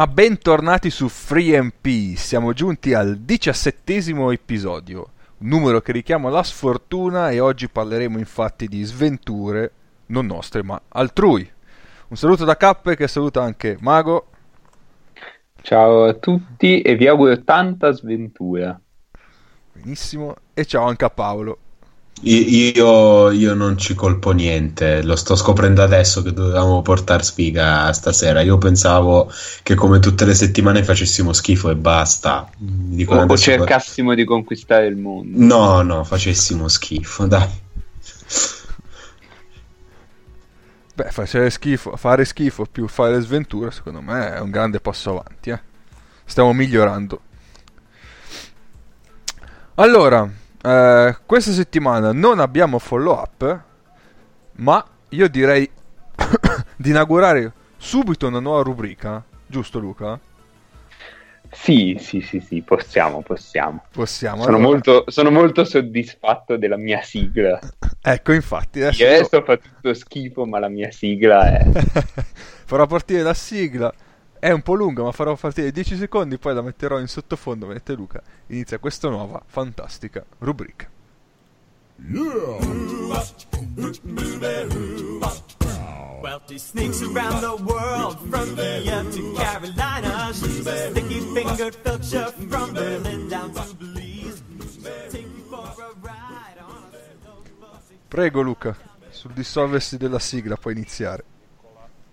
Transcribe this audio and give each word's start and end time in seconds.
Ma 0.00 0.06
bentornati 0.06 0.88
su 0.88 1.08
FreeMP, 1.08 2.16
siamo 2.16 2.54
giunti 2.54 2.94
al 2.94 3.18
diciassettesimo 3.18 4.30
episodio, 4.30 5.10
un 5.36 5.48
numero 5.48 5.82
che 5.82 5.92
richiama 5.92 6.30
la 6.30 6.42
sfortuna 6.42 7.28
e 7.28 7.38
oggi 7.38 7.68
parleremo 7.68 8.16
infatti 8.16 8.66
di 8.66 8.82
sventure, 8.82 9.72
non 10.06 10.24
nostre 10.24 10.62
ma 10.62 10.80
altrui. 10.88 11.46
Un 12.08 12.16
saluto 12.16 12.46
da 12.46 12.56
Cappe 12.56 12.96
che 12.96 13.08
saluta 13.08 13.42
anche 13.42 13.76
Mago. 13.80 14.28
Ciao 15.60 16.04
a 16.04 16.14
tutti 16.14 16.80
e 16.80 16.96
vi 16.96 17.06
auguro 17.06 17.44
tanta 17.44 17.90
sventura. 17.90 18.80
Benissimo, 19.74 20.34
e 20.54 20.64
ciao 20.64 20.86
anche 20.86 21.04
a 21.04 21.10
Paolo. 21.10 21.58
Io, 22.22 23.30
io, 23.30 23.54
non 23.54 23.78
ci 23.78 23.94
colpo 23.94 24.32
niente, 24.32 25.02
lo 25.02 25.16
sto 25.16 25.36
scoprendo 25.36 25.82
adesso 25.82 26.20
che 26.20 26.34
dovevamo 26.34 26.82
portare 26.82 27.22
sfiga 27.22 27.90
stasera. 27.94 28.42
Io 28.42 28.58
pensavo 28.58 29.32
che 29.62 29.74
come 29.74 30.00
tutte 30.00 30.26
le 30.26 30.34
settimane 30.34 30.84
facessimo 30.84 31.32
schifo 31.32 31.70
e 31.70 31.76
basta. 31.76 32.50
Dico, 32.58 33.14
o, 33.14 33.24
o 33.24 33.36
cercassimo 33.38 34.14
di 34.14 34.24
conquistare 34.24 34.86
il 34.86 34.96
mondo. 34.96 35.38
No, 35.38 35.80
no, 35.80 36.04
facessimo 36.04 36.68
schifo, 36.68 37.26
dai. 37.26 37.48
Beh, 40.94 41.10
fare 41.10 41.48
schifo, 41.48 41.96
fare 41.96 42.26
schifo 42.26 42.66
più 42.70 42.86
fare 42.86 43.18
sventure, 43.20 43.70
secondo 43.70 44.02
me 44.02 44.34
è 44.34 44.40
un 44.40 44.50
grande 44.50 44.80
passo 44.80 45.10
avanti. 45.10 45.48
Eh? 45.48 45.60
Stiamo 46.26 46.52
migliorando. 46.52 47.20
Allora, 49.76 50.30
eh, 50.62 51.16
questa 51.26 51.52
settimana 51.52 52.12
non 52.12 52.38
abbiamo 52.38 52.78
follow 52.78 53.18
up, 53.18 53.60
ma 54.56 54.84
io 55.10 55.28
direi 55.28 55.68
di 56.76 56.90
inaugurare 56.90 57.52
subito 57.76 58.26
una 58.26 58.40
nuova 58.40 58.62
rubrica, 58.62 59.22
giusto 59.46 59.78
Luca? 59.78 60.18
Sì, 61.52 61.96
sì, 61.98 62.20
sì, 62.20 62.38
sì, 62.40 62.62
possiamo, 62.62 63.22
possiamo. 63.22 63.84
Possiamo. 63.90 64.42
Sono, 64.42 64.56
allora. 64.56 64.70
molto, 64.70 65.04
sono 65.08 65.30
molto 65.30 65.64
soddisfatto 65.64 66.56
della 66.56 66.76
mia 66.76 67.02
sigla. 67.02 67.58
ecco, 68.00 68.32
infatti. 68.32 68.82
Adesso, 68.82 69.04
adesso 69.04 69.36
io... 69.36 69.42
fa 69.42 69.56
tutto 69.56 69.94
schifo, 69.94 70.46
ma 70.46 70.60
la 70.60 70.68
mia 70.68 70.92
sigla 70.92 71.58
è... 71.58 71.66
Farò 72.70 72.86
partire 72.86 73.22
la 73.22 73.34
sigla 73.34 73.92
è 74.40 74.50
un 74.50 74.62
po' 74.62 74.74
lunga, 74.74 75.02
ma 75.02 75.12
farò 75.12 75.36
partire 75.36 75.70
10 75.70 75.96
secondi, 75.96 76.38
poi 76.38 76.54
la 76.54 76.62
metterò 76.62 76.98
in 76.98 77.06
sottofondo 77.06 77.66
mentre 77.66 77.94
Luca 77.94 78.22
inizia 78.46 78.78
questa 78.78 79.10
nuova 79.10 79.40
fantastica 79.46 80.24
rubrica. 80.38 80.88
Wealthy 86.22 86.58
sneaks 86.58 87.02
around 87.02 87.40
the 87.40 87.56
world 87.64 88.18
from 88.28 88.58
India 88.58 89.02
to 89.04 89.32
Carolina. 89.36 90.32
She's 90.32 90.66
a 90.66 90.90
sticky 90.90 91.20
fingered 91.34 91.74
filcher 91.82 92.30
from 92.48 92.72
Berlin 92.72 93.28
down 93.28 93.52
to 93.52 93.74
Belize. 93.74 94.42
Take 95.10 95.22
you 95.22 95.44
for 95.48 95.64
a 95.82 95.92
ride 96.02 96.58
on 96.60 96.84
a 96.84 97.78
Prego 98.08 98.42
Luca, 98.42 98.76
sul 99.10 99.32
dissolversi 99.32 99.96
della 99.96 100.18
sigla 100.18 100.56
puoi 100.56 100.74
iniziare. 100.74 101.24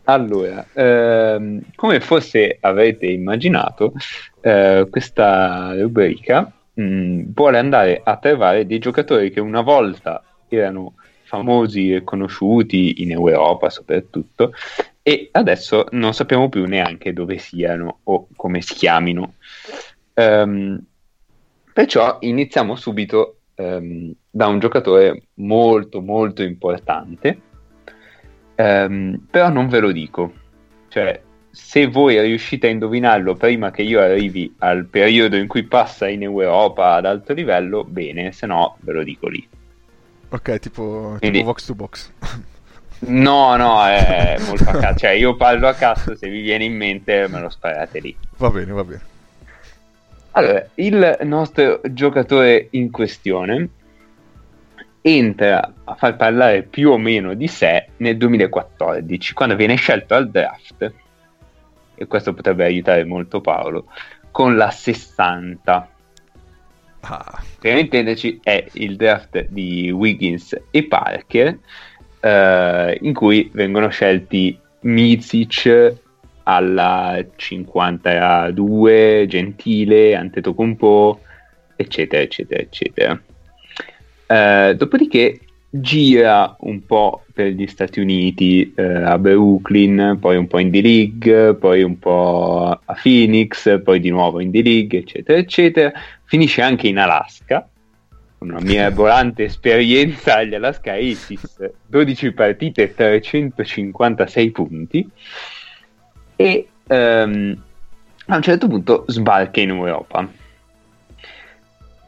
Allora, 0.10 0.66
ehm, 0.72 1.62
come 1.76 2.00
forse 2.00 2.58
avrete 2.62 3.08
immaginato, 3.08 3.92
eh, 4.40 4.88
questa 4.90 5.74
rubrica 5.78 6.50
mh, 6.74 6.82
mm, 6.82 7.22
vuole 7.34 7.58
andare 7.58 8.00
a 8.02 8.16
trovare 8.16 8.66
dei 8.66 8.80
giocatori 8.80 9.32
che 9.32 9.42
una 9.42 9.60
volta 9.60 10.24
erano 10.48 10.94
famosi 11.24 11.94
e 11.94 12.06
conosciuti 12.06 13.02
in 13.02 13.12
Europa 13.12 13.70
soprattutto 13.70 14.54
e 15.02 15.28
adesso 15.34 15.88
non 15.92 16.14
sappiamo 16.14 16.48
più 16.48 16.64
neanche 16.64 17.12
dove 17.12 17.38
siano 17.38 18.00
o 18.04 18.30
come 18.34 18.62
si 18.62 18.76
chiamino. 18.76 19.34
Um, 20.14 20.82
perciò 21.74 22.18
iniziamo 22.22 22.78
subito 22.78 23.40
um, 23.56 24.14
da 24.30 24.48
un 24.48 24.60
giocatore 24.60 25.24
molto 25.36 26.00
molto 26.02 26.44
importante 26.44 27.42
Um, 28.58 29.20
però 29.30 29.50
non 29.50 29.68
ve 29.68 29.80
lo 29.80 29.92
dico. 29.92 30.34
Cioè, 30.88 31.22
se 31.52 31.88
voi 31.88 32.20
riuscite 32.20 32.68
a 32.68 32.70
indovinarlo 32.72 33.36
prima 33.36 33.72
che 33.72 33.84
io 33.84 34.00
arrivi 34.00 34.54
al 34.60 34.86
periodo 34.86 35.38
in 35.38 35.48
cui 35.48 35.64
passa 35.64 36.08
in 36.08 36.24
Europa 36.24 36.94
ad 36.94 37.06
alto 37.06 37.34
livello, 37.34 37.84
bene, 37.84 38.32
se 38.32 38.46
no 38.46 38.78
ve 38.82 38.94
lo 38.94 39.04
dico 39.04 39.28
lì. 39.28 39.48
Ok, 40.30 40.60
tipo, 40.60 41.16
Quindi, 41.20 41.40
tipo 41.40 41.52
Vox 41.52 41.66
to 41.66 41.76
Box. 41.76 42.12
no, 43.08 43.56
no, 43.56 43.86
è 43.86 44.38
molto 44.46 44.70
a 44.70 44.74
caso. 44.74 45.00
Cioè, 45.00 45.12
io 45.12 45.36
parlo 45.36 45.68
a 45.68 45.74
caso, 45.74 46.16
se 46.16 46.30
vi 46.30 46.42
viene 46.42 46.64
in 46.64 46.76
mente 46.76 47.28
me 47.28 47.40
lo 47.40 47.50
sparate 47.50 48.00
lì. 48.00 48.16
Va 48.38 48.50
bene, 48.50 48.72
va 48.72 48.84
bene. 48.84 49.02
Allora, 50.32 50.68
il 50.76 51.18
nostro 51.24 51.82
giocatore 51.90 52.68
in 52.72 52.92
questione 52.92 53.70
entra 55.08 55.74
a 55.86 55.96
far 55.96 56.18
parlare 56.18 56.64
più 56.64 56.92
o 56.92 56.98
meno 56.98 57.34
di 57.34 57.48
sé 57.48 57.88
nel 57.98 58.18
2014, 58.18 59.34
quando 59.34 59.56
viene 59.56 59.76
scelto 59.76 60.16
al 60.16 60.30
draft, 60.30 60.94
e 61.96 62.08
questo 62.08 62.34
potrebbe 62.34 62.66
aiutare 62.66 63.06
molto 63.06 63.40
Paolo, 63.40 63.86
con 64.32 64.58
la 64.58 64.70
60. 64.70 65.90
Ah. 67.00 67.44
Per 67.60 67.78
intenderci 67.78 68.42
è 68.44 68.66
il 68.74 68.98
draft 68.98 69.48
di 69.48 69.90
Wiggins 69.92 70.60
e 70.72 70.84
Parker, 70.84 71.58
eh, 72.20 72.98
in 73.02 73.14
cui 73.14 73.50
vengono 73.54 73.88
scelti 73.88 74.60
Mizic 74.82 75.96
alla 76.44 77.26
52, 77.34 79.26
Gentile, 79.30 80.16
Antetokounmpo, 80.16 81.22
eccetera, 81.78 82.22
eccetera, 82.22 82.62
eccetera. 82.62 83.22
Eh, 84.28 84.76
dopodiché 84.76 85.40
gira 85.70 86.56
un 86.62 86.86
po' 86.86 87.24
per 87.34 87.48
gli 87.48 87.68
Stati 87.68 88.00
Uniti, 88.00 88.74
eh, 88.76 88.84
a 88.84 89.18
Brooklyn, 89.18 90.18
poi 90.20 90.38
un 90.38 90.48
po' 90.48 90.60
in 90.60 90.70
D-League, 90.70 91.56
poi 91.56 91.84
un 91.84 91.98
po' 92.00 92.80
a 92.84 92.98
Phoenix, 93.02 93.82
poi 93.84 94.00
di 94.00 94.10
nuovo 94.10 94.40
in 94.40 94.52
D-League, 94.52 95.00
eccetera, 95.00 95.38
eccetera. 95.38 95.92
Finisce 96.24 96.62
anche 96.62 96.88
in 96.88 96.98
Alaska, 96.98 97.68
una 98.40 98.60
mirabolante 98.60 99.44
esperienza 99.46 100.38
agli 100.38 100.56
Alaska 100.56 100.94
Aces, 100.94 101.58
12 101.86 102.32
partite, 102.34 102.94
356 102.94 104.52
punti, 104.52 105.10
e 106.36 106.68
um, 106.88 107.62
a 108.28 108.36
un 108.36 108.42
certo 108.42 108.68
punto 108.68 109.06
sbarca 109.08 109.62
in 109.62 109.70
Europa 109.70 110.37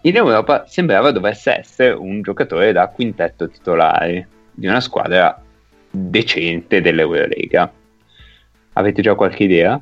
in 0.02 0.16
Europa 0.16 0.66
sembrava 0.68 1.12
dovesse 1.12 1.60
essere 1.60 1.92
un 1.92 2.22
giocatore 2.22 2.72
da 2.72 2.88
quintetto 2.88 3.50
titolare 3.50 4.28
di 4.54 4.68
una 4.68 4.80
squadra 4.80 5.42
decente 5.90 6.82
dell'Eurolega. 6.82 7.72
Avete 8.74 9.02
già 9.02 9.16
qualche 9.16 9.44
idea? 9.44 9.80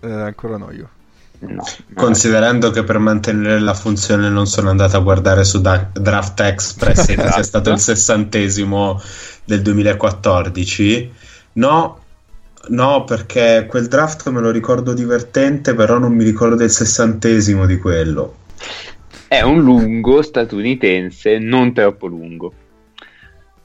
Eh, 0.00 0.10
ancora 0.10 0.56
no 0.56 0.70
io. 0.72 0.88
No, 1.40 1.64
Considerando 1.94 2.70
che 2.70 2.84
per 2.84 2.98
mantenere 2.98 3.60
la 3.60 3.72
funzione 3.72 4.28
non 4.28 4.46
sono 4.46 4.68
andato 4.68 4.98
a 4.98 5.00
guardare 5.00 5.42
su 5.44 5.62
da- 5.62 5.88
Draft 5.90 6.38
Express 6.40 7.08
esatto. 7.08 7.22
che 7.22 7.32
sia 7.32 7.42
stato 7.42 7.70
il 7.70 7.78
sessantesimo 7.78 9.00
del 9.46 9.62
2014, 9.62 11.12
no, 11.54 11.99
No, 12.68 13.04
perché 13.04 13.66
quel 13.68 13.88
draft 13.88 14.28
me 14.28 14.40
lo 14.40 14.50
ricordo 14.50 14.92
divertente, 14.92 15.74
però 15.74 15.98
non 15.98 16.12
mi 16.12 16.24
ricordo 16.24 16.62
il 16.62 16.70
sessantesimo 16.70 17.66
di 17.66 17.78
quello. 17.78 18.36
È 19.26 19.40
un 19.40 19.62
lungo 19.62 20.22
statunitense, 20.22 21.38
non 21.38 21.72
troppo 21.72 22.06
lungo. 22.06 22.52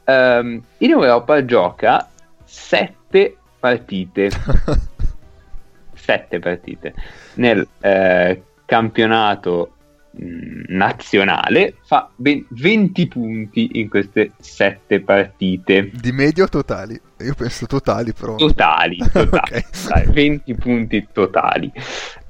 Um, 0.06 0.62
in 0.78 0.92
Europa 0.92 1.44
gioca 1.44 2.10
sette 2.44 3.36
partite. 3.60 4.30
sette 5.94 6.40
partite. 6.40 6.94
Nel 7.34 7.68
eh, 7.82 8.44
campionato 8.66 9.76
Mm, 10.22 10.64
nazionale 10.70 11.76
fa 11.84 12.10
ben 12.16 12.46
20 12.48 13.08
punti 13.08 13.70
in 13.74 13.90
queste 13.90 14.32
7 14.40 15.02
partite. 15.02 15.92
Di 15.92 16.14
medio 16.14 16.48
totali? 16.48 17.00
Io 17.20 17.34
penso 17.34 17.66
totali 17.66 18.14
però. 18.14 18.36
Totali, 18.36 18.98
totali. 19.12 19.28
okay. 19.28 19.64
Dai, 19.88 20.06
20 20.12 20.56
punti 20.56 21.08
totali. 21.12 21.72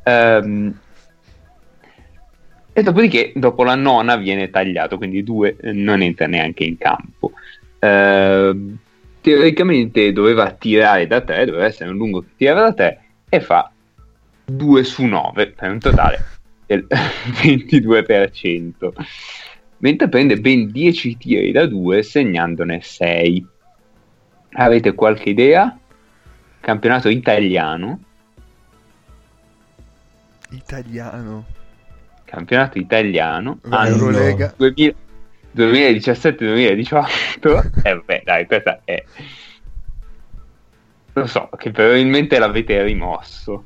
Um, 0.03 0.77
e 2.71 2.83
dopodiché, 2.83 3.31
dopo 3.35 3.63
la 3.63 3.75
nona 3.75 4.17
viene 4.17 4.49
tagliato, 4.49 4.97
quindi 4.97 5.23
due 5.23 5.55
non 5.61 6.01
entra 6.01 6.27
neanche 6.27 6.65
in 6.65 6.77
campo. 6.77 7.31
Uh, 7.79 8.77
teoricamente 9.21 10.11
doveva 10.11 10.51
tirare 10.51 11.07
da 11.07 11.21
3, 11.21 11.45
doveva 11.45 11.65
essere 11.65 11.89
un 11.89 11.97
lungo 11.97 12.21
che 12.21 12.27
tirava 12.38 12.61
da 12.61 12.73
3 12.73 13.01
e 13.29 13.39
fa 13.39 13.71
2 14.45 14.83
su 14.83 15.03
9 15.05 15.51
per 15.51 15.71
un 15.71 15.79
totale 15.79 16.25
del 16.67 16.85
22%, 17.41 18.91
mentre 19.77 20.09
prende 20.09 20.38
ben 20.38 20.69
10 20.69 21.17
tiri 21.17 21.51
da 21.51 21.65
2 21.65 22.03
segnandone 22.03 22.81
6. 22.81 23.47
Avete 24.55 24.93
qualche 24.93 25.29
idea? 25.29 25.77
campionato 26.65 27.09
italiano, 27.09 27.99
Italiano. 30.49 31.45
campionato 32.23 32.79
italiano, 32.79 33.59
Eurolega. 33.69 34.51
2000 34.57 35.03
2017-2018, 35.55 37.83
eh 37.83 38.01
beh 38.03 38.21
dai, 38.25 38.45
questa 38.45 38.81
è... 38.83 39.01
Lo 41.13 41.27
so, 41.27 41.47
che 41.57 41.71
probabilmente 41.71 42.37
l'avete 42.39 42.83
rimosso. 42.83 43.63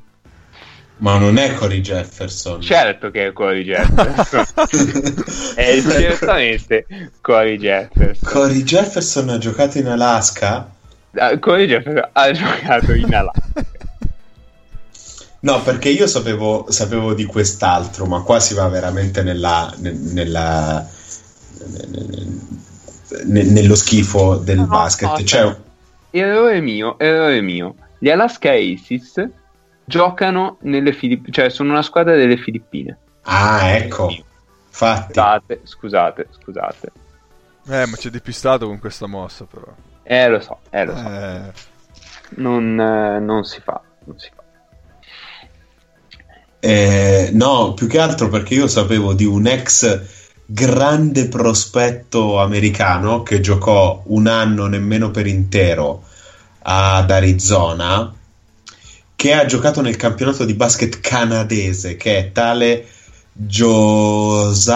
Ma 0.98 1.18
non 1.18 1.36
è 1.36 1.52
Cory 1.54 1.80
Jefferson. 1.80 2.60
Certo 2.60 3.10
che 3.10 3.26
è 3.26 3.32
Corey 3.32 3.64
Jefferson. 3.64 4.44
è 5.56 5.80
certamente 5.80 6.86
Corey 7.20 7.56
Jefferson. 7.56 8.30
Cory 8.30 8.62
Jefferson 8.62 9.30
ha 9.30 9.38
giocato 9.38 9.78
in 9.78 9.88
Alaska? 9.88 10.78
Ah, 11.16 11.36
Corey 11.38 11.66
Jefferson 11.66 12.08
ha 12.12 12.30
giocato 12.32 12.92
in 12.94 13.14
Alaska. 13.14 13.64
No, 15.40 15.62
perché 15.62 15.88
io 15.88 16.06
sapevo, 16.06 16.66
sapevo 16.70 17.14
di 17.14 17.24
quest'altro, 17.24 18.04
ma 18.06 18.20
qua 18.22 18.38
si 18.40 18.52
va 18.54 18.68
veramente 18.68 19.22
nella, 19.22 19.72
ne- 19.78 19.92
nella- 19.92 20.86
ne- 23.24 23.42
nello 23.44 23.74
schifo 23.74 24.36
del 24.36 24.58
No, 24.58 24.66
basket. 24.66 25.08
no, 25.18 25.24
Cioè, 25.24 25.56
Errore 26.10 26.60
mio, 26.60 26.98
errore 26.98 27.40
mio. 27.40 27.74
Gli 27.98 28.10
Alaska 28.10 28.50
Aces 28.52 29.28
giocano 29.84 30.58
nelle 30.62 30.92
Filippine, 30.92 31.32
cioè 31.32 31.48
sono 31.50 31.70
una 31.72 31.82
squadra 31.82 32.14
delle 32.16 32.36
Filippine. 32.36 32.98
ah, 33.22 33.68
ecco. 33.76 34.08
Infatti, 34.68 35.12
Scusate, 35.12 35.60
scusate, 35.64 36.28
scusate. 36.40 36.92
Eh, 37.68 37.86
ma 37.86 37.96
c'è 37.96 38.08
depistato 38.10 38.66
con 38.66 38.78
questa 38.78 39.06
mossa, 39.06 39.44
però. 39.44 39.72
Eh, 40.10 40.26
lo 40.28 40.40
so, 40.40 40.58
eh, 40.70 40.84
lo 40.84 40.96
so. 40.96 41.08
Eh, 41.08 41.52
Non, 42.30 42.80
eh, 42.80 43.20
non 43.20 43.44
si 43.44 43.60
fa, 43.62 43.80
non 44.06 44.18
si 44.18 44.28
fa. 44.34 44.42
Eh, 46.58 47.30
no, 47.32 47.74
più 47.74 47.86
che 47.86 48.00
altro 48.00 48.28
perché 48.28 48.54
io 48.54 48.66
sapevo 48.66 49.14
di 49.14 49.24
un 49.24 49.46
ex 49.46 50.00
grande 50.44 51.28
prospetto 51.28 52.40
americano 52.40 53.22
che 53.22 53.40
giocò 53.40 54.02
un 54.06 54.26
anno 54.26 54.66
nemmeno 54.66 55.12
per 55.12 55.28
intero 55.28 56.02
ad 56.62 57.08
Arizona, 57.08 58.12
che 59.14 59.32
ha 59.32 59.44
giocato 59.46 59.80
nel 59.80 59.94
campionato 59.94 60.44
di 60.44 60.54
basket 60.54 60.98
canadese, 60.98 61.96
che 61.96 62.18
è 62.18 62.32
tale 62.32 62.84
Josiah, 63.32 64.68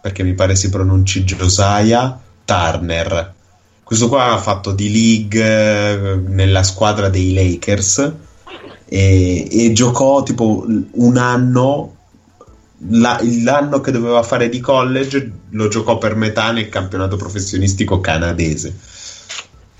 perché 0.00 0.22
mi 0.22 0.32
pare 0.32 0.56
si 0.56 0.70
pronunci 0.70 1.24
Josiah 1.24 2.18
Turner. 2.46 3.34
Questo 3.90 4.06
qua 4.06 4.34
ha 4.34 4.38
fatto 4.38 4.70
di 4.70 4.92
league 4.92 5.42
eh, 5.42 6.16
nella 6.28 6.62
squadra 6.62 7.08
dei 7.08 7.34
Lakers 7.34 8.12
e, 8.84 9.48
e 9.50 9.72
giocò 9.72 10.22
tipo 10.22 10.64
un 10.92 11.16
anno 11.16 11.96
la- 12.90 13.20
l'anno 13.42 13.80
che 13.80 13.90
doveva 13.90 14.22
fare 14.22 14.48
di 14.48 14.60
college 14.60 15.32
lo 15.50 15.66
giocò 15.66 15.98
per 15.98 16.14
metà 16.14 16.52
nel 16.52 16.68
campionato 16.68 17.16
professionistico 17.16 17.98
canadese. 17.98 18.76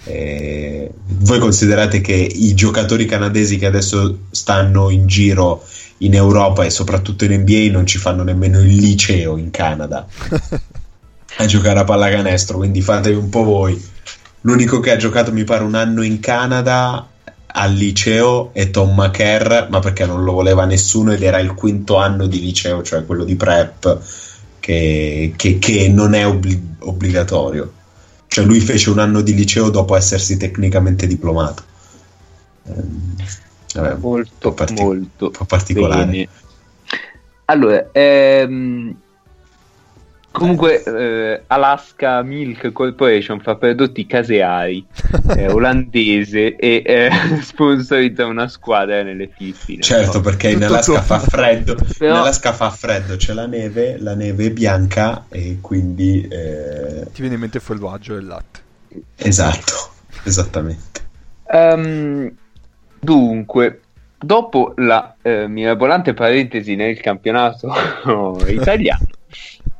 Eh, 0.02 0.90
voi 1.06 1.38
considerate 1.38 2.00
che 2.00 2.14
i 2.14 2.52
giocatori 2.54 3.06
canadesi 3.06 3.58
che 3.58 3.66
adesso 3.66 4.22
stanno 4.32 4.90
in 4.90 5.06
giro 5.06 5.64
in 5.98 6.14
Europa 6.16 6.64
e 6.64 6.70
soprattutto 6.70 7.24
in 7.26 7.42
NBA 7.42 7.70
non 7.70 7.86
ci 7.86 7.98
fanno 7.98 8.24
nemmeno 8.24 8.58
il 8.58 8.74
liceo 8.74 9.36
in 9.36 9.52
Canada 9.52 10.04
a 11.38 11.44
giocare 11.44 11.78
a 11.78 11.84
pallacanestro 11.84 12.56
quindi 12.56 12.80
fatevi 12.80 13.16
un 13.16 13.28
po' 13.28 13.44
voi 13.44 13.98
l'unico 14.42 14.80
che 14.80 14.90
ha 14.92 14.96
giocato 14.96 15.32
mi 15.32 15.44
pare 15.44 15.64
un 15.64 15.74
anno 15.74 16.02
in 16.02 16.20
Canada 16.20 17.06
al 17.52 17.72
liceo 17.72 18.50
è 18.52 18.70
Tom 18.70 18.94
McCarr, 18.94 19.68
ma 19.70 19.80
perché 19.80 20.06
non 20.06 20.22
lo 20.24 20.32
voleva 20.32 20.64
nessuno 20.64 21.12
ed 21.12 21.22
era 21.22 21.38
il 21.40 21.52
quinto 21.54 21.96
anno 21.96 22.26
di 22.26 22.40
liceo, 22.40 22.82
cioè 22.82 23.04
quello 23.04 23.24
di 23.24 23.34
prep, 23.34 24.00
che, 24.60 25.32
che- 25.36 25.58
che 25.58 25.88
non 25.88 26.14
è 26.14 26.26
obbli- 26.26 26.76
obbligatorio. 26.80 27.72
Cioè 28.28 28.44
lui 28.44 28.60
fece 28.60 28.90
un 28.90 29.00
anno 29.00 29.20
di 29.22 29.34
liceo 29.34 29.68
dopo 29.70 29.96
essersi 29.96 30.36
tecnicamente 30.36 31.08
diplomato. 31.08 31.64
Ehm, 32.68 33.16
vabbè, 33.74 33.92
un 33.94 34.00
po' 34.00 34.08
Molto, 34.08 34.52
parti- 34.52 34.82
molto 34.82 35.24
un 35.26 35.30
po' 35.32 35.44
particolare. 35.44 36.04
bene. 36.04 36.28
Allora, 37.46 37.88
ehm, 37.90 38.94
comunque 40.30 40.82
eh, 40.82 41.42
Alaska 41.46 42.22
Milk 42.22 42.72
Corporation 42.72 43.40
fa 43.40 43.56
prodotti 43.56 44.06
caseari, 44.06 44.84
è 45.26 45.48
olandese 45.52 46.56
e 46.56 46.82
eh, 46.84 47.10
sponsorizza 47.42 48.26
una 48.26 48.48
squadra 48.48 49.02
nelle 49.02 49.28
Filippine. 49.34 49.82
Certo, 49.82 50.20
perché 50.20 50.48
in 50.48 50.60
Tutto 50.60 50.66
Alaska 50.66 51.02
fa 51.02 51.18
freddo, 51.18 51.72
in 51.72 51.86
Però- 51.98 52.16
Alaska 52.20 52.52
fa 52.52 52.70
freddo, 52.70 53.16
c'è 53.16 53.32
la 53.32 53.46
neve, 53.46 53.96
la 53.98 54.14
neve 54.14 54.46
è 54.46 54.50
bianca 54.50 55.24
e 55.28 55.58
quindi 55.60 56.26
eh, 56.28 57.06
ti 57.12 57.20
viene 57.20 57.34
in 57.34 57.40
mente 57.40 57.58
il 57.58 57.62
formaggio 57.62 58.14
e 58.16 58.18
il 58.18 58.26
latte. 58.26 58.60
esatto, 59.16 59.90
esattamente. 60.24 61.00
Ehm, 61.52 62.32
dunque, 62.98 63.80
dopo 64.18 64.74
la 64.76 65.16
eh, 65.22 65.48
mirabolante 65.48 66.14
parentesi 66.14 66.76
nel 66.76 67.00
campionato 67.00 67.72
italiano, 68.46 69.06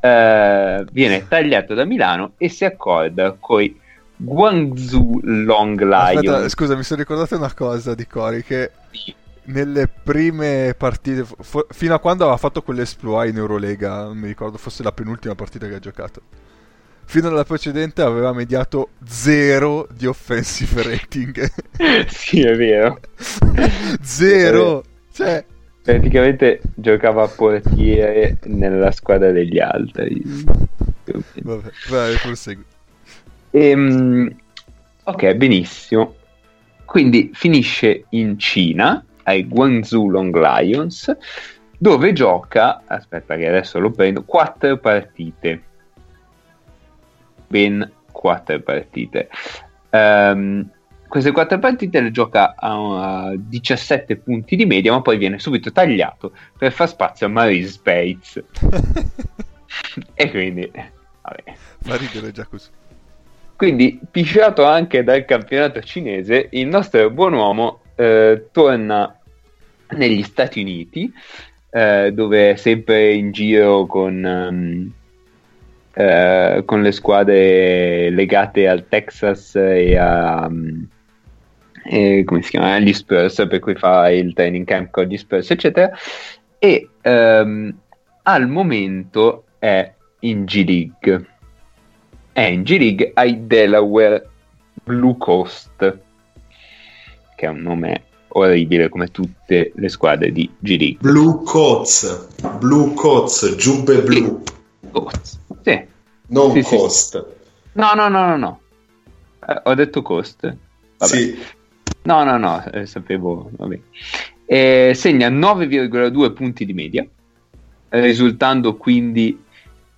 eh, 0.01 0.85
viene 0.91 1.29
tagliato 1.29 1.75
da 1.75 1.85
Milano 1.85 2.33
e 2.37 2.49
si 2.49 2.65
accorda 2.65 3.37
coi 3.39 3.79
Guangzhou 4.17 5.21
Long 5.23 5.81
Aspetta, 5.81 6.21
Lions. 6.21 6.53
scusa, 6.53 6.77
mi 6.77 6.83
sono 6.83 7.01
ricordato 7.01 7.37
una 7.37 7.53
cosa 7.55 7.95
di 7.95 8.07
Cori 8.07 8.43
che 8.43 8.71
nelle 9.45 9.89
prime 9.89 10.75
partite, 10.77 11.25
fo- 11.25 11.67
fino 11.71 11.95
a 11.95 11.99
quando 11.99 12.25
aveva 12.25 12.39
fatto 12.39 12.63
quell'esploit 12.63 13.31
in 13.31 13.39
Eurolega, 13.39 14.05
non 14.05 14.19
mi 14.19 14.27
ricordo 14.27 14.59
fosse 14.59 14.83
la 14.83 14.93
penultima 14.93 15.35
partita 15.35 15.67
che 15.69 15.75
ha 15.75 15.81
giocato. 15.81 16.21
Fino 17.05 17.29
alla 17.29 17.45
precedente 17.45 18.03
aveva 18.03 18.33
mediato 18.33 18.91
zero 19.05 19.89
di 19.91 20.07
offensive 20.07 20.83
rating. 20.83 21.51
sì, 22.07 22.43
è 22.43 22.55
vero. 22.55 23.01
zero! 24.03 24.85
Cioè, 25.13 25.45
Praticamente 25.83 26.61
giocava 26.75 27.25
a 27.25 27.29
portiere 27.29 28.39
nella 28.45 28.91
squadra 28.91 29.31
degli 29.33 29.59
altri. 29.59 30.23
vabbè, 31.43 31.71
vai, 31.89 32.15
prosegui. 32.17 32.65
Ehm, 33.51 34.35
ok, 35.05 35.35
benissimo. 35.35 36.17
Quindi 36.85 37.31
finisce 37.33 38.05
in 38.11 38.39
Cina, 38.39 39.05
ai 39.23 39.47
Guangzhou 39.47 40.09
Long 40.11 40.35
Lions, 40.35 41.17
dove 41.79 42.13
gioca, 42.13 42.83
aspetta 42.87 43.37
che 43.37 43.49
adesso 43.49 43.79
lo 43.79 43.91
prendo, 43.91 44.25
quattro 44.25 44.77
partite. 44.77 45.63
Ben 47.47 47.91
quattro 48.11 48.61
partite. 48.61 49.29
Ehm, 49.91 50.69
queste 51.11 51.33
quattro 51.33 51.59
partite 51.59 52.01
le 52.01 52.13
gioca 52.13 52.55
a 52.57 53.33
17 53.37 54.17
punti 54.19 54.55
di 54.55 54.65
media, 54.65 54.93
ma 54.93 55.03
poi 55.03 55.19
viene 55.19 55.41
subito 55.41 55.73
tagliato 55.73 56.33
per 56.57 56.71
far 56.71 56.89
spazio 56.89 57.27
a 57.27 57.29
Maurice 57.29 57.69
Spates. 57.69 58.43
e 60.15 60.31
quindi, 60.31 60.71
vabbè. 60.71 61.55
Fa 61.83 61.97
ridere 61.97 62.31
già 62.31 62.45
così. 62.45 62.69
Quindi, 63.57 63.99
pisciato 64.09 64.65
anche 64.65 65.03
dal 65.03 65.25
campionato 65.25 65.83
cinese, 65.83 66.47
il 66.53 66.69
nostro 66.69 67.11
buon 67.11 67.33
uomo 67.33 67.81
eh, 67.97 68.47
torna 68.53 69.19
negli 69.89 70.23
Stati 70.23 70.61
Uniti, 70.61 71.13
eh, 71.71 72.13
dove 72.15 72.53
è 72.53 72.57
sempre 72.57 73.13
in 73.15 73.33
giro 73.33 73.87
con, 73.87 74.25
ehm, 74.25 74.93
eh, 75.93 76.63
con 76.65 76.83
le 76.83 76.93
squadre 76.93 78.11
legate 78.11 78.69
al 78.69 78.87
Texas 78.87 79.57
e 79.57 79.97
a... 79.97 80.49
mm, 80.49 80.83
e 81.85 82.23
come 82.25 82.43
si 82.43 82.51
chiama? 82.51 82.75
Agli 82.75 82.93
Spurs, 82.93 83.45
per 83.49 83.59
cui 83.59 83.75
fa 83.75 84.11
il 84.11 84.33
training 84.33 84.67
camp 84.67 84.91
con 84.91 85.05
gli 85.05 85.17
Spurs, 85.17 85.51
eccetera. 85.51 85.91
E 86.59 86.89
ehm, 87.01 87.75
al 88.23 88.49
momento 88.49 89.45
è 89.59 89.93
in 90.21 90.45
G 90.45 90.65
League 90.67 91.27
è 92.33 92.47
in 92.47 92.63
G 92.63 92.79
League 92.79 93.11
ai 93.15 93.47
Delaware 93.47 94.29
Blue 94.83 95.17
Coast, 95.19 95.99
che 97.37 97.47
è 97.47 97.49
un 97.49 97.61
nome 97.61 98.05
orribile 98.29 98.89
come 98.89 99.09
tutte 99.09 99.73
le 99.75 99.89
squadre 99.89 100.33
di 100.33 100.51
G 100.59 100.79
League. 100.79 100.99
Blue 101.01 101.43
Coats, 101.45 102.29
Blue 102.59 102.95
Coats, 102.95 103.57
giubbe 103.57 104.03
blu, 104.03 104.43
Coast. 104.91 105.39
Sì. 105.63 105.85
non 106.29 106.53
Sì, 106.53 106.63
sì. 106.63 106.77
Coast. 106.77 107.27
No, 107.73 107.93
no, 107.95 108.09
no, 108.09 108.27
no, 108.27 108.37
no. 108.37 108.61
Eh, 109.47 109.61
ho 109.65 109.75
detto 109.75 110.01
Coast. 110.03 110.41
Vabbè. 110.97 111.13
Sì, 111.13 111.39
No, 112.03 112.25
no, 112.25 112.39
no, 112.39 112.65
eh, 112.73 112.87
sapevo. 112.87 113.51
Vabbè. 113.57 113.79
Eh, 114.47 114.93
segna 114.95 115.29
9,2 115.29 116.33
punti 116.33 116.65
di 116.65 116.73
media, 116.73 117.07
risultando 117.91 118.77
quindi 118.77 119.41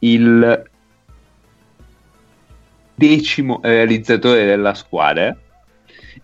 il 0.01 0.71
decimo 2.95 3.61
realizzatore 3.63 4.45
della 4.45 4.75
squadra. 4.75 5.37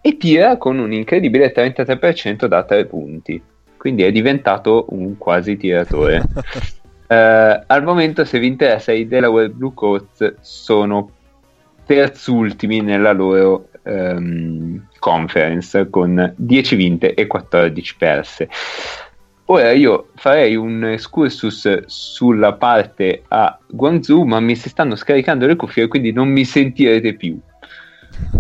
e 0.01 0.17
tira 0.17 0.59
con 0.59 0.79
un 0.79 0.93
incredibile 0.93 1.53
33% 1.53 2.47
da 2.47 2.63
3 2.63 2.87
punti. 2.87 3.43
Quindi 3.77 4.03
è 4.03 4.13
diventato 4.13 4.87
un 4.91 5.17
quasi 5.17 5.57
tiratore. 5.57 6.23
Uh, 7.09 7.63
al 7.67 7.83
momento, 7.83 8.25
se 8.25 8.39
vi 8.39 8.47
interessa, 8.49 8.93
i 8.93 9.09
Delaware 9.09 9.51
Blue 9.51 9.73
Coats 9.75 10.35
sono 10.41 11.11
terzultimi 11.87 12.81
nella 12.81 13.13
loro 13.13 13.71
um, 13.85 14.88
conference 14.99 15.89
con 15.91 16.35
10 16.37 16.77
vinte 16.77 17.15
e 17.15 17.27
14 17.27 17.97
perse. 17.97 18.49
Ora 19.51 19.73
io 19.73 20.09
farei 20.15 20.57
un 20.57 20.85
excursus 20.85 21.85
sulla 21.87 22.53
parte 22.53 23.23
a 23.29 23.59
Guangzhou, 23.67 24.25
ma 24.25 24.41
mi 24.41 24.55
si 24.55 24.69
stanno 24.69 24.95
scaricando 24.95 25.47
le 25.47 25.57
cuffie, 25.57 25.89
quindi 25.89 26.13
non 26.13 26.29
mi 26.29 26.45
sentirete 26.45 27.15
più. 27.15 27.39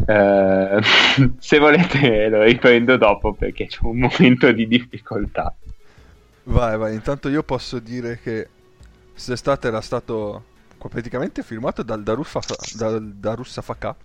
Uh, 0.06 0.80
se 1.38 1.58
volete 1.58 2.28
lo 2.28 2.42
riprendo 2.42 2.96
dopo 2.96 3.32
perché 3.32 3.66
c'è 3.66 3.78
un 3.82 3.98
momento 3.98 4.52
di 4.52 4.66
difficoltà. 4.66 5.54
Vai, 6.44 6.76
vai, 6.76 6.94
intanto 6.94 7.28
io 7.28 7.42
posso 7.42 7.78
dire 7.78 8.18
che 8.22 8.48
quest'estate 9.12 9.68
era 9.68 9.80
stato 9.80 10.44
praticamente 10.76 11.42
firmato 11.42 11.82
dal 11.82 12.02
Darussa 12.02 13.62
Faka. 13.62 13.96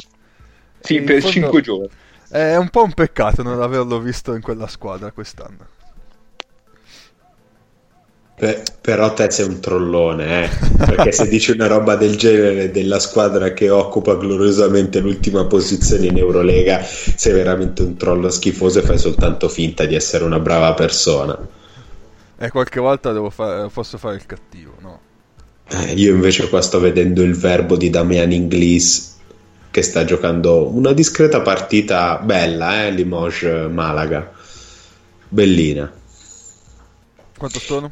Sì, 0.80 1.02
per 1.02 1.24
5 1.24 1.62
giorni. 1.62 1.90
È 2.34 2.56
un 2.56 2.70
po' 2.70 2.82
un 2.82 2.94
peccato 2.94 3.44
non 3.44 3.62
averlo 3.62 4.00
visto 4.00 4.34
in 4.34 4.42
quella 4.42 4.66
squadra 4.66 5.12
quest'anno. 5.12 5.68
Beh, 8.40 8.64
però 8.82 9.14
te 9.14 9.30
sei 9.30 9.46
un 9.46 9.60
trollone, 9.60 10.46
eh? 10.46 10.50
perché 10.84 11.12
se 11.12 11.28
dici 11.28 11.52
una 11.52 11.68
roba 11.68 11.96
del 11.96 12.18
genere 12.18 12.72
della 12.72 12.98
squadra 12.98 13.54
che 13.54 13.70
occupa 13.70 14.16
gloriosamente 14.16 15.00
l'ultima 15.00 15.46
posizione 15.46 16.08
in 16.08 16.18
Eurolega, 16.18 16.82
sei 16.82 17.34
veramente 17.34 17.84
un 17.84 17.98
trollo 17.98 18.32
schifoso 18.32 18.80
e 18.80 18.82
fai 18.82 18.98
soltanto 18.98 19.48
finta 19.48 19.86
di 19.86 19.94
essere 19.94 20.24
una 20.24 20.40
brava 20.40 20.74
persona. 20.74 21.38
E 22.36 22.50
qualche 22.50 22.80
volta 22.80 23.14
fa- 23.30 23.70
posso 23.72 24.00
fare 24.00 24.16
il 24.16 24.26
cattivo, 24.26 24.74
no? 24.80 25.00
Eh, 25.70 25.94
io 25.94 26.12
invece 26.16 26.50
qua 26.50 26.64
sto 26.64 26.80
vedendo 26.80 27.22
il 27.22 27.36
verbo 27.36 27.78
di 27.78 27.92
Damian 27.92 28.32
Inglis 28.32 29.13
che 29.74 29.82
sta 29.82 30.06
giocando 30.06 30.68
una 30.68 30.94
discreta 30.94 31.42
partita 31.42 32.20
bella, 32.24 32.86
eh, 32.86 32.92
Limoges 32.92 33.72
Malaga. 33.72 34.32
Bellina. 35.28 35.92
Quanto 37.36 37.58
sono? 37.58 37.92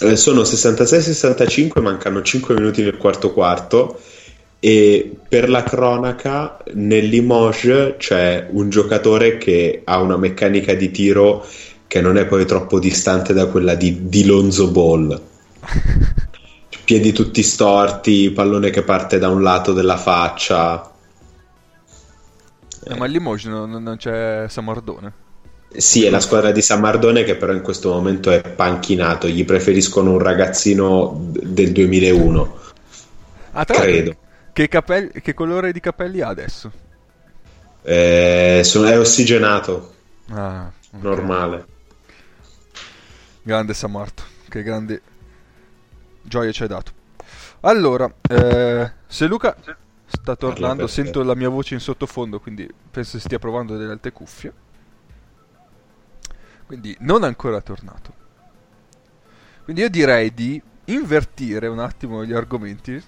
Eh, 0.00 0.16
sono 0.16 0.42
66-65, 0.42 1.80
mancano 1.80 2.20
5 2.20 2.52
minuti 2.56 2.82
nel 2.82 2.96
quarto 2.96 3.32
quarto 3.32 4.00
e 4.58 5.16
per 5.28 5.48
la 5.48 5.62
cronaca 5.62 6.58
nel 6.72 7.06
Limoges 7.06 7.94
c'è 7.98 8.48
un 8.50 8.68
giocatore 8.68 9.38
che 9.38 9.82
ha 9.84 10.00
una 10.00 10.16
meccanica 10.16 10.74
di 10.74 10.90
tiro 10.90 11.46
che 11.86 12.00
non 12.00 12.16
è 12.16 12.26
poi 12.26 12.44
troppo 12.44 12.80
distante 12.80 13.32
da 13.32 13.46
quella 13.46 13.76
di, 13.76 14.08
di 14.08 14.24
Lonzo 14.24 14.72
Ball. 14.72 15.22
Piedi 16.88 17.12
tutti 17.12 17.42
storti, 17.42 18.30
pallone 18.30 18.70
che 18.70 18.82
parte 18.82 19.18
da 19.18 19.28
un 19.28 19.42
lato 19.42 19.74
della 19.74 19.98
faccia. 19.98 20.90
Eh, 22.82 22.96
ma 22.96 23.04
il 23.04 23.12
Limoges 23.12 23.44
non, 23.44 23.72
non 23.72 23.98
c'è 23.98 24.46
Samardone. 24.48 25.12
Sì, 25.76 26.06
è 26.06 26.08
la 26.08 26.18
squadra 26.18 26.50
di 26.50 26.62
Samardone 26.62 27.24
che 27.24 27.36
però 27.36 27.52
in 27.52 27.60
questo 27.60 27.90
momento 27.90 28.30
è 28.30 28.40
panchinato. 28.40 29.28
Gli 29.28 29.44
preferiscono 29.44 30.12
un 30.12 30.18
ragazzino 30.18 31.14
del 31.30 31.72
2001. 31.72 32.56
Ah, 33.52 33.66
credo. 33.66 34.16
Che, 34.54 34.68
capelli, 34.68 35.10
che, 35.20 35.34
colore 35.34 35.72
di 35.72 35.80
capelli 35.80 36.22
ha 36.22 36.28
adesso? 36.28 36.72
Eh, 37.82 38.62
sono, 38.64 38.88
è 38.88 38.98
ossigenato. 38.98 39.92
Ah, 40.30 40.70
okay. 40.90 41.00
Normale. 41.02 41.66
Grande 43.42 43.74
Samarto, 43.74 44.22
che 44.48 44.62
grande 44.62 45.02
gioia 46.28 46.52
ci 46.52 46.62
hai 46.62 46.68
dato. 46.68 46.92
Allora, 47.60 48.12
eh, 48.28 48.92
se 49.06 49.26
Luca 49.26 49.56
sta 50.06 50.36
tornando, 50.36 50.86
sento 50.86 51.22
la 51.22 51.34
mia 51.34 51.48
voce 51.48 51.74
in 51.74 51.80
sottofondo, 51.80 52.40
quindi 52.40 52.68
penso 52.90 53.18
stia 53.18 53.38
provando 53.38 53.76
delle 53.76 53.92
alte 53.92 54.12
cuffie. 54.12 54.52
Quindi 56.66 56.96
non 57.00 57.24
è 57.24 57.26
ancora 57.26 57.60
tornato. 57.60 58.26
Quindi 59.64 59.82
io 59.82 59.90
direi 59.90 60.32
di 60.32 60.62
invertire 60.86 61.66
un 61.66 61.78
attimo 61.78 62.24
gli 62.24 62.32
argomenti. 62.32 63.02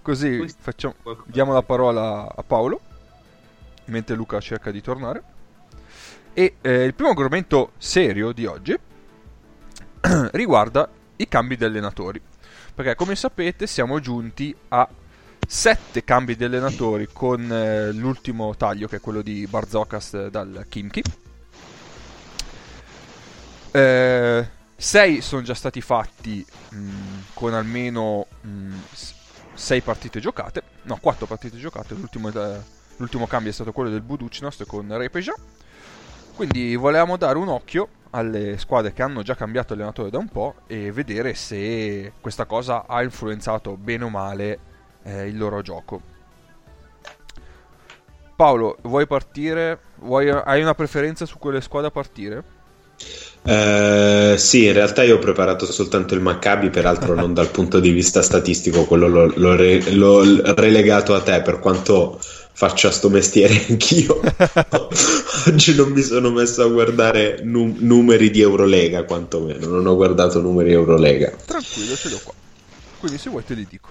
Così 0.00 0.46
facciamo, 0.58 0.94
diamo 1.26 1.52
la 1.52 1.62
parola 1.62 2.32
a 2.34 2.42
Paolo, 2.42 2.80
mentre 3.86 4.14
Luca 4.14 4.40
cerca 4.40 4.70
di 4.70 4.80
tornare. 4.80 5.22
E 6.32 6.56
eh, 6.60 6.84
il 6.84 6.94
primo 6.94 7.10
argomento 7.10 7.72
serio 7.76 8.32
di 8.32 8.46
oggi 8.46 8.78
riguarda 10.32 10.88
i 11.16 11.28
cambi 11.28 11.56
di 11.56 11.64
allenatori. 11.64 12.20
Perché 12.74 12.94
come 12.94 13.16
sapete 13.16 13.66
siamo 13.66 14.00
giunti 14.00 14.54
a 14.68 14.88
sette 15.46 16.04
cambi 16.04 16.36
di 16.36 16.44
allenatori 16.44 17.08
con 17.12 17.52
eh, 17.52 17.92
l'ultimo 17.92 18.54
taglio 18.56 18.86
che 18.86 18.96
è 18.96 19.00
quello 19.00 19.20
di 19.20 19.46
Barzokas 19.46 20.28
dal 20.28 20.64
Kimchi. 20.68 21.02
6 23.72 25.16
eh, 25.16 25.20
sono 25.20 25.42
già 25.42 25.54
stati 25.54 25.80
fatti 25.80 26.44
mh, 26.70 26.76
mm, 26.76 27.18
con 27.34 27.54
almeno 27.54 28.26
6 29.54 29.80
partite 29.82 30.20
giocate, 30.20 30.62
no 30.82 30.98
4 31.00 31.26
partite 31.26 31.58
giocate, 31.58 31.94
l'ultimo, 31.94 32.28
eh, 32.28 32.60
l'ultimo, 32.96 33.26
cambio 33.26 33.50
è 33.50 33.54
stato 33.54 33.72
quello 33.72 33.90
del 33.90 34.00
Buducnost 34.00 34.64
con 34.66 34.86
Repeja. 34.96 35.34
Quindi 36.34 36.74
volevamo 36.76 37.18
dare 37.18 37.36
un 37.36 37.48
occhio 37.48 37.88
alle 38.12 38.58
squadre 38.58 38.92
che 38.92 39.02
hanno 39.02 39.22
già 39.22 39.34
cambiato 39.34 39.72
allenatore 39.72 40.10
da 40.10 40.18
un 40.18 40.28
po' 40.28 40.54
e 40.66 40.92
vedere 40.92 41.34
se 41.34 42.12
questa 42.20 42.44
cosa 42.44 42.86
ha 42.86 43.02
influenzato 43.02 43.76
bene 43.76 44.04
o 44.04 44.08
male 44.08 44.58
eh, 45.02 45.26
il 45.26 45.36
loro 45.36 45.62
gioco. 45.62 46.00
Paolo, 48.34 48.76
vuoi 48.82 49.06
partire? 49.06 49.78
Vuoi, 50.00 50.28
hai 50.28 50.62
una 50.62 50.74
preferenza 50.74 51.26
su 51.26 51.38
quelle 51.38 51.60
squadre 51.60 51.88
a 51.88 51.92
partire? 51.92 52.44
Eh, 53.44 54.34
sì, 54.38 54.66
in 54.66 54.72
realtà 54.72 55.02
io 55.02 55.16
ho 55.16 55.18
preparato 55.18 55.66
soltanto 55.66 56.14
il 56.14 56.20
Maccabi, 56.20 56.70
peraltro 56.70 57.14
non 57.14 57.32
dal 57.34 57.50
punto 57.50 57.80
di 57.80 57.90
vista 57.90 58.22
statistico, 58.22 58.84
quello 58.84 59.08
l'ho, 59.08 59.32
l'ho, 59.34 59.56
re, 59.56 59.92
l'ho 59.92 60.22
relegato 60.54 61.14
a 61.14 61.20
te 61.20 61.40
per 61.42 61.58
quanto 61.58 62.20
faccia 62.52 62.90
sto 62.90 63.08
mestiere 63.08 63.64
anch'io. 63.68 64.20
Oggi 65.46 65.74
non 65.74 65.90
mi 65.90 66.02
sono 66.02 66.30
messo 66.30 66.62
a 66.62 66.68
guardare 66.68 67.40
num- 67.42 67.76
numeri 67.78 68.30
di 68.30 68.40
Eurolega, 68.40 69.04
quantomeno, 69.04 69.66
non 69.66 69.86
ho 69.86 69.96
guardato 69.96 70.40
numeri 70.40 70.72
Eurolega. 70.72 71.30
Tranquillo, 71.44 71.96
ce 71.96 72.08
l'ho 72.08 72.20
qua. 72.22 72.34
Quindi 72.98 73.18
se 73.18 73.30
vuoi 73.30 73.44
te 73.44 73.54
li 73.54 73.66
dico. 73.68 73.88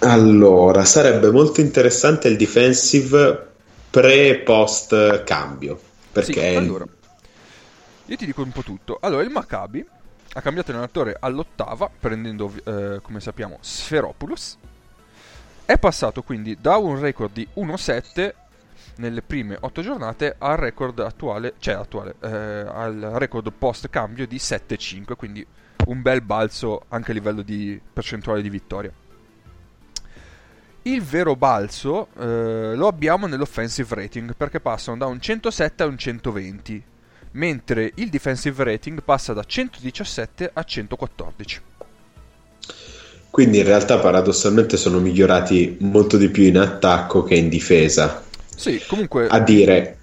Allora, 0.00 0.84
sarebbe 0.84 1.30
molto 1.30 1.60
interessante 1.60 2.28
il 2.28 2.36
defensive 2.36 3.46
pre-post 3.88 5.24
cambio. 5.24 5.80
Perché 6.12 6.50
sì, 6.50 6.56
allora 6.56 6.86
io 8.08 8.16
ti 8.16 8.24
dico 8.26 8.42
un 8.42 8.52
po' 8.52 8.62
tutto. 8.62 8.98
Allora, 9.00 9.22
il 9.22 9.30
Maccabi 9.30 9.84
ha 10.34 10.40
cambiato 10.40 10.70
allenatore 10.70 11.16
all'ottava, 11.18 11.90
prendendo, 11.98 12.52
eh, 12.64 13.00
come 13.02 13.20
sappiamo, 13.20 13.58
Sferopoulos. 13.60 14.56
È 15.66 15.78
passato 15.80 16.22
quindi 16.22 16.56
da 16.60 16.76
un 16.76 17.00
record 17.00 17.32
di 17.32 17.46
1-7 17.56 18.32
nelle 18.98 19.20
prime 19.20 19.58
8 19.58 19.82
giornate 19.82 20.36
al 20.38 20.56
record 20.56 21.00
attuale, 21.00 21.54
cioè 21.58 21.74
attuale, 21.74 22.14
eh, 22.20 22.28
al 22.28 23.14
record 23.16 23.52
post 23.52 23.90
cambio 23.90 24.28
di 24.28 24.36
7-5, 24.36 25.16
quindi 25.16 25.44
un 25.86 26.02
bel 26.02 26.22
balzo 26.22 26.84
anche 26.86 27.10
a 27.10 27.14
livello 27.14 27.42
di 27.42 27.80
percentuale 27.92 28.42
di 28.42 28.48
vittoria. 28.48 28.92
Il 30.82 31.02
vero 31.02 31.34
balzo 31.34 32.10
eh, 32.16 32.74
lo 32.76 32.86
abbiamo 32.86 33.26
nell'offensive 33.26 33.92
rating 33.92 34.36
perché 34.36 34.60
passano 34.60 34.98
da 34.98 35.06
un 35.06 35.20
107 35.20 35.82
a 35.82 35.86
un 35.86 35.98
120 35.98 36.84
mentre 37.32 37.90
il 37.96 38.08
defensive 38.08 38.62
rating 38.62 39.02
passa 39.02 39.32
da 39.32 39.42
117 39.42 40.48
a 40.52 40.62
114. 40.62 41.60
Quindi 43.36 43.58
in 43.58 43.64
realtà 43.64 43.98
paradossalmente 43.98 44.78
sono 44.78 44.98
migliorati 44.98 45.76
molto 45.80 46.16
di 46.16 46.30
più 46.30 46.44
in 46.44 46.56
attacco 46.56 47.22
che 47.22 47.34
in 47.34 47.50
difesa. 47.50 48.22
Sì, 48.56 48.80
comunque... 48.86 49.26
A 49.28 49.40
dire... 49.40 49.98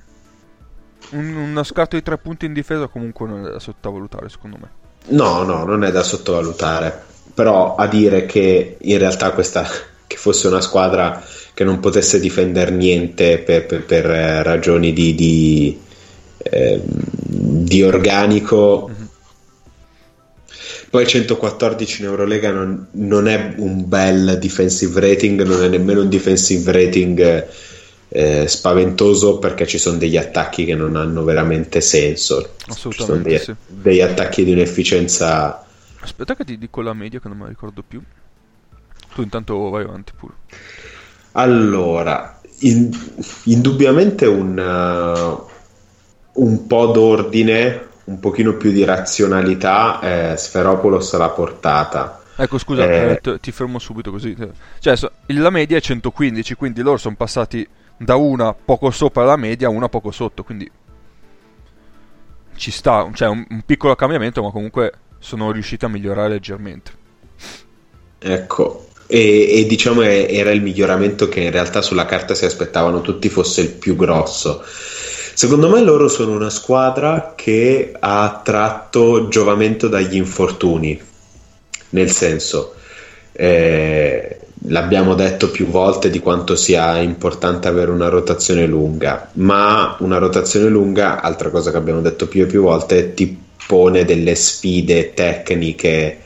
Un, 1.09 1.33
uno 1.33 1.63
scatto 1.63 1.95
di 1.95 2.03
tre 2.03 2.19
punti 2.19 2.45
in 2.45 2.53
difesa 2.53 2.85
comunque 2.85 3.27
non 3.27 3.47
è 3.47 3.49
da 3.49 3.57
sottovalutare 3.57 4.29
secondo 4.29 4.59
me. 4.61 4.69
No, 5.17 5.41
no, 5.41 5.65
non 5.65 5.83
è 5.83 5.89
da 5.89 6.03
sottovalutare. 6.03 7.05
Però 7.33 7.73
a 7.73 7.87
dire 7.87 8.27
che 8.27 8.77
in 8.79 8.99
realtà 8.99 9.31
questa 9.31 9.67
che 10.05 10.17
fosse 10.17 10.45
una 10.45 10.61
squadra 10.61 11.19
che 11.55 11.63
non 11.63 11.79
potesse 11.79 12.19
difendere 12.19 12.69
niente 12.69 13.39
per, 13.39 13.65
per, 13.65 13.83
per 13.83 14.05
ragioni 14.05 14.93
di, 14.93 15.15
di 15.15 15.81
eh, 16.43 16.81
di 16.85 17.81
organico. 17.81 18.89
Mm-hmm. 18.91 19.02
Poi 20.93 21.07
114 21.07 22.01
in 22.03 22.07
Eurolega 22.07 22.51
non, 22.51 22.85
non, 22.91 23.27
è 23.27 23.55
un 23.57 23.89
bel 23.89 24.37
defensive 24.39 24.99
rating, 24.99 25.41
non 25.41 25.63
è 25.63 25.67
nemmeno 25.67 26.01
un 26.01 26.07
defensive 26.07 26.71
rating 26.71 27.47
eh, 28.09 28.47
spaventoso 28.47 29.39
perché 29.39 29.65
ci 29.65 29.79
sono 29.79 29.97
degli 29.97 30.17
attacchi 30.17 30.65
che 30.65 30.75
non 30.75 30.95
hanno 30.95 31.23
veramente 31.23 31.81
senso. 31.81 32.53
Assolutamente. 32.67 33.27
Dei, 33.27 33.39
sì. 33.39 33.53
degli 33.65 34.01
attacchi 34.01 34.43
di 34.43 34.51
un'efficienza. 34.51 35.65
Aspetta 35.99 36.35
che 36.35 36.43
ti 36.43 36.59
dico 36.59 36.81
la 36.81 36.93
media 36.93 37.19
che 37.19 37.27
non 37.27 37.37
me 37.37 37.45
la 37.45 37.49
ricordo 37.49 37.81
più. 37.81 37.99
Tu 39.15 39.23
intanto 39.23 39.69
vai 39.71 39.85
avanti 39.85 40.11
pure. 40.15 40.33
Allora, 41.31 42.39
in- 42.59 42.95
indubbiamente 43.45 44.27
un, 44.27 44.59
uh, 44.59 46.41
un 46.43 46.67
po' 46.67 46.85
d'ordine, 46.91 47.87
un 48.05 48.19
pochino 48.19 48.55
più 48.55 48.71
di 48.71 48.83
razionalità, 48.83 49.99
eh, 50.31 50.37
Sferopolos 50.37 51.13
l'ha 51.17 51.29
portata. 51.29 52.21
Ecco, 52.35 52.57
scusa, 52.57 52.89
Eh. 52.89 53.11
eh, 53.11 53.19
t- 53.21 53.39
ti 53.39 53.51
fermo 53.51 53.79
subito 53.79 54.11
così. 54.11 54.35
Cioè, 54.79 54.95
la 55.27 55.49
media 55.49 55.77
è 55.77 55.81
115, 55.81 56.55
quindi 56.55 56.81
loro 56.81 56.97
sono 56.97 57.15
passati 57.15 57.67
da 57.97 58.15
una 58.15 58.53
poco 58.53 58.89
sopra 58.91 59.23
la 59.23 59.35
media 59.37 59.67
a 59.67 59.71
una 59.71 59.87
poco 59.87 60.11
sotto, 60.11 60.43
quindi 60.43 60.69
ci 62.55 62.71
sta, 62.71 63.09
cioè 63.13 63.27
un, 63.27 63.45
un 63.49 63.61
piccolo 63.65 63.95
cambiamento, 63.95 64.41
ma 64.41 64.51
comunque 64.51 64.91
sono 65.19 65.51
riusciti 65.51 65.85
a 65.85 65.89
migliorare 65.89 66.29
leggermente. 66.29 66.91
Ecco, 68.19 68.87
e, 69.07 69.59
e 69.59 69.65
diciamo 69.65 70.01
era 70.01 70.51
il 70.51 70.61
miglioramento 70.61 71.29
che 71.29 71.41
in 71.41 71.51
realtà 71.51 71.81
sulla 71.81 72.05
carta 72.05 72.33
si 72.35 72.45
aspettavano 72.45 73.01
tutti 73.01 73.29
fosse 73.29 73.61
il 73.61 73.71
più 73.71 73.95
grosso. 73.95 74.63
Secondo 75.33 75.69
me 75.69 75.81
loro 75.81 76.07
sono 76.07 76.31
una 76.31 76.51
squadra 76.51 77.33
che 77.35 77.91
ha 77.97 78.41
tratto 78.43 79.27
giovamento 79.29 79.87
dagli 79.87 80.15
infortuni, 80.15 80.99
nel 81.89 82.11
senso, 82.11 82.75
eh, 83.31 84.37
l'abbiamo 84.67 85.15
detto 85.15 85.49
più 85.49 85.67
volte 85.67 86.09
di 86.11 86.19
quanto 86.19 86.55
sia 86.55 86.99
importante 86.99 87.67
avere 87.67 87.89
una 87.89 88.09
rotazione 88.09 88.67
lunga, 88.67 89.29
ma 89.33 89.97
una 89.99 90.19
rotazione 90.19 90.69
lunga, 90.69 91.21
altra 91.21 91.49
cosa 91.49 91.71
che 91.71 91.77
abbiamo 91.77 92.01
detto 92.01 92.27
più 92.27 92.43
e 92.43 92.47
più 92.47 92.61
volte, 92.61 93.13
ti 93.15 93.35
pone 93.65 94.05
delle 94.05 94.35
sfide 94.35 95.13
tecniche 95.13 96.19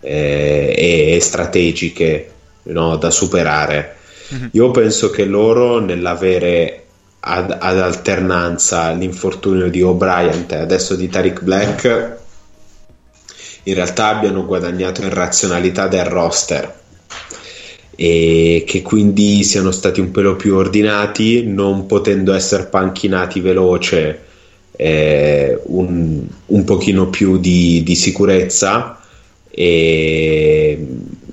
eh, 0.00 1.14
e, 1.14 1.18
strategiche 1.20 2.30
no, 2.64 2.96
da 2.96 3.10
superare. 3.10 3.96
Mhm. 4.28 4.48
Io 4.52 4.70
penso 4.70 5.10
che 5.10 5.24
loro 5.24 5.80
nell'avere 5.80 6.83
ad, 7.26 7.56
ad 7.58 7.78
alternanza 7.78 8.90
l'infortunio 8.90 9.70
di 9.70 9.80
O'Brien 9.80 10.44
e 10.48 10.56
adesso 10.56 10.94
di 10.94 11.08
Tariq 11.08 11.40
Black 11.42 12.16
in 13.62 13.74
realtà 13.74 14.08
abbiano 14.08 14.44
guadagnato 14.44 15.00
in 15.02 15.08
razionalità 15.08 15.88
del 15.88 16.04
roster 16.04 16.82
e 17.96 18.64
che 18.66 18.82
quindi 18.82 19.42
siano 19.42 19.70
stati 19.70 20.00
un 20.00 20.10
pelo 20.10 20.36
più 20.36 20.54
ordinati 20.54 21.46
non 21.46 21.86
potendo 21.86 22.34
essere 22.34 22.66
panchinati 22.66 23.40
veloce 23.40 24.22
eh, 24.72 25.58
un, 25.64 26.26
un 26.46 26.64
pochino 26.64 27.08
più 27.08 27.38
di, 27.38 27.82
di 27.82 27.94
sicurezza 27.94 29.00
e, 29.48 30.86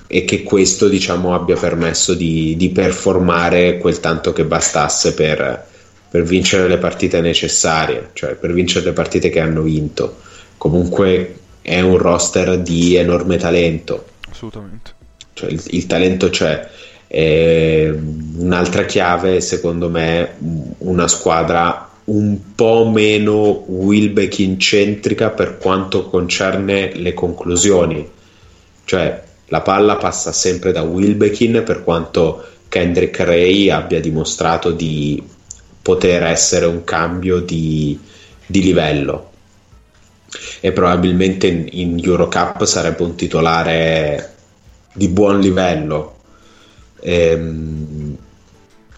e 0.08 0.26
che 0.26 0.44
questo 0.44 0.88
diciamo 0.88 1.34
abbia 1.34 1.58
permesso 1.58 2.14
di, 2.14 2.56
di 2.56 2.70
performare 2.70 3.78
quel 3.78 4.00
tanto 4.00 4.32
che 4.32 4.46
bastasse 4.46 5.14
per, 5.14 5.70
per 6.12 6.24
vincere 6.24 6.68
le 6.68 6.78
partite 6.78 7.22
necessarie, 7.22 8.10
cioè 8.12 8.36
per 8.36 8.52
vincere 8.52 8.84
le 8.84 8.92
partite 8.92 9.30
che 9.30 9.40
hanno 9.40 9.62
vinto. 9.62 10.18
Comunque 10.58 11.36
è 11.62 11.80
un 11.80 11.96
roster 11.96 12.60
di 12.60 12.96
enorme 12.96 13.38
talento, 13.38 14.08
Assolutamente. 14.30 14.92
cioè 15.32 15.50
il, 15.50 15.62
il 15.68 15.86
talento 15.86 16.30
c'è. 16.30 16.68
E 17.08 17.98
un'altra 18.36 18.84
chiave, 18.84 19.40
secondo 19.40 19.90
me, 19.90 20.34
una 20.80 21.08
squadra 21.08 21.90
un 22.04 22.56
po' 22.56 22.90
meno 22.90 23.64
Wilbekin 23.68 24.60
centrica 24.60 25.30
per 25.30 25.58
quanto 25.60 26.10
concerne 26.10 26.94
le 26.94 27.14
conclusioni. 27.14 28.06
Cioè, 28.84 29.24
la 29.46 29.62
palla 29.62 29.96
passa 29.96 30.34
sempre 30.34 30.74
da 30.74 30.82
Wilbekin 30.82 31.64
per 31.66 31.86
quanto 31.86 32.44
Kendrick 32.68 33.18
Ray 33.22 33.70
abbia 33.70 34.02
dimostrato 34.02 34.72
di 34.72 35.40
poter 35.82 36.24
essere 36.24 36.66
un 36.66 36.84
cambio 36.84 37.40
di, 37.40 37.98
di 38.46 38.62
livello. 38.62 39.30
E 40.60 40.72
probabilmente 40.72 41.48
in, 41.48 41.68
in 41.72 42.00
Eurocup 42.04 42.64
sarebbe 42.64 43.04
un 43.04 43.16
titolare 43.16 44.34
di 44.94 45.08
buon 45.08 45.40
livello. 45.40 46.20
Ehm, 47.02 48.18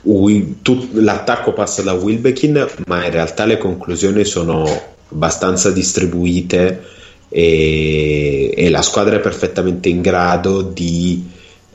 Wi- 0.04 0.58
tu- 0.62 0.90
l'attacco 0.94 1.54
passa 1.54 1.82
da 1.82 1.94
Wilbekin, 1.94 2.68
ma 2.88 3.06
in 3.06 3.12
realtà 3.12 3.46
le 3.46 3.58
conclusioni 3.58 4.26
sono 4.26 4.66
abbastanza 5.10 5.72
distribuite 5.72 6.84
e, 7.30 8.54
e 8.56 8.70
la 8.70 8.82
squadra 8.82 9.16
è 9.16 9.20
perfettamente 9.20 9.88
in 9.88 10.02
grado 10.02 10.62
di 10.62 11.26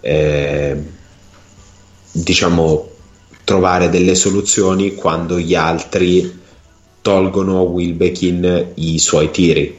eh, 0.01 0.77
diciamo 2.13 2.91
trovare 3.49 3.89
delle 3.89 4.15
soluzioni 4.15 4.95
quando 4.95 5.39
gli 5.39 5.55
altri 5.55 6.39
tolgono 7.01 7.61
a 7.61 7.63
Wilbekin 7.63 8.73
i 8.75 8.99
suoi 8.99 9.31
tiri 9.31 9.75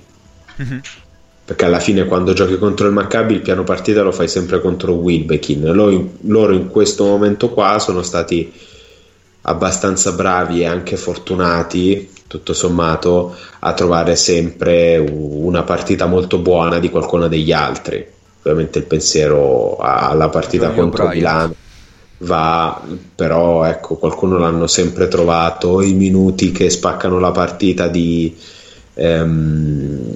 Mhm. 0.56 0.82
perché 1.46 1.66
alla 1.66 1.80
fine 1.80 2.06
quando 2.06 2.34
giochi 2.34 2.58
contro 2.58 2.88
il 2.88 2.94
Maccabi 2.94 3.36
il 3.36 3.42
piano 3.42 3.64
partita 3.64 4.02
lo 4.02 4.12
fai 4.12 4.28
sempre 4.28 4.60
contro 4.60 4.94
Wilbekin 4.94 5.72
loro, 5.72 6.10
loro 6.22 6.54
in 6.54 6.70
questo 6.70 7.06
momento 7.06 7.52
qua 7.52 7.78
sono 7.78 8.02
stati 8.02 8.52
abbastanza 9.44 10.14
bravi 10.14 10.62
e 10.62 10.66
anche 10.66 10.98
fortunati 10.98 12.10
tutto 12.26 12.54
sommato 12.54 13.36
a 13.60 13.74
trovare 13.74 14.16
sempre 14.16 14.98
una 14.98 15.62
partita 15.62 16.08
molto 16.08 16.40
buona 16.40 16.80
di 16.80 16.90
qualcuno 16.90 17.28
degli 17.28 17.52
altri 17.52 18.04
ovviamente 18.42 18.80
il 18.80 18.86
pensiero 18.86 19.78
alla 19.78 20.30
partita 20.30 20.66
Johnny 20.70 20.80
contro 20.80 21.04
O'Brien. 21.04 21.24
Milano 21.24 21.56
va 22.20 22.82
però 23.16 23.64
ecco 23.64 23.96
qualcuno 23.96 24.38
l'hanno 24.38 24.68
sempre 24.68 25.08
trovato 25.08 25.82
i 25.82 25.94
minuti 25.94 26.52
che 26.52 26.70
spaccano 26.70 27.18
la 27.20 27.32
partita 27.32 27.88
di 27.88 28.36
ehm, 28.94 30.16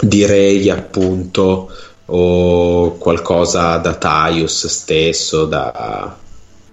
direi 0.00 0.70
appunto 0.70 1.70
o 2.06 2.92
qualcosa 2.98 3.76
da 3.78 3.94
Tyus 3.94 4.66
stesso 4.66 5.44
da 5.46 6.16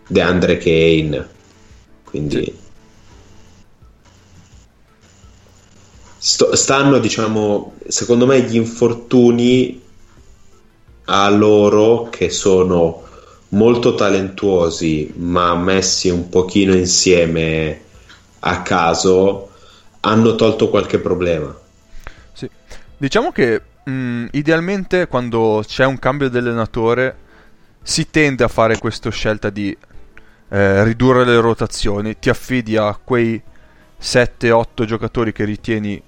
DeAndre 0.07 0.57
Kane. 0.57 1.29
Quindi 2.03 2.55
sto- 6.17 6.55
stanno 6.55 6.99
diciamo 6.99 7.73
secondo 7.87 8.25
me 8.25 8.41
gli 8.41 8.55
infortuni 8.55 9.81
a 11.05 11.29
loro 11.29 12.07
che 12.09 12.29
sono 12.29 13.01
molto 13.53 13.95
talentuosi 13.95 15.13
ma 15.17 15.55
messi 15.55 16.09
un 16.09 16.29
pochino 16.29 16.73
insieme 16.73 17.81
a 18.39 18.61
caso 18.61 19.49
hanno 20.01 20.35
tolto 20.35 20.69
qualche 20.69 20.99
problema 20.99 21.55
Sì. 22.33 22.49
Diciamo 22.97 23.31
che 23.31 23.61
mh, 23.83 24.27
idealmente 24.31 25.07
quando 25.07 25.63
c'è 25.65 25.85
un 25.85 25.99
cambio 25.99 26.29
di 26.29 26.37
allenatore 26.37 27.17
si 27.81 28.09
tende 28.09 28.43
a 28.43 28.47
fare 28.47 28.77
questa 28.77 29.09
scelta 29.09 29.49
di 29.49 29.75
eh, 30.49 30.83
ridurre 30.83 31.25
le 31.25 31.39
rotazioni, 31.39 32.17
ti 32.19 32.29
affidi 32.29 32.77
a 32.77 32.97
quei 33.03 33.41
7-8 33.99 34.85
giocatori 34.85 35.33
che 35.33 35.43
ritieni 35.45 36.01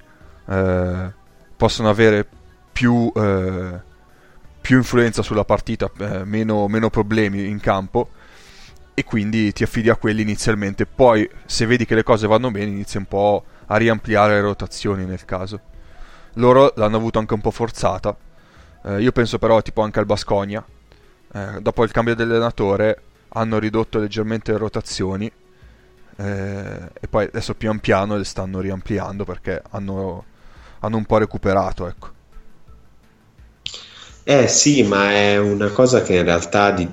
eh, 0.47 1.11
possono 1.57 1.89
avere 1.89 2.25
più, 2.71 3.11
eh, 3.15 3.81
più 4.65 4.77
influenza 4.77 5.21
sulla 5.21 5.45
partita, 5.45 5.91
eh, 5.99 6.25
meno, 6.25 6.67
meno 6.67 6.89
problemi 6.89 7.47
in 7.47 7.59
campo 7.59 8.09
e 8.95 9.03
quindi 9.03 9.53
ti 9.53 9.61
affidi 9.61 9.91
a 9.91 9.95
quelli 9.95 10.23
inizialmente. 10.23 10.87
Poi 10.87 11.29
se 11.45 11.67
vedi 11.67 11.85
che 11.85 11.93
le 11.93 12.01
cose 12.01 12.25
vanno 12.25 12.49
bene 12.49 12.71
inizi 12.71 12.97
un 12.97 13.05
po' 13.05 13.43
a 13.67 13.77
riampliare 13.77 14.33
le 14.33 14.41
rotazioni 14.41 15.05
nel 15.05 15.23
caso. 15.23 15.59
Loro 16.33 16.73
l'hanno 16.77 16.97
avuto 16.97 17.19
anche 17.19 17.35
un 17.35 17.41
po' 17.41 17.51
forzata. 17.51 18.17
Eh, 18.85 19.01
io 19.01 19.11
penso 19.11 19.37
però 19.37 19.61
tipo 19.61 19.83
anche 19.83 19.99
al 19.99 20.07
Basconia. 20.07 20.65
Eh, 21.31 21.61
dopo 21.61 21.83
il 21.83 21.91
cambio 21.91 22.15
dell'allenatore 22.15 23.01
hanno 23.29 23.59
ridotto 23.59 23.99
leggermente 23.99 24.51
le 24.51 24.57
rotazioni 24.57 25.31
eh, 26.15 26.89
e 26.99 27.07
poi 27.07 27.25
adesso 27.25 27.53
pian 27.53 27.79
piano 27.79 28.17
le 28.17 28.23
stanno 28.23 28.61
riampliando 28.61 29.25
perché 29.25 29.61
hanno, 29.69 30.25
hanno 30.79 30.97
un 30.97 31.05
po' 31.05 31.19
recuperato. 31.19 31.87
Ecco. 31.87 32.13
Eh 34.27 34.47
sì, 34.47 34.81
ma 34.83 35.11
è 35.11 35.37
una 35.37 35.69
cosa 35.69 36.01
che 36.01 36.15
in 36.15 36.23
realtà, 36.23 36.71
di... 36.71 36.87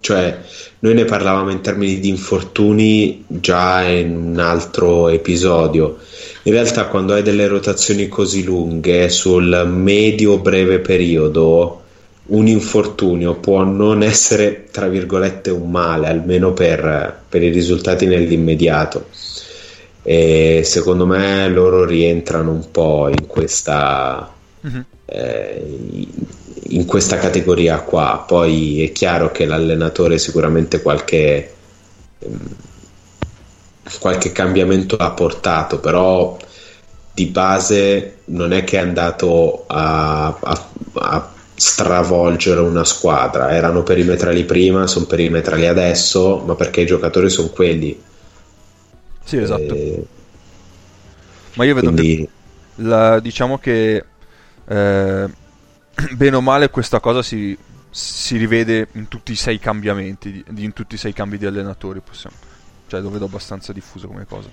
cioè, 0.00 0.38
noi 0.80 0.94
ne 0.94 1.04
parlavamo 1.04 1.50
in 1.50 1.60
termini 1.60 2.00
di 2.00 2.08
infortuni 2.08 3.24
già 3.28 3.82
in 3.82 4.16
un 4.16 4.38
altro 4.40 5.08
episodio. 5.08 5.98
In 6.42 6.52
realtà, 6.52 6.86
quando 6.88 7.14
hai 7.14 7.22
delle 7.22 7.46
rotazioni 7.46 8.08
così 8.08 8.42
lunghe 8.42 9.08
sul 9.08 9.66
medio-breve 9.68 10.80
periodo, 10.80 11.82
un 12.26 12.46
infortunio 12.48 13.36
può 13.36 13.62
non 13.62 14.02
essere, 14.02 14.64
tra 14.70 14.88
virgolette, 14.88 15.50
un 15.50 15.70
male, 15.70 16.08
almeno 16.08 16.52
per, 16.52 17.22
per 17.28 17.42
i 17.42 17.50
risultati 17.50 18.06
nell'immediato. 18.06 19.06
E 20.02 20.62
secondo 20.64 21.06
me 21.06 21.48
loro 21.48 21.84
rientrano 21.84 22.50
un 22.50 22.70
po' 22.70 23.08
in 23.08 23.26
questa, 23.26 24.34
Mhm. 24.60 24.84
eh, 25.06 26.06
in 26.70 26.84
questa 26.86 27.16
categoria 27.18 27.80
qua. 27.82 28.24
Poi 28.26 28.82
è 28.84 28.92
chiaro 28.92 29.30
che 29.30 29.46
l'allenatore 29.46 30.18
sicuramente 30.18 30.82
qualche, 30.82 31.54
ehm, 32.18 32.56
qualche 34.00 34.32
cambiamento 34.32 34.96
ha 34.96 35.10
portato, 35.12 35.80
però 35.80 36.36
di 37.12 37.26
base 37.26 38.18
non 38.26 38.52
è 38.52 38.64
che 38.64 38.76
è 38.78 38.80
andato 38.80 39.64
a, 39.66 40.26
a- 40.28 40.68
a 40.94 41.32
stravolgere 41.54 42.60
una 42.60 42.84
squadra. 42.84 43.52
Erano 43.54 43.82
perimetrali 43.82 44.44
prima, 44.44 44.86
sono 44.86 45.06
perimetrali 45.06 45.66
adesso, 45.66 46.38
ma 46.46 46.54
perché 46.54 46.82
i 46.82 46.86
giocatori 46.86 47.30
sono 47.30 47.48
quelli. 47.48 48.00
Sì, 49.24 49.36
esatto. 49.38 49.74
Eh, 49.74 50.06
Ma 51.54 51.64
io 51.64 51.74
vedo 51.74 51.92
che 51.92 52.02
quindi 52.02 52.28
la- 52.76 53.20
diciamo 53.20 53.58
che 53.58 54.04
eh, 54.68 55.28
bene 56.14 56.36
o 56.36 56.40
male 56.40 56.70
questa 56.70 57.00
cosa 57.00 57.22
si, 57.22 57.56
si 57.90 58.36
rivede 58.36 58.88
in 58.92 59.08
tutti 59.08 59.32
i 59.32 59.36
sei 59.36 59.58
cambiamenti, 59.58 60.44
in 60.56 60.72
tutti 60.72 60.94
i 60.94 60.98
sei 60.98 61.12
cambi 61.12 61.38
di 61.38 61.46
allenatori, 61.46 62.00
possiamo. 62.00 62.36
Cioè 62.86 63.00
lo 63.00 63.10
vedo 63.10 63.26
abbastanza 63.26 63.72
diffuso 63.72 64.06
come 64.06 64.26
cosa. 64.26 64.48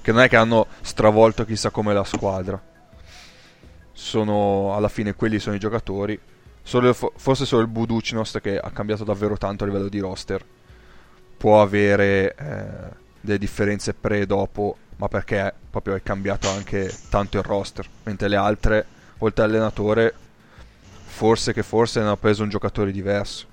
Che 0.00 0.12
non 0.12 0.20
è 0.20 0.28
che 0.28 0.36
hanno 0.36 0.66
stravolto 0.82 1.44
chissà 1.44 1.70
come 1.70 1.94
la 1.94 2.04
squadra. 2.04 2.60
Sono 3.92 4.74
alla 4.74 4.88
fine 4.88 5.14
quelli 5.14 5.38
sono 5.38 5.56
i 5.56 5.58
giocatori. 5.58 6.18
Solo- 6.62 6.92
fo- 6.92 7.12
forse 7.16 7.44
solo 7.44 7.62
il 7.62 7.68
Buducnost 7.68 8.40
che 8.40 8.58
ha 8.58 8.70
cambiato 8.70 9.04
davvero 9.04 9.36
tanto 9.36 9.64
a 9.64 9.66
livello 9.66 9.88
di 9.88 9.98
roster 9.98 10.44
può 11.42 11.60
avere 11.60 12.36
eh, 12.36 12.96
delle 13.20 13.38
differenze 13.38 13.94
pre 13.94 14.20
e 14.20 14.26
dopo, 14.26 14.76
ma 14.94 15.08
perché 15.08 15.52
proprio 15.70 15.96
è 15.96 16.02
cambiato 16.02 16.48
anche 16.48 16.88
tanto 17.10 17.38
il 17.38 17.42
roster, 17.42 17.84
mentre 18.04 18.28
le 18.28 18.36
altre, 18.36 18.86
oltre 19.18 19.42
all'allenatore, 19.42 20.14
forse 21.12 21.52
che 21.52 21.62
forse 21.62 22.00
ne 22.00 22.06
hanno 22.06 22.16
preso 22.16 22.42
un 22.42 22.48
giocatore 22.48 22.90
diverso. 22.90 23.46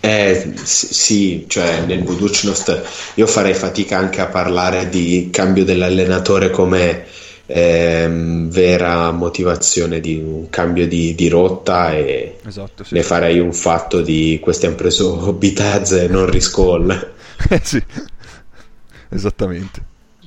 Eh, 0.00 0.52
sì, 0.64 1.44
cioè 1.46 1.82
nel 1.86 2.02
Buducnost 2.02 3.12
io 3.14 3.26
farei 3.26 3.54
fatica 3.54 3.96
anche 3.96 4.20
a 4.20 4.26
parlare 4.26 4.88
di 4.88 5.28
cambio 5.30 5.64
dell'allenatore 5.64 6.50
come 6.50 7.06
ehm, 7.46 8.50
vera 8.50 9.12
motivazione 9.12 10.00
di 10.00 10.18
un 10.18 10.50
cambio 10.50 10.86
di, 10.86 11.14
di 11.14 11.28
rotta 11.28 11.92
e 11.94 12.38
Esatto, 12.44 12.84
sì. 12.84 12.94
ne 12.94 13.02
farei 13.02 13.38
un 13.38 13.52
fatto 13.52 14.02
di 14.02 14.38
questi 14.42 14.66
hanno 14.66 14.74
preso 14.74 15.32
Bitazze 15.32 16.04
e 16.04 16.08
non 16.08 16.28
Riscall. 16.28 17.12
Eh, 17.50 17.60
sì. 17.62 17.82
Esattamente. 19.10 19.82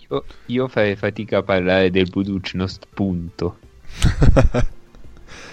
Io, 0.10 0.24
io 0.48 0.68
farei 0.68 0.96
fatica 0.96 1.40
a 1.40 1.44
parlare 1.44 1.90
del 1.90 2.10
Buducnost, 2.10 2.86
punto. 2.94 3.58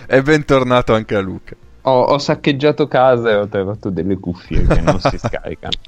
e 0.07 0.23
bentornato 0.23 0.95
anche 0.95 1.15
a 1.17 1.21
Luca. 1.21 1.57
Ho, 1.83 2.01
ho 2.03 2.19
saccheggiato 2.19 2.89
casa 2.89 3.31
e 3.31 3.35
ho 3.37 3.49
trovato 3.49 3.91
delle 3.91 4.19
cuffie 4.19 4.69
che 4.69 4.81
non 4.81 5.01
si 5.01 5.19
scaricano. 5.19 5.79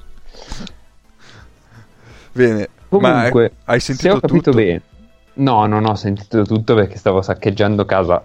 Bene, 2.33 2.68
Comunque, 2.88 3.52
ma 3.64 3.72
hai 3.72 3.81
se 3.94 3.94
sentito 3.94 4.16
ho 4.16 4.18
capito 4.18 4.50
tutto? 4.50 4.52
bene, 4.52 4.83
no, 5.35 5.66
non 5.66 5.85
ho 5.87 5.94
sentito 5.94 6.44
tutto 6.44 6.74
perché 6.74 6.96
stavo 6.96 7.22
saccheggiando 7.22 7.85
casa 7.85 8.24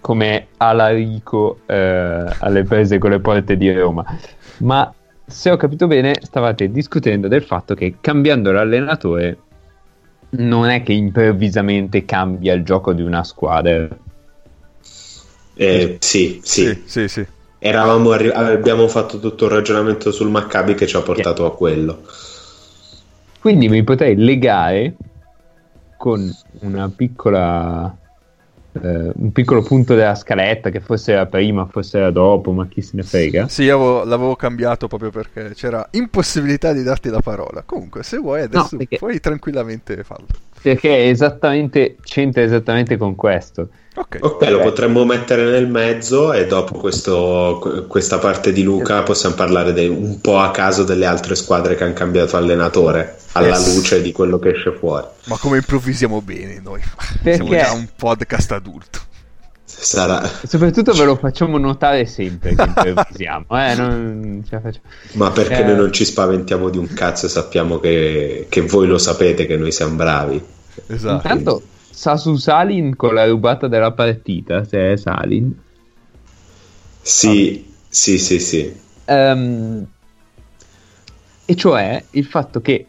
come 0.00 0.48
Alarico 0.58 1.62
eh, 1.66 2.36
alle 2.38 2.64
prese 2.64 2.98
con 2.98 3.10
le 3.10 3.20
porte 3.20 3.56
di 3.56 3.72
Roma. 3.72 4.04
Ma 4.58 4.92
se 5.24 5.50
ho 5.50 5.56
capito 5.56 5.86
bene, 5.86 6.18
stavate 6.20 6.70
discutendo 6.70 7.28
del 7.28 7.42
fatto 7.42 7.74
che 7.74 7.96
cambiando 8.00 8.52
l'allenatore 8.52 9.38
non 10.30 10.68
è 10.68 10.82
che 10.82 10.92
improvvisamente 10.92 12.04
cambia 12.04 12.52
il 12.54 12.64
gioco 12.64 12.92
di 12.92 13.02
una 13.02 13.24
squadra. 13.24 13.88
Eh, 15.54 15.96
sì, 16.00 16.40
sì, 16.42 16.66
Sì, 16.66 16.82
sì, 16.86 17.08
sì. 17.08 17.26
Eravamo 17.58 18.10
arri- 18.10 18.30
abbiamo 18.30 18.88
fatto 18.88 19.18
tutto 19.18 19.44
un 19.44 19.50
ragionamento 19.50 20.10
sul 20.12 20.28
Maccabi 20.28 20.74
che 20.74 20.86
ci 20.86 20.96
ha 20.96 21.00
portato 21.00 21.46
a 21.46 21.54
quello. 21.54 22.02
Quindi 23.40 23.68
mi 23.68 23.82
potrei 23.82 24.16
legare 24.16 24.96
con 25.96 26.30
una 26.60 26.90
piccola 26.94 27.94
eh, 28.82 29.12
un 29.14 29.30
piccolo 29.32 29.62
punto 29.62 29.94
della 29.94 30.14
scaletta 30.16 30.70
che 30.70 30.80
forse 30.80 31.12
era 31.12 31.26
prima, 31.26 31.66
forse 31.66 31.98
era 31.98 32.10
dopo, 32.10 32.50
ma 32.52 32.66
chi 32.66 32.82
se 32.82 32.90
ne 32.94 33.02
frega. 33.04 33.46
Sì, 33.48 33.62
io 33.62 33.76
avevo- 33.76 34.04
l'avevo 34.04 34.36
cambiato 34.36 34.88
proprio 34.88 35.10
perché 35.10 35.52
c'era 35.54 35.86
impossibilità 35.92 36.72
di 36.72 36.82
darti 36.82 37.08
la 37.08 37.20
parola. 37.20 37.62
Comunque, 37.64 38.02
se 38.02 38.18
vuoi 38.18 38.42
adesso 38.42 38.76
perché- 38.76 38.98
puoi 38.98 39.20
tranquillamente 39.20 40.02
farlo. 40.02 40.26
Perché 40.64 40.96
è 40.96 41.08
esattamente 41.08 41.96
c'entra 42.02 42.40
esattamente 42.40 42.96
con 42.96 43.14
questo. 43.14 43.68
Ok. 43.96 44.16
Ok, 44.22 44.48
lo 44.48 44.60
potremmo 44.60 45.04
mettere 45.04 45.44
nel 45.44 45.68
mezzo 45.68 46.32
e 46.32 46.46
dopo 46.46 46.78
questo- 46.78 47.84
questa 47.86 48.16
parte 48.18 48.50
di 48.50 48.62
Luca 48.62 49.02
possiamo 49.02 49.34
parlare 49.34 49.74
de- 49.74 49.88
un 49.88 50.22
po' 50.22 50.38
a 50.38 50.50
caso 50.52 50.82
delle 50.82 51.04
altre 51.04 51.34
squadre 51.34 51.74
che 51.76 51.84
hanno 51.84 51.92
cambiato 51.92 52.38
allenatore, 52.38 53.16
alla 53.32 53.48
Yes. 53.58 53.74
luce 53.76 54.00
di 54.00 54.10
quello 54.10 54.38
che 54.38 54.52
esce 54.52 54.72
fuori. 54.72 55.06
Ma 55.26 55.36
come 55.36 55.58
improvvisiamo 55.58 56.22
bene 56.22 56.60
noi. 56.64 56.80
Perché? 57.22 57.34
Siamo 57.44 57.50
già 57.50 57.72
un 57.72 57.86
podcast 57.94 58.52
adulto. 58.52 59.00
Sarà... 59.66 60.22
Soprattutto 60.46 60.92
ve 60.92 61.04
lo 61.04 61.16
facciamo 61.16 61.58
notare 61.58 62.06
sempre 62.06 62.54
che 62.54 62.62
improvvisiamo, 62.62 63.44
eh, 63.50 63.74
non 63.74 64.42
ce 64.48 64.54
la 64.54 64.60
facciamo. 64.62 64.84
Ma 65.12 65.30
perché 65.30 65.58
Eh. 65.60 65.64
noi 65.64 65.76
non 65.76 65.92
ci 65.92 66.04
spaventiamo 66.06 66.70
di 66.70 66.78
un 66.78 66.90
cazzo 66.94 67.26
e 67.26 67.28
sappiamo 67.28 67.78
che, 67.80 68.46
che 68.48 68.60
voi 68.62 68.86
lo 68.86 68.96
sapete 68.98 69.44
che 69.46 69.56
noi 69.58 69.72
siamo 69.72 69.94
bravi. 69.96 70.42
Esatto. 70.86 71.14
Intanto 71.14 71.62
Sasu 71.90 72.36
Salin 72.36 72.96
con 72.96 73.14
la 73.14 73.26
rubata 73.26 73.68
della 73.68 73.92
partita, 73.92 74.64
se 74.64 74.92
è 74.92 74.96
Salin. 74.96 75.56
Sì, 77.00 77.72
sì, 77.88 78.18
sì, 78.18 78.38
sì. 78.40 78.80
Ehm, 79.04 79.86
e 81.44 81.54
cioè 81.54 82.04
il 82.10 82.24
fatto 82.24 82.60
che 82.60 82.86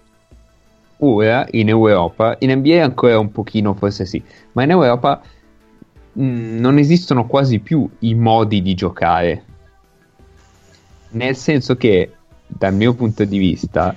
ora 0.97 1.45
in 1.51 1.69
Europa, 1.69 2.35
in 2.39 2.51
NBA 2.51 2.83
ancora 2.83 3.19
un 3.19 3.31
pochino 3.31 3.73
forse 3.73 4.05
sì, 4.05 4.23
ma 4.53 4.63
in 4.63 4.71
Europa 4.71 5.21
mh, 6.13 6.57
non 6.59 6.77
esistono 6.77 7.27
quasi 7.27 7.59
più 7.59 7.87
i 7.99 8.13
modi 8.15 8.61
di 8.61 8.73
giocare. 8.73 9.43
Nel 11.09 11.35
senso 11.35 11.75
che, 11.75 12.11
dal 12.47 12.73
mio 12.73 12.93
punto 12.93 13.23
di 13.25 13.37
vista, 13.37 13.95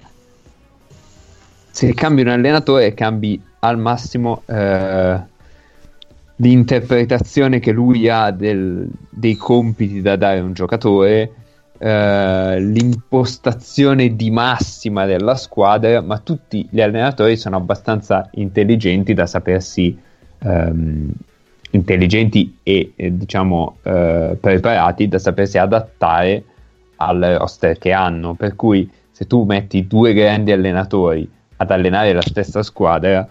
se 1.70 1.94
cambi 1.94 2.22
un 2.22 2.29
allenatore, 2.29 2.94
cambi 2.94 3.40
al 3.61 3.79
massimo 3.79 4.42
eh, 4.47 5.21
l'interpretazione 6.37 7.59
che 7.59 7.73
lui 7.73 8.09
ha 8.09 8.31
del- 8.31 8.88
dei 9.11 9.37
compiti 9.37 10.01
da 10.01 10.16
dare 10.16 10.38
a 10.38 10.42
un 10.42 10.53
giocatore, 10.53 11.33
eh, 11.79 12.61
l'impostazione 12.61 14.14
di 14.14 14.31
massima 14.31 15.05
della 15.07 15.35
squadra, 15.37 16.01
ma 16.01 16.18
tutti 16.18 16.66
gli 16.71 16.81
allenatori 16.81 17.37
sono 17.37 17.57
abbastanza 17.57 18.29
intelligenti 18.35 19.14
da 19.14 19.27
sapersi 19.27 19.97
ehm, 20.40 21.11
intelligenti 21.71 22.59
e 22.62 22.92
diciamo 22.97 23.79
eh, 23.83 24.37
preparati 24.40 25.09
da 25.09 25.18
sapersi 25.18 25.59
adattare 25.59 26.44
al 26.97 27.37
roster 27.38 27.79
che 27.79 27.92
hanno. 27.92 28.35
Per 28.35 28.57
cui 28.57 28.88
se 29.11 29.27
tu 29.27 29.44
metti 29.44 29.87
due 29.87 30.12
grandi 30.14 30.53
allenatori 30.53 31.29
ad 31.57 31.71
allenare 31.71 32.12
la 32.12 32.23
stessa 32.23 32.62
squadra, 32.62 33.29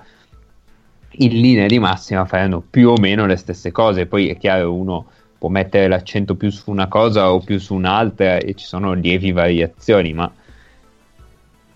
in 1.17 1.39
linea 1.39 1.67
di 1.67 1.79
massima 1.79 2.25
faranno 2.25 2.61
più 2.61 2.89
o 2.89 2.97
meno 2.97 3.25
le 3.25 3.35
stesse 3.35 3.71
cose. 3.71 4.05
Poi 4.05 4.29
è 4.29 4.37
chiaro, 4.37 4.73
uno 4.73 5.05
può 5.37 5.49
mettere 5.49 5.87
l'accento 5.87 6.35
più 6.35 6.49
su 6.49 6.71
una 6.71 6.87
cosa 6.87 7.31
o 7.31 7.39
più 7.39 7.59
su 7.59 7.75
un'altra 7.75 8.37
e 8.37 8.53
ci 8.55 8.65
sono 8.65 8.93
lievi 8.93 9.31
variazioni, 9.31 10.13
ma 10.13 10.31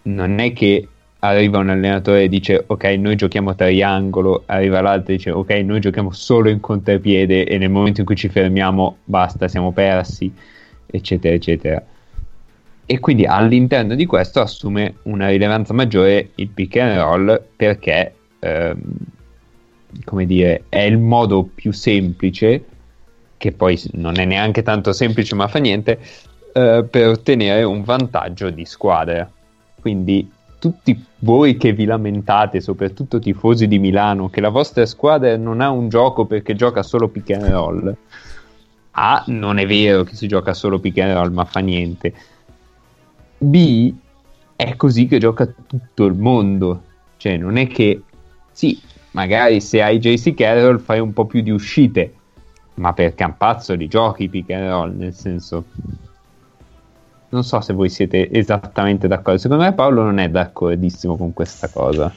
non 0.04 0.40
è 0.40 0.52
che 0.54 0.88
arriva 1.24 1.60
un 1.60 1.70
allenatore 1.70 2.24
e 2.24 2.30
dice 2.30 2.64
ok 2.66 2.84
noi 2.98 3.16
giochiamo 3.16 3.54
triangolo, 3.54 4.44
arriva 4.48 4.82
l'altro 4.82 5.14
e 5.14 5.18
dice 5.18 5.32
ok 5.32 5.50
noi 5.64 5.80
giochiamo 5.80 6.12
solo 6.12 6.50
in 6.50 6.60
contropiede 6.60 7.46
e 7.46 7.58
nel 7.58 7.70
momento 7.70 8.00
in 8.00 8.06
cui 8.06 8.16
ci 8.16 8.30
fermiamo 8.30 8.98
basta, 9.04 9.48
siamo 9.48 9.72
persi, 9.72 10.32
eccetera, 10.86 11.36
eccetera. 11.36 11.84
E 12.86 13.00
quindi 13.00 13.26
all'interno 13.26 13.96
di 13.96 14.06
questo 14.06 14.42
assume 14.42 14.96
una 15.04 15.30
rilevanza 15.30 15.74
maggiore 15.74 16.32
il 16.36 16.50
pick 16.50 16.78
and 16.78 16.98
roll 16.98 17.42
perché, 17.56 18.14
ehm, 18.40 18.82
come 20.04 20.26
dire, 20.26 20.66
è 20.70 20.82
il 20.82 20.98
modo 20.98 21.44
più 21.44 21.72
semplice, 21.72 22.66
che 23.38 23.52
poi 23.52 23.80
non 23.94 24.20
è 24.20 24.26
neanche 24.26 24.64
tanto 24.64 24.94
semplice 24.94 25.36
ma 25.36 25.48
fa 25.48 25.60
niente, 25.60 26.00
eh, 26.54 26.86
per 26.90 27.08
ottenere 27.10 27.64
un 27.64 27.84
vantaggio 27.84 28.50
di 28.50 28.66
squadra. 28.66 29.30
Quindi 29.80 30.30
tutti 30.60 31.04
voi 31.20 31.58
che 31.58 31.74
vi 31.74 31.86
lamentate, 31.86 32.62
soprattutto 32.62 33.20
tifosi 33.20 33.68
di 33.68 33.80
Milano, 33.80 34.30
che 34.30 34.42
la 34.42 34.50
vostra 34.50 34.86
squadra 34.86 35.36
non 35.38 35.60
ha 35.62 35.70
un 35.72 35.90
gioco 35.90 36.26
perché 36.26 36.56
gioca 36.56 36.84
solo 36.84 37.08
pick 37.08 37.32
and 37.32 37.46
roll, 37.46 37.96
A, 38.92 39.24
non 39.28 39.58
è 39.58 39.66
vero 39.66 40.04
che 40.04 40.16
si 40.16 40.28
gioca 40.28 40.54
solo 40.54 40.80
pick 40.80 40.98
and 41.00 41.14
roll, 41.14 41.32
ma 41.32 41.46
fa 41.46 41.62
niente. 41.62 42.14
B, 43.38 43.94
è 44.56 44.76
così 44.76 45.08
che 45.08 45.18
gioca 45.18 45.48
tutto 45.48 46.06
il 46.06 46.14
mondo. 46.14 46.84
Cioè, 47.18 47.38
non 47.38 47.58
è 47.58 47.68
che... 47.68 48.04
Sì, 48.52 48.80
magari 49.12 49.62
se 49.62 49.82
hai 49.82 50.00
JC 50.00 50.34
Carroll 50.34 50.80
fai 50.80 51.00
un 51.00 51.14
po' 51.14 51.26
più 51.26 51.42
di 51.42 51.52
uscite, 51.52 52.14
ma 52.76 52.94
per 52.94 53.16
campazzo 53.16 53.76
di 53.76 53.88
giochi 53.88 54.30
pick 54.30 54.50
and 54.52 54.70
roll, 54.70 54.96
nel 54.96 55.14
senso... 55.14 55.66
Non 57.30 57.46
so 57.46 57.62
se 57.62 57.72
voi 57.72 57.88
siete 57.88 58.30
esattamente 58.30 59.08
d'accordo. 59.08 59.40
Secondo 59.40 59.64
me 59.64 59.74
Paolo 59.74 60.04
non 60.04 60.18
è 60.18 60.28
d'accordissimo 60.28 61.16
con 61.16 61.32
questa 61.32 61.70
cosa. 61.70 62.14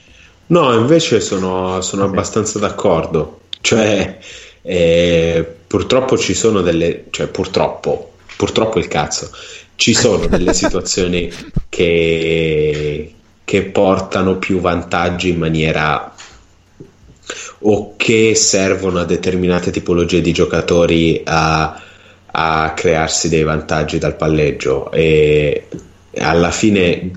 No, 0.47 0.75
invece 0.75 1.21
sono, 1.21 1.81
sono 1.83 2.03
okay. 2.03 2.15
abbastanza 2.15 2.59
d'accordo. 2.59 3.43
Cioè, 3.61 4.19
eh, 4.61 5.57
purtroppo 5.69 6.19
ci 6.19 6.35
sono 6.35 6.63
delle... 6.63 7.05
Cioè, 7.11 7.29
purtroppo, 7.29 8.15
purtroppo 8.37 8.81
il 8.81 8.89
cazzo. 8.89 9.31
Ci 9.77 9.95
sono 9.95 10.27
delle 10.27 10.53
situazioni 10.55 11.31
che, 11.69 13.15
che 13.45 13.63
portano 13.63 14.39
più 14.39 14.59
vantaggi 14.59 15.29
in 15.29 15.39
maniera 15.39 16.14
o 17.67 17.95
che 17.97 18.35
servono 18.35 19.01
a 19.01 19.05
determinate 19.05 19.71
tipologie 19.71 20.21
di 20.21 20.33
giocatori 20.33 21.23
a, 21.25 21.81
a 22.27 22.73
crearsi 22.75 23.29
dei 23.29 23.43
vantaggi 23.43 23.99
dal 23.99 24.17
palleggio. 24.17 24.91
E 24.91 25.67
alla 26.19 26.51
fine 26.51 27.11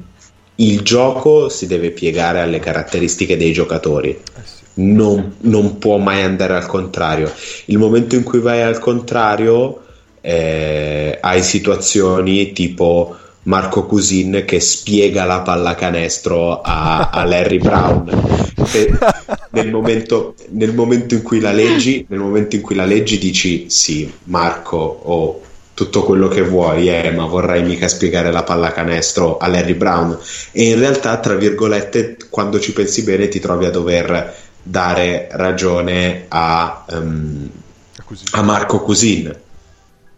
il 0.56 0.82
gioco 0.82 1.50
si 1.50 1.68
deve 1.68 1.92
piegare 1.92 2.40
alle 2.40 2.60
caratteristiche 2.60 3.38
dei 3.38 3.52
giocatori. 3.52 4.10
Eh 4.10 4.58
non, 4.78 5.36
non 5.42 5.78
può 5.78 5.98
mai 5.98 6.24
andare 6.24 6.56
al 6.56 6.66
contrario. 6.66 7.32
Il 7.66 7.78
momento 7.78 8.16
in 8.16 8.24
cui 8.24 8.40
vai 8.40 8.62
al 8.62 8.80
contrario 8.80 9.84
eh, 10.22 11.18
hai 11.22 11.42
situazioni 11.42 12.52
tipo 12.52 13.16
Marco 13.48 13.86
Cusin 13.86 14.44
che 14.46 14.60
spiega 14.60 15.24
la 15.24 15.40
pallacanestro 15.40 16.62
a, 16.62 17.10
a 17.10 17.24
Larry 17.24 17.60
Brown. 17.60 18.56
Nel, 19.52 19.72
momento, 19.72 20.36
nel, 20.50 20.74
momento, 20.74 21.14
in 21.14 21.22
cui 21.22 21.40
la 21.40 21.54
leggi 21.54 22.06
nel 22.10 22.20
momento 22.20 22.56
in 22.58 22.62
cui 22.62 22.76
la 22.76 22.84
leggi 22.84 23.18
dici 23.18 23.70
sì 23.70 24.12
Marco 24.26 24.76
o 24.76 25.14
oh, 25.14 25.42
tutto 25.74 26.04
quello 26.04 26.28
che 26.28 26.42
vuoi 26.42 26.90
eh, 26.90 27.12
ma 27.12 27.26
vorrai 27.26 27.64
mica 27.64 27.88
spiegare 27.88 28.32
la 28.32 28.44
pallacanestro 28.44 29.38
a 29.38 29.48
Larry 29.48 29.76
Brown. 29.76 30.18
E 30.52 30.66
in 30.66 30.80
realtà 30.80 31.18
tra 31.20 31.36
virgolette 31.36 32.18
quando 32.30 32.60
ci 32.60 32.74
pensi 32.74 33.04
bene 33.04 33.30
ti 33.30 33.40
trovi 33.40 33.66
a 33.66 33.72
dover 33.72 34.36
dare 34.62 35.30
ragione 35.32 36.26
a, 36.28 36.86
um, 36.90 37.50
a 38.32 38.42
Marco 38.42 38.82
Cusin. 38.82 39.34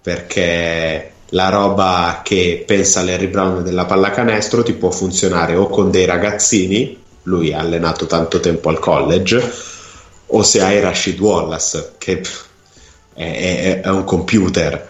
Perché 0.01 1.11
la 1.29 1.49
roba 1.49 2.21
che 2.23 2.63
pensa 2.65 3.03
Larry 3.03 3.27
Brown 3.27 3.63
della 3.63 3.85
pallacanestro 3.85 4.63
ti 4.63 4.73
può 4.73 4.89
funzionare 4.89 5.55
o 5.55 5.67
con 5.67 5.91
dei 5.91 6.05
ragazzini, 6.05 6.97
lui 7.23 7.53
ha 7.53 7.59
allenato 7.59 8.05
tanto 8.05 8.39
tempo 8.39 8.69
al 8.69 8.79
college, 8.79 9.51
o 10.27 10.43
se 10.43 10.61
hai 10.61 10.79
Rashid 10.79 11.19
Wallace, 11.19 11.93
che 11.97 12.21
è, 13.13 13.21
è, 13.21 13.81
è 13.81 13.89
un 13.89 14.03
computer. 14.03 14.87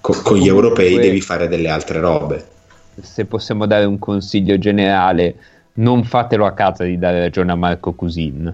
Con, 0.00 0.22
con 0.22 0.36
gli 0.36 0.46
europei 0.46 0.98
devi 0.98 1.20
fare 1.20 1.48
delle 1.48 1.68
altre 1.68 2.00
robe. 2.00 2.48
Se 3.02 3.24
possiamo 3.24 3.66
dare 3.66 3.84
un 3.84 3.98
consiglio 3.98 4.58
generale, 4.58 5.34
non 5.74 6.04
fatelo 6.04 6.46
a 6.46 6.52
casa 6.52 6.84
di 6.84 6.98
dare 6.98 7.20
ragione 7.20 7.52
a 7.52 7.56
Marco 7.56 7.92
Cusin. 7.92 8.52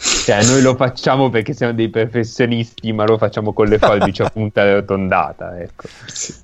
Cioè, 0.00 0.44
noi 0.44 0.62
lo 0.62 0.76
facciamo 0.76 1.28
perché 1.28 1.52
siamo 1.52 1.72
dei 1.72 1.88
professionisti, 1.88 2.92
ma 2.92 3.04
lo 3.04 3.18
facciamo 3.18 3.52
con 3.52 3.66
le 3.66 3.78
forbici 3.78 4.22
a 4.22 4.30
punta 4.30 4.70
rotondata. 4.72 5.58
Ecco. 5.60 5.88
Sì. 6.06 6.34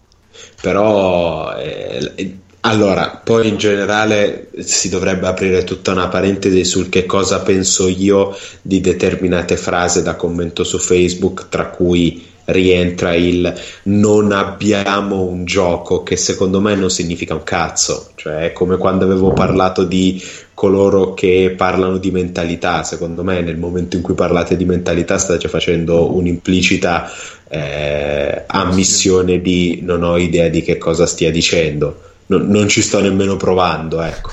Però, 0.61 1.57
eh, 1.57 2.39
allora, 2.61 3.21
poi 3.23 3.49
in 3.49 3.57
generale 3.57 4.49
si 4.59 4.89
dovrebbe 4.89 5.27
aprire 5.27 5.65
tutta 5.65 5.93
una 5.93 6.09
parentesi 6.09 6.65
sul 6.65 6.89
che 6.89 7.07
cosa 7.07 7.43
penso 7.43 7.87
io 7.87 8.37
di 8.63 8.81
determinate 8.81 9.57
frasi 9.57 10.03
da 10.03 10.17
commento 10.17 10.65
su 10.65 10.79
Facebook, 10.79 11.49
tra 11.49 11.67
cui 11.67 12.33
rientra 12.47 13.15
il 13.15 13.53
non 13.85 14.33
abbiamo 14.33 15.23
un 15.23 15.45
gioco 15.45 16.03
che 16.03 16.17
secondo 16.17 16.61
me 16.61 16.75
non 16.75 16.91
significa 16.91 17.35
un 17.35 17.43
cazzo, 17.43 18.11
cioè 18.17 18.47
è 18.47 18.53
come 18.53 18.77
quando 18.77 19.05
avevo 19.05 19.33
parlato 19.33 19.85
di 19.85 20.23
coloro 20.53 21.15
che 21.15 21.55
parlano 21.57 21.99
di 21.99 22.11
mentalità, 22.11 22.83
secondo 22.83 23.25
me 23.25 23.41
nel 23.41 23.57
momento 23.57 23.97
in 23.97 24.03
cui 24.03 24.15
parlate 24.15 24.57
di 24.57 24.65
mentalità 24.65 25.19
state 25.19 25.49
facendo 25.49 26.15
un'implicita 26.15 27.11
eh, 27.49 28.45
ammissione 28.47 29.41
di 29.41 29.81
non 29.83 30.03
ho 30.03 30.17
idea 30.17 30.49
di 30.49 30.63
che 30.63 30.79
cosa 30.79 31.07
stia 31.07 31.31
dicendo, 31.31 32.01
non, 32.27 32.47
non 32.49 32.69
ci 32.69 32.83
sto 32.83 33.01
nemmeno 33.01 33.37
provando, 33.37 34.01
ecco. 34.01 34.31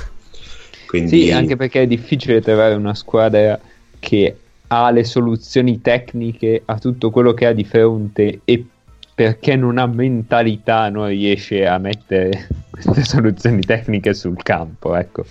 Quindi... 0.87 1.23
Sì, 1.23 1.31
anche 1.31 1.55
perché 1.55 1.83
è 1.83 1.87
difficile 1.87 2.41
trovare 2.41 2.73
una 2.73 2.93
squadra 2.93 3.57
che 3.99 4.35
ha 4.73 4.89
le 4.89 5.03
soluzioni 5.03 5.81
tecniche 5.81 6.61
a 6.63 6.77
tutto 6.79 7.11
quello 7.11 7.33
che 7.33 7.45
ha 7.45 7.51
di 7.51 7.65
fronte 7.65 8.39
e 8.45 8.65
perché 9.13 9.57
non 9.57 9.77
ha 9.77 9.85
mentalità 9.85 10.87
non 10.87 11.07
riesce 11.07 11.67
a 11.67 11.77
mettere 11.77 12.47
queste 12.71 13.03
soluzioni 13.03 13.61
tecniche 13.61 14.13
sul 14.13 14.41
campo 14.41 14.95
ecco. 14.95 15.25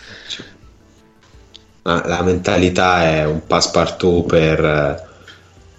La, 1.82 2.22
mentalità 2.22 3.04
è 3.04 3.24
un 3.24 3.40
passepartout 3.46 4.26
per 4.26 5.08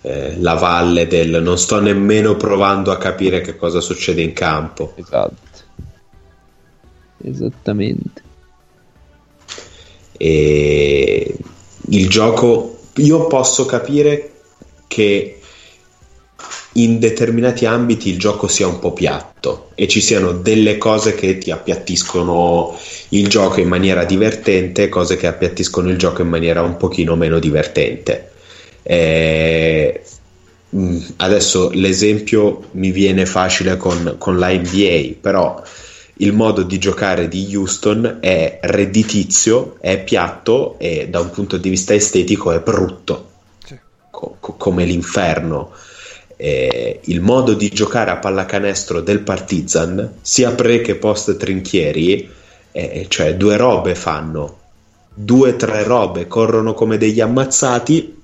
eh, 0.01 0.35
la 0.39 0.55
valle 0.55 1.05
del 1.05 1.43
non 1.43 1.59
sto 1.59 1.79
nemmeno 1.79 2.35
provando 2.35 2.91
a 2.91 2.97
capire 2.97 3.41
che 3.41 3.55
cosa 3.55 3.79
succede 3.79 4.23
in 4.23 4.33
campo. 4.33 4.93
Esatto. 4.95 5.35
Esattamente. 7.23 8.21
E 10.17 11.37
il 11.89 12.09
gioco 12.09 12.80
io 12.95 13.27
posso 13.27 13.65
capire 13.65 14.31
che 14.87 15.41
in 16.73 16.99
determinati 16.99 17.65
ambiti 17.65 18.09
il 18.09 18.17
gioco 18.17 18.47
sia 18.47 18.67
un 18.67 18.79
po' 18.79 18.93
piatto 18.93 19.69
e 19.75 19.87
ci 19.87 19.99
siano 19.99 20.31
delle 20.31 20.77
cose 20.77 21.15
che 21.15 21.37
ti 21.37 21.51
appiattiscono 21.51 22.77
il 23.09 23.27
gioco 23.27 23.59
in 23.59 23.67
maniera 23.67 24.05
divertente 24.05 24.87
cose 24.87 25.17
che 25.17 25.27
appiattiscono 25.27 25.89
il 25.89 25.97
gioco 25.97 26.21
in 26.21 26.29
maniera 26.29 26.61
un 26.61 26.77
pochino 26.77 27.15
meno 27.15 27.39
divertente. 27.39 28.31
Eh, 28.83 30.01
mm, 30.75 30.99
adesso 31.17 31.69
l'esempio 31.73 32.69
mi 32.71 32.91
viene 32.91 33.25
facile 33.25 33.75
con, 33.75 34.15
con 34.17 34.39
la 34.39 34.49
NBA, 34.49 35.15
però 35.19 35.61
il 36.21 36.33
modo 36.33 36.61
di 36.63 36.77
giocare 36.77 37.27
di 37.27 37.55
Houston 37.55 38.17
è 38.21 38.59
redditizio, 38.61 39.77
è 39.79 40.03
piatto 40.03 40.77
e 40.77 41.07
da 41.09 41.19
un 41.19 41.31
punto 41.31 41.57
di 41.57 41.69
vista 41.69 41.93
estetico 41.93 42.51
è 42.51 42.59
brutto, 42.59 43.29
sì. 43.65 43.77
co- 44.09 44.37
come 44.39 44.85
l'inferno. 44.85 45.71
Eh, 46.35 46.99
il 47.03 47.21
modo 47.21 47.53
di 47.53 47.69
giocare 47.69 48.11
a 48.11 48.17
pallacanestro 48.17 49.01
del 49.01 49.21
Partizan, 49.21 50.17
sia 50.21 50.51
pre 50.51 50.81
che 50.81 50.95
post 50.95 51.37
trinchieri, 51.37 52.29
eh, 52.71 53.05
cioè 53.09 53.35
due 53.35 53.57
robe 53.57 53.95
fanno, 53.95 54.59
due 55.13 55.51
o 55.51 55.55
tre 55.55 55.83
robe 55.83 56.27
corrono 56.27 56.73
come 56.73 56.97
degli 56.97 57.19
ammazzati. 57.19 58.21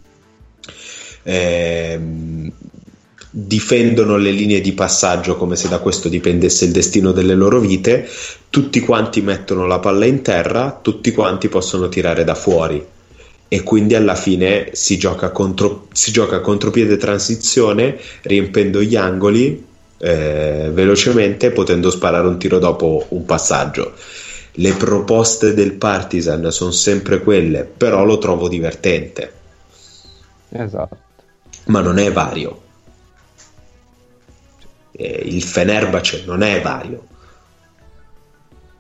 Eh, 1.24 2.00
difendono 3.30 4.18
le 4.18 4.32
linee 4.32 4.62
di 4.62 4.74
passaggio 4.74 5.36
come 5.36 5.56
se 5.56 5.68
da 5.68 5.80
questo 5.80 6.10
dipendesse 6.10 6.66
il 6.66 6.72
destino 6.72 7.12
delle 7.12 7.36
loro 7.36 7.60
vite, 7.60 8.08
tutti 8.50 8.80
quanti 8.80 9.22
mettono 9.22 9.66
la 9.66 9.80
palla 9.80 10.06
in 10.06 10.22
terra, 10.22 10.80
tutti 10.82 11.12
quanti 11.12 11.50
possono 11.50 11.90
tirare 11.90 12.24
da 12.24 12.36
fuori 12.36 12.84
e 13.50 13.64
quindi 13.64 13.96
alla 13.96 14.16
fine 14.16 14.70
si 14.74 14.98
gioca, 14.98 15.32
contro, 15.32 15.88
si 15.94 16.12
gioca 16.12 16.42
contropiede 16.42 16.98
transizione 16.98 17.98
riempendo 18.24 18.82
gli 18.82 18.96
angoli 18.96 19.66
eh, 20.00 20.70
velocemente 20.72 21.52
potendo 21.52 21.90
sparare 21.90 22.28
un 22.28 22.38
tiro 22.38 22.60
dopo 22.60 23.06
un 23.10 23.26
passaggio. 23.26 23.94
Le 24.60 24.74
proposte 24.74 25.54
del 25.54 25.74
Partisan 25.74 26.52
sono 26.52 26.72
sempre 26.72 27.22
quelle, 27.22 27.64
però 27.64 28.04
lo 28.04 28.18
trovo 28.18 28.48
divertente. 28.48 29.32
Esatto. 30.50 30.98
Ma 31.66 31.82
non 31.82 32.00
è 32.00 32.12
vario 32.12 32.66
eh, 34.98 35.22
il 35.26 35.42
Fenerbahce 35.42 36.24
non 36.26 36.42
è 36.42 36.60
vario. 36.60 37.06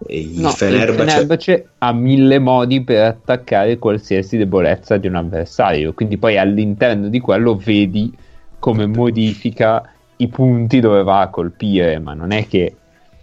Il, 0.07 0.39
no, 0.39 0.49
Fenerbahce... 0.49 1.03
il 1.03 1.09
Fenerbahce 1.09 1.69
ha 1.77 1.91
mille 1.93 2.39
modi 2.39 2.83
per 2.83 3.03
attaccare 3.03 3.77
qualsiasi 3.77 4.37
debolezza 4.37 4.97
di 4.97 5.07
un 5.07 5.15
avversario, 5.15 5.93
quindi 5.93 6.17
poi 6.17 6.37
all'interno 6.37 7.07
di 7.07 7.19
quello 7.19 7.55
vedi 7.55 8.13
come 8.59 8.85
modifica 8.85 9.91
i 10.17 10.27
punti 10.27 10.79
dove 10.79 11.03
va 11.03 11.21
a 11.21 11.29
colpire, 11.29 11.99
ma 11.99 12.13
non 12.13 12.31
è 12.31 12.47
che... 12.47 12.75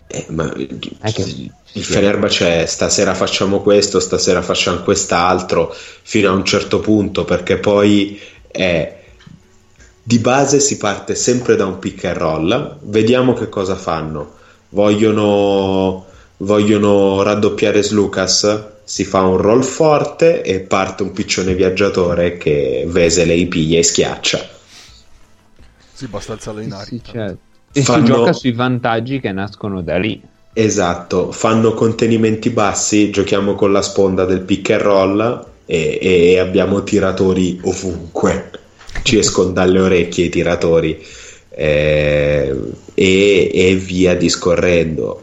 Eh, 0.06 0.26
ma 0.28 0.52
è 0.52 1.12
che 1.12 1.50
il 1.76 1.82
Fenerbahce 1.82 2.66
stasera 2.66 3.14
facciamo 3.14 3.60
questo, 3.60 3.98
stasera 3.98 4.42
facciamo 4.42 4.80
quest'altro, 4.82 5.72
fino 5.72 6.30
a 6.30 6.32
un 6.32 6.44
certo 6.44 6.78
punto, 6.78 7.24
perché 7.24 7.58
poi 7.58 8.20
è 8.46 9.02
Di 10.06 10.18
base 10.18 10.60
si 10.60 10.76
parte 10.76 11.14
sempre 11.14 11.56
da 11.56 11.64
un 11.64 11.78
pick 11.78 12.04
and 12.04 12.16
roll, 12.18 12.76
vediamo 12.82 13.32
che 13.32 13.48
cosa 13.48 13.74
fanno. 13.74 14.34
Vogliono, 14.68 16.04
vogliono 16.36 17.22
raddoppiare 17.22 17.82
Slucas? 17.82 18.72
Si 18.84 19.04
fa 19.04 19.22
un 19.22 19.38
roll 19.38 19.62
forte 19.62 20.42
e 20.42 20.60
parte 20.60 21.04
un 21.04 21.12
piccione 21.12 21.54
viaggiatore 21.54 22.36
che 22.36 22.84
Vesele 22.86 23.46
piglia 23.46 23.78
e 23.78 23.82
schiaccia. 23.82 24.46
Sì, 25.94 26.06
basta 26.08 26.34
alzarlo 26.34 26.60
in 26.60 26.72
aria. 26.72 26.84
Sì, 26.84 27.00
certo. 27.02 27.38
E 27.72 27.82
Fanno- 27.82 28.04
si 28.04 28.12
gioca 28.12 28.32
sui 28.34 28.52
vantaggi 28.52 29.20
che 29.20 29.32
nascono 29.32 29.80
da 29.80 29.96
lì. 29.96 30.20
Esatto, 30.52 31.32
fanno 31.32 31.72
contenimenti 31.72 32.50
bassi, 32.50 33.10
giochiamo 33.10 33.54
con 33.54 33.72
la 33.72 33.80
sponda 33.80 34.26
del 34.26 34.40
pick 34.40 34.68
and 34.70 34.82
roll 34.82 35.46
e, 35.64 35.98
e 36.00 36.38
abbiamo 36.38 36.82
tiratori 36.84 37.58
ovunque. 37.62 38.50
Ci 39.04 39.18
escono 39.18 39.50
dalle 39.50 39.80
orecchie 39.80 40.24
i 40.24 40.28
tiratori 40.30 40.98
eh, 41.50 42.56
e, 42.94 43.50
e 43.52 43.74
via 43.76 44.16
discorrendo. 44.16 45.20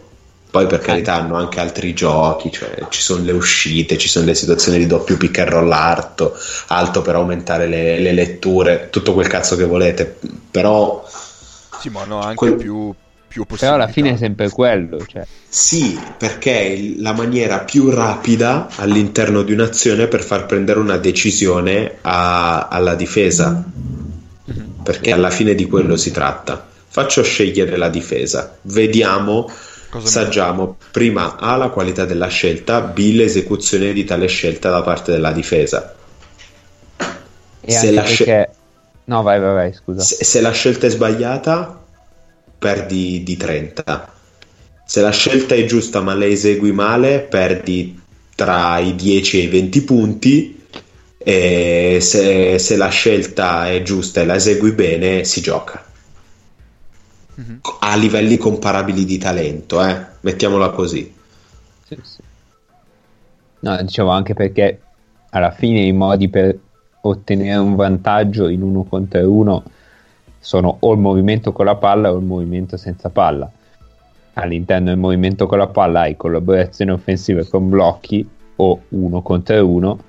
Poi 0.51 0.67
per 0.67 0.79
carità 0.79 1.15
hanno 1.15 1.35
anche 1.35 1.59
altri 1.59 1.93
giochi, 1.93 2.51
cioè 2.51 2.87
ci 2.89 3.01
sono 3.01 3.23
le 3.23 3.31
uscite, 3.31 3.97
ci 3.97 4.07
sono 4.07 4.25
le 4.25 4.35
situazioni 4.35 4.77
di 4.77 4.85
doppio 4.85 5.17
pick 5.17 5.39
and 5.39 5.49
roll 5.49 5.71
alto, 5.71 6.37
alto 6.67 7.01
per 7.01 7.15
aumentare 7.15 7.67
le, 7.67 7.99
le 7.99 8.11
letture, 8.11 8.89
tutto 8.91 9.13
quel 9.13 9.27
cazzo 9.27 9.55
che 9.55 9.63
volete, 9.63 10.17
però 10.51 11.03
Sì, 11.79 11.89
ma 11.89 12.01
hanno 12.01 12.19
anche 12.19 12.35
Quel- 12.35 12.55
più, 12.55 12.93
più 13.31 13.45
Però 13.45 13.55
possibilità. 13.55 13.73
alla 13.83 13.87
fine 13.91 14.11
è 14.13 14.17
sempre 14.17 14.49
quello. 14.49 15.05
Cioè. 15.05 15.25
Sì, 15.47 15.97
perché 16.17 16.73
è 16.73 16.93
la 16.97 17.13
maniera 17.13 17.59
più 17.59 17.89
rapida 17.89 18.67
all'interno 18.75 19.41
di 19.43 19.53
un'azione 19.53 20.07
per 20.07 20.21
far 20.21 20.45
prendere 20.45 20.79
una 20.79 20.97
decisione 20.97 21.95
a- 22.01 22.67
alla 22.67 22.95
difesa. 22.95 23.63
Perché 24.83 25.11
alla 25.11 25.29
fine 25.29 25.55
di 25.55 25.65
quello 25.67 25.95
si 25.95 26.11
tratta. 26.11 26.67
Faccio 26.87 27.23
scegliere 27.23 27.77
la 27.77 27.87
difesa. 27.89 28.57
Vediamo, 28.63 29.49
Cosa 29.89 30.07
saggiamo 30.07 30.77
prima 30.91 31.37
A 31.37 31.55
la 31.55 31.69
qualità 31.69 32.03
della 32.05 32.27
scelta, 32.27 32.81
B 32.81 33.11
l'esecuzione 33.13 33.93
di 33.93 34.03
tale 34.03 34.27
scelta 34.27 34.69
da 34.69 34.81
parte 34.81 35.11
della 35.13 35.31
difesa. 35.31 35.95
E 37.63 37.71
Se 37.71 37.77
anche 37.77 37.91
la 37.91 38.03
scel- 38.03 38.25
perché... 38.25 38.49
No, 39.05 39.21
vai, 39.23 39.39
vai, 39.39 39.53
vai, 39.53 39.73
scusa. 39.73 40.01
Se, 40.01 40.23
se 40.23 40.41
la 40.41 40.51
scelta 40.51 40.87
è 40.87 40.89
sbagliata, 40.89 41.80
perdi 42.61 43.23
di 43.23 43.35
30. 43.37 44.13
Se 44.85 45.01
la 45.01 45.09
scelta 45.09 45.55
è 45.55 45.65
giusta 45.65 46.01
ma 46.01 46.13
la 46.13 46.27
esegui 46.27 46.71
male, 46.71 47.21
perdi 47.21 47.99
tra 48.35 48.77
i 48.77 48.93
10 48.93 49.39
e 49.39 49.43
i 49.45 49.47
20 49.47 49.81
punti. 49.81 50.63
E 51.17 51.97
se, 52.01 52.59
se 52.59 52.75
la 52.77 52.89
scelta 52.89 53.67
è 53.67 53.81
giusta 53.81 54.21
e 54.21 54.25
la 54.25 54.35
esegui 54.35 54.73
bene, 54.73 55.23
si 55.23 55.41
gioca. 55.41 55.83
Mhm. 57.33 57.61
A 57.79 57.95
livelli 57.95 58.37
comparabili 58.37 59.05
di 59.05 59.17
talento, 59.17 59.83
eh? 59.83 60.05
mettiamola 60.19 60.69
così. 60.69 61.11
Sì, 61.87 61.97
sì. 62.03 62.21
No, 63.61 63.81
dicevo 63.81 64.09
anche 64.09 64.35
perché 64.35 64.81
alla 65.31 65.51
fine 65.51 65.81
i 65.81 65.93
modi 65.93 66.29
per 66.29 66.55
ottenere 67.01 67.57
un 67.57 67.75
vantaggio 67.75 68.47
in 68.49 68.61
uno 68.61 68.83
contro 68.83 69.31
uno 69.31 69.63
sono 70.41 70.77
o 70.79 70.91
il 70.91 70.99
movimento 70.99 71.53
con 71.53 71.65
la 71.65 71.75
palla 71.75 72.11
o 72.11 72.17
il 72.17 72.25
movimento 72.25 72.75
senza 72.75 73.09
palla. 73.09 73.49
All'interno 74.33 74.87
del 74.87 74.97
movimento 74.97 75.45
con 75.45 75.59
la 75.59 75.67
palla 75.67 76.01
hai 76.01 76.17
collaborazioni 76.17 76.91
offensive 76.91 77.47
con 77.47 77.69
blocchi 77.69 78.27
o 78.55 78.81
uno 78.89 79.21
contro 79.21 79.67
uno 79.67 79.99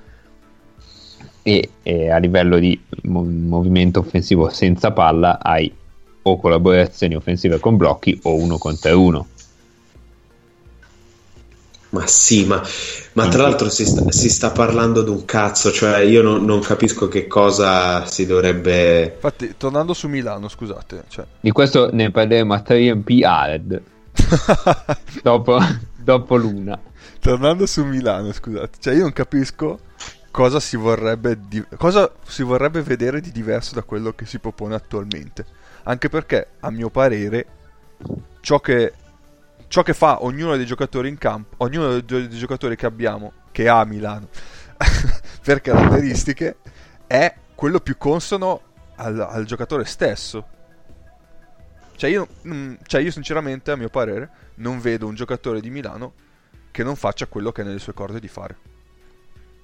e, 1.43 1.71
e 1.83 2.11
a 2.11 2.17
livello 2.17 2.59
di 2.59 2.81
mo- 3.03 3.25
movimento 3.25 4.01
offensivo 4.01 4.49
senza 4.49 4.91
palla 4.93 5.39
hai 5.41 5.73
o 6.23 6.37
collaborazioni 6.37 7.15
offensive 7.15 7.59
con 7.59 7.77
blocchi 7.77 8.19
o 8.23 8.35
uno 8.35 8.57
contro 8.57 8.99
uno. 8.99 9.27
Ma 11.93 12.07
sì, 12.07 12.47
ma, 12.47 12.63
ma 13.13 13.29
tra 13.29 13.43
l'altro 13.43 13.69
si 13.69 13.85
sta, 13.85 14.11
si 14.11 14.31
sta 14.31 14.51
parlando 14.51 15.03
di 15.03 15.11
un 15.11 15.27
cazzo, 15.27 15.71
cioè 15.71 15.99
io 15.99 16.23
non, 16.23 16.43
non 16.43 16.61
capisco 16.61 17.07
che 17.07 17.27
cosa 17.27 18.07
si 18.07 18.25
dovrebbe... 18.25 19.13
Infatti, 19.15 19.55
tornando 19.59 19.93
su 19.93 20.09
Milano, 20.09 20.49
scusate, 20.49 21.05
cioè... 21.09 21.27
Di 21.39 21.51
questo 21.51 21.91
ne 21.93 22.11
parleremo 22.11 22.55
a 22.55 22.63
3MP 22.67 23.25
Hard 23.25 23.83
dopo, 25.23 25.59
dopo 25.99 26.37
l'una. 26.37 26.81
tornando 27.21 27.67
su 27.67 27.85
Milano, 27.85 28.33
scusate, 28.33 28.79
cioè 28.81 28.95
io 28.95 29.03
non 29.03 29.13
capisco 29.13 29.81
cosa 30.31 30.61
si 30.61 30.77
vorrebbe 30.79 31.39
di- 31.47 31.63
cosa 31.77 32.11
si 32.27 32.43
vorrebbe 32.43 32.81
vedere 32.81 33.21
di 33.21 33.31
diverso 33.31 33.75
da 33.75 33.83
quello 33.83 34.15
che 34.15 34.25
si 34.25 34.39
propone 34.39 34.75
attualmente. 34.75 35.45
Anche 35.83 36.09
perché, 36.09 36.47
a 36.61 36.71
mio 36.71 36.89
parere, 36.89 37.47
ciò 38.41 38.61
che 38.61 38.95
ciò 39.73 39.83
che 39.83 39.95
fa 39.95 40.23
ognuno 40.23 40.55
dei 40.55 40.67
giocatori 40.67 41.09
in 41.09 41.17
campo, 41.17 41.55
ognuno 41.65 41.99
dei, 42.01 42.29
giocatori 42.29 42.77
che 42.77 42.85
abbiamo, 42.85 43.33
che 43.53 43.71
ha 43.71 43.83
Milano, 43.87 44.29
per 45.43 45.63
caratteristiche, 45.63 46.59
è 47.07 47.35
quello 47.55 47.81
più 47.81 47.97
consono 47.97 48.61
al, 48.97 49.19
al 49.19 49.47
giocatore 49.47 49.87
stesso. 49.87 50.47
Cioè 51.97 52.11
io, 52.11 52.29
mm, 52.47 52.75
cioè 52.83 53.01
io 53.01 53.11
sinceramente, 53.11 53.71
a 53.71 53.77
mio 53.77 53.89
parere, 53.89 54.29
non 54.57 54.79
vedo 54.79 55.07
un 55.07 55.15
giocatore 55.15 55.63
di 55.63 55.71
Milano 55.71 56.13
che 56.71 56.83
non 56.83 56.95
faccia 56.95 57.27
quello 57.27 57.51
che 57.51 57.63
è 57.63 57.65
nelle 57.65 57.79
sue 57.79 57.95
corde 57.95 58.21
di 58.21 58.29
fare. 58.29 58.57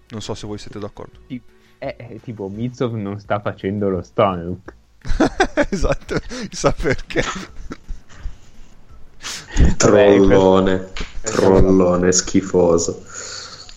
Non 0.08 0.22
so 0.22 0.32
se 0.32 0.46
voi 0.46 0.56
siete 0.56 0.78
d'accordo. 0.78 1.20
Eh, 1.26 1.42
eh, 1.98 2.18
tipo 2.22 2.48
Mizov 2.48 2.94
non 2.94 3.20
sta 3.20 3.40
facendo 3.40 3.90
lo 3.90 4.00
Stonehook. 4.00 4.74
esatto, 5.68 6.18
chissà 6.48 6.72
perché. 6.72 7.20
Trollone, 9.76 10.88
trollone 11.22 12.12
schifoso. 12.12 13.02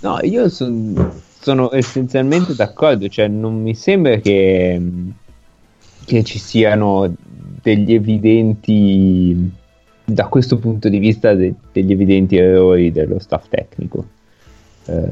No, 0.01 0.19
io 0.23 0.49
son- 0.49 1.21
sono 1.39 1.71
essenzialmente 1.73 2.55
d'accordo, 2.55 3.07
cioè 3.07 3.27
non 3.27 3.61
mi 3.61 3.75
sembra 3.75 4.15
che, 4.17 4.81
che 6.05 6.23
ci 6.23 6.39
siano 6.39 7.13
degli 7.61 7.93
evidenti, 7.93 9.51
da 10.03 10.25
questo 10.27 10.57
punto 10.57 10.89
di 10.89 10.97
vista, 10.97 11.33
de- 11.33 11.53
degli 11.71 11.91
evidenti 11.91 12.37
errori 12.37 12.91
dello 12.91 13.19
staff 13.19 13.47
tecnico. 13.49 14.05
Eh, 14.85 15.07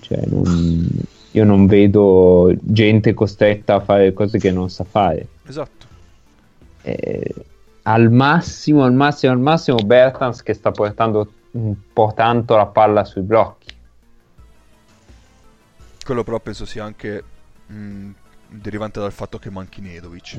cioè 0.00 0.22
non- 0.26 0.88
io 1.32 1.44
non 1.44 1.66
vedo 1.66 2.52
gente 2.60 3.14
costretta 3.14 3.74
a 3.74 3.80
fare 3.80 4.12
cose 4.12 4.38
che 4.38 4.50
non 4.50 4.68
sa 4.70 4.84
fare. 4.84 5.26
Esatto. 5.46 5.86
Eh, 6.82 7.34
al 7.92 8.10
massimo, 8.10 8.84
al 8.84 8.92
massimo, 8.92 9.32
al 9.32 9.40
massimo 9.40 9.78
Bertans 9.78 10.42
che 10.42 10.54
sta 10.54 10.70
portando 10.70 11.32
un 11.52 11.74
po' 11.92 12.12
tanto 12.14 12.54
la 12.54 12.66
palla 12.66 13.04
sui 13.04 13.22
blocchi. 13.22 13.76
Quello 16.04 16.22
però 16.22 16.38
penso 16.38 16.64
sia 16.64 16.84
anche 16.84 17.22
mh, 17.66 18.10
derivante 18.48 19.00
dal 19.00 19.10
fatto 19.12 19.38
che 19.38 19.50
manchi 19.50 19.80
Nedovic. 19.80 20.38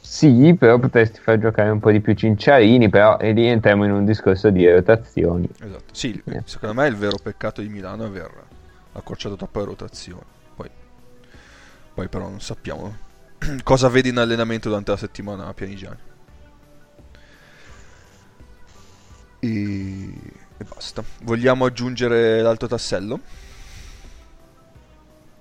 Sì, 0.00 0.54
però 0.58 0.78
potresti 0.78 1.20
far 1.20 1.38
giocare 1.38 1.70
un 1.70 1.80
po' 1.80 1.90
di 1.90 2.00
più 2.00 2.14
Cinciarini, 2.14 2.88
però 2.90 3.18
e 3.18 3.32
lì 3.32 3.46
entriamo 3.46 3.84
in 3.84 3.92
un 3.92 4.04
discorso 4.04 4.50
di 4.50 4.68
rotazioni. 4.68 5.48
Esatto. 5.60 5.94
Sì, 5.94 6.20
Eh. 6.26 6.42
secondo 6.44 6.74
me 6.80 6.88
il 6.88 6.96
vero 6.96 7.16
peccato 7.22 7.62
di 7.62 7.68
Milano 7.68 8.04
è 8.04 8.06
aver 8.06 8.30
accorciato 8.92 9.36
troppe 9.36 9.64
rotazioni. 9.64 10.22
Poi, 10.56 10.68
poi 11.94 12.08
però 12.08 12.28
non 12.28 12.40
sappiamo 12.40 13.08
cosa 13.64 13.88
vedi 13.88 14.10
in 14.10 14.18
allenamento 14.18 14.68
durante 14.68 14.90
la 14.90 14.96
settimana 14.96 15.46
a 15.46 15.54
Pianigiani. 15.54 15.98
E... 19.40 20.12
e 20.58 20.64
basta. 20.64 21.02
Vogliamo 21.22 21.64
aggiungere 21.64 22.42
l'altro 22.42 22.68
tassello? 22.68 23.20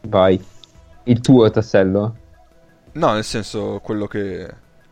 Vai. 0.02 0.44
Il 1.04 1.22
tuo 1.22 1.50
tassello? 1.50 2.16
No, 2.94 3.14
nel 3.14 3.24
senso 3.24 3.80
quello 3.84 4.08
che, 4.08 4.48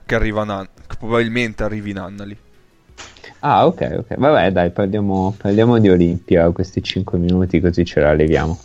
che 0.06 0.16
arriva 0.16 0.42
a 0.42 0.46
Nan- 0.46 0.70
che 0.88 0.96
probabilmente 0.98 1.64
arrivi 1.64 1.92
in 1.92 2.00
Annali. 2.00 2.38
Ah, 3.40 3.66
ok, 3.66 3.96
ok. 4.00 4.16
Vabbè, 4.18 4.52
dai, 4.52 4.72
parliamo, 4.72 5.36
parliamo 5.38 5.80
di 5.80 5.90
Olimpia 5.90 6.50
questi 6.52 6.82
5 6.82 7.18
minuti 7.18 7.60
così 7.60 7.86
ce 7.86 8.00
la 8.00 8.14
leviamo. 8.14 8.60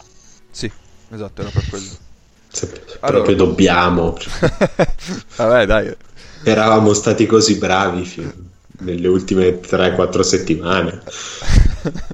Sì, 0.51 0.71
esatto, 1.11 1.43
era 1.43 1.51
per 1.51 1.69
quello. 1.69 2.11
Se 2.53 2.71
Allora. 3.01 3.23
proprio 3.23 3.37
dobbiamo. 3.37 4.17
Vabbè, 5.37 5.67
dai. 5.67 5.97
Eravamo 6.45 6.93
stati 6.93 7.25
così 7.27 7.57
bravi 7.59 8.05
fin- 8.05 8.51
nelle 8.81 9.09
ultime 9.09 9.61
3-4 9.61 10.21
settimane. 10.21 11.01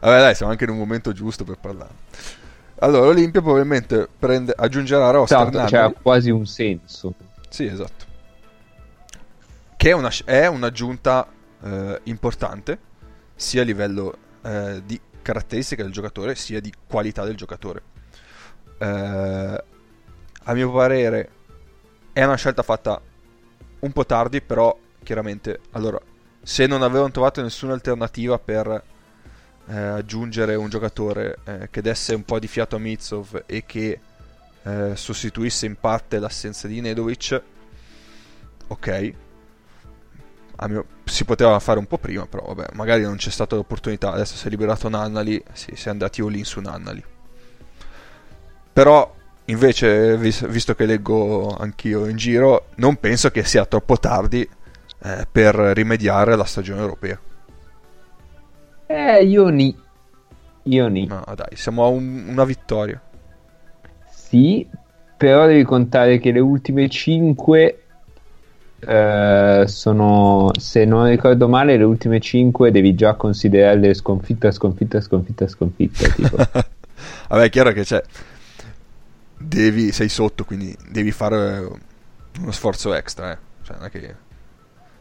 Vabbè, 0.00 0.18
dai, 0.20 0.34
siamo 0.34 0.52
anche 0.52 0.64
in 0.64 0.70
un 0.70 0.78
momento 0.78 1.12
giusto 1.12 1.44
per 1.44 1.56
parlare. 1.58 1.90
Allora, 2.80 3.06
Olimpia 3.08 3.40
probabilmente 3.40 4.06
prende, 4.18 4.54
aggiungerà 4.56 5.08
a 5.08 5.10
roster 5.10 5.38
Esatto, 5.38 5.56
Nannali. 5.56 5.70
c'era 5.72 5.92
quasi 6.02 6.30
un 6.30 6.46
senso. 6.46 7.14
Sì, 7.48 7.64
esatto. 7.64 8.04
Che 9.76 9.88
è, 9.90 9.92
una, 9.92 10.10
è 10.24 10.46
un'aggiunta 10.46 11.26
eh, 11.64 12.00
importante, 12.04 12.78
sia 13.34 13.62
a 13.62 13.64
livello 13.64 14.16
eh, 14.42 14.82
di 14.84 15.00
caratteristiche 15.22 15.82
del 15.82 15.92
giocatore, 15.92 16.34
sia 16.34 16.60
di 16.60 16.72
qualità 16.86 17.24
del 17.24 17.36
giocatore. 17.36 17.82
Eh, 18.78 19.64
a 20.48 20.54
mio 20.54 20.72
parere 20.72 21.30
è 22.12 22.24
una 22.24 22.36
scelta 22.36 22.62
fatta 22.62 23.00
un 23.80 23.92
po' 23.92 24.06
tardi, 24.06 24.40
però 24.40 24.76
chiaramente, 25.02 25.60
allora, 25.72 26.00
se 26.42 26.66
non 26.66 26.82
avevano 26.82 27.10
trovato 27.10 27.42
nessuna 27.42 27.72
alternativa 27.72 28.38
per 28.38 28.82
eh, 29.68 29.76
aggiungere 29.76 30.54
un 30.54 30.68
giocatore 30.68 31.38
eh, 31.44 31.68
che 31.70 31.82
desse 31.82 32.14
un 32.14 32.24
po' 32.24 32.38
di 32.38 32.46
fiato 32.46 32.76
a 32.76 32.78
Mitsov 32.78 33.44
e 33.46 33.64
che 33.66 34.00
eh, 34.62 34.92
sostituisse 34.94 35.66
in 35.66 35.76
parte 35.76 36.18
l'assenza 36.18 36.68
di 36.68 36.80
Nedovic, 36.80 37.42
ok, 38.68 39.12
mio, 40.66 40.86
si 41.04 41.24
poteva 41.24 41.58
fare 41.60 41.78
un 41.78 41.86
po' 41.86 41.98
prima, 41.98 42.26
però 42.26 42.44
vabbè, 42.46 42.74
magari 42.74 43.02
non 43.02 43.16
c'è 43.16 43.30
stata 43.30 43.54
l'opportunità, 43.56 44.12
adesso 44.12 44.36
si 44.36 44.46
è 44.46 44.50
liberato 44.50 44.88
Nannali, 44.88 45.42
sì, 45.52 45.72
si 45.76 45.88
è 45.88 45.90
andati 45.90 46.20
all 46.20 46.34
in 46.34 46.44
su 46.44 46.60
Nannali. 46.60 47.04
Però 48.76 49.10
invece, 49.46 50.18
visto 50.18 50.74
che 50.74 50.84
leggo 50.84 51.48
anch'io 51.56 52.06
in 52.08 52.16
giro, 52.16 52.66
non 52.74 52.96
penso 52.96 53.30
che 53.30 53.42
sia 53.42 53.64
troppo 53.64 53.96
tardi 53.96 54.46
eh, 55.02 55.26
per 55.32 55.54
rimediare 55.54 56.34
alla 56.34 56.44
stagione 56.44 56.82
europea. 56.82 57.18
Eh, 58.84 59.24
io 59.24 59.48
ni. 59.48 59.74
Io 60.64 60.88
ni. 60.88 61.06
No, 61.06 61.24
dai, 61.34 61.56
siamo 61.56 61.84
a 61.84 61.88
un, 61.88 62.26
una 62.28 62.44
vittoria. 62.44 63.00
Sì, 64.10 64.68
però 65.16 65.46
devi 65.46 65.62
contare 65.62 66.18
che 66.18 66.30
le 66.30 66.40
ultime 66.40 66.90
5 66.90 67.82
eh, 68.78 69.64
sono, 69.66 70.50
se 70.54 70.84
non 70.84 71.08
ricordo 71.08 71.48
male, 71.48 71.78
le 71.78 71.84
ultime 71.84 72.20
5 72.20 72.70
devi 72.70 72.94
già 72.94 73.14
considerarle 73.14 73.94
sconfitta, 73.94 74.50
sconfitta, 74.50 75.00
sconfitta, 75.00 75.48
sconfitta. 75.48 76.08
Tipo. 76.10 76.36
Vabbè, 77.30 77.42
è 77.42 77.48
chiaro 77.48 77.72
che 77.72 77.82
c'è. 77.82 78.02
Devi, 79.38 79.92
sei 79.92 80.08
sotto, 80.08 80.44
quindi 80.44 80.76
devi 80.88 81.12
fare 81.12 81.68
uno 82.40 82.52
sforzo 82.52 82.94
extra, 82.94 83.32
eh. 83.32 83.38
Cioè, 83.62 83.76
non 83.76 83.86
è 83.86 83.90
che 83.90 84.14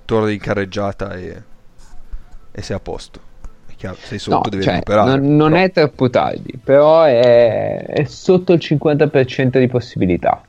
torni 0.05 0.33
in 0.33 0.39
carreggiata 0.39 1.13
e, 1.13 1.43
e 2.51 2.61
sei 2.61 2.75
a 2.75 2.79
posto. 2.79 3.19
È 3.67 3.73
chiaro, 3.75 3.97
sei 4.01 4.19
sotto, 4.19 4.43
no, 4.43 4.49
devi 4.49 4.63
cioè, 4.63 4.73
recuperare. 4.73 5.17
Non, 5.17 5.35
non 5.35 5.53
è 5.55 5.71
troppo 5.71 6.09
tardi, 6.09 6.59
però 6.61 7.03
è, 7.03 7.85
è 7.85 8.03
sotto 8.05 8.53
il 8.53 8.59
50% 8.59 9.59
di 9.59 9.67
possibilità. 9.67 10.41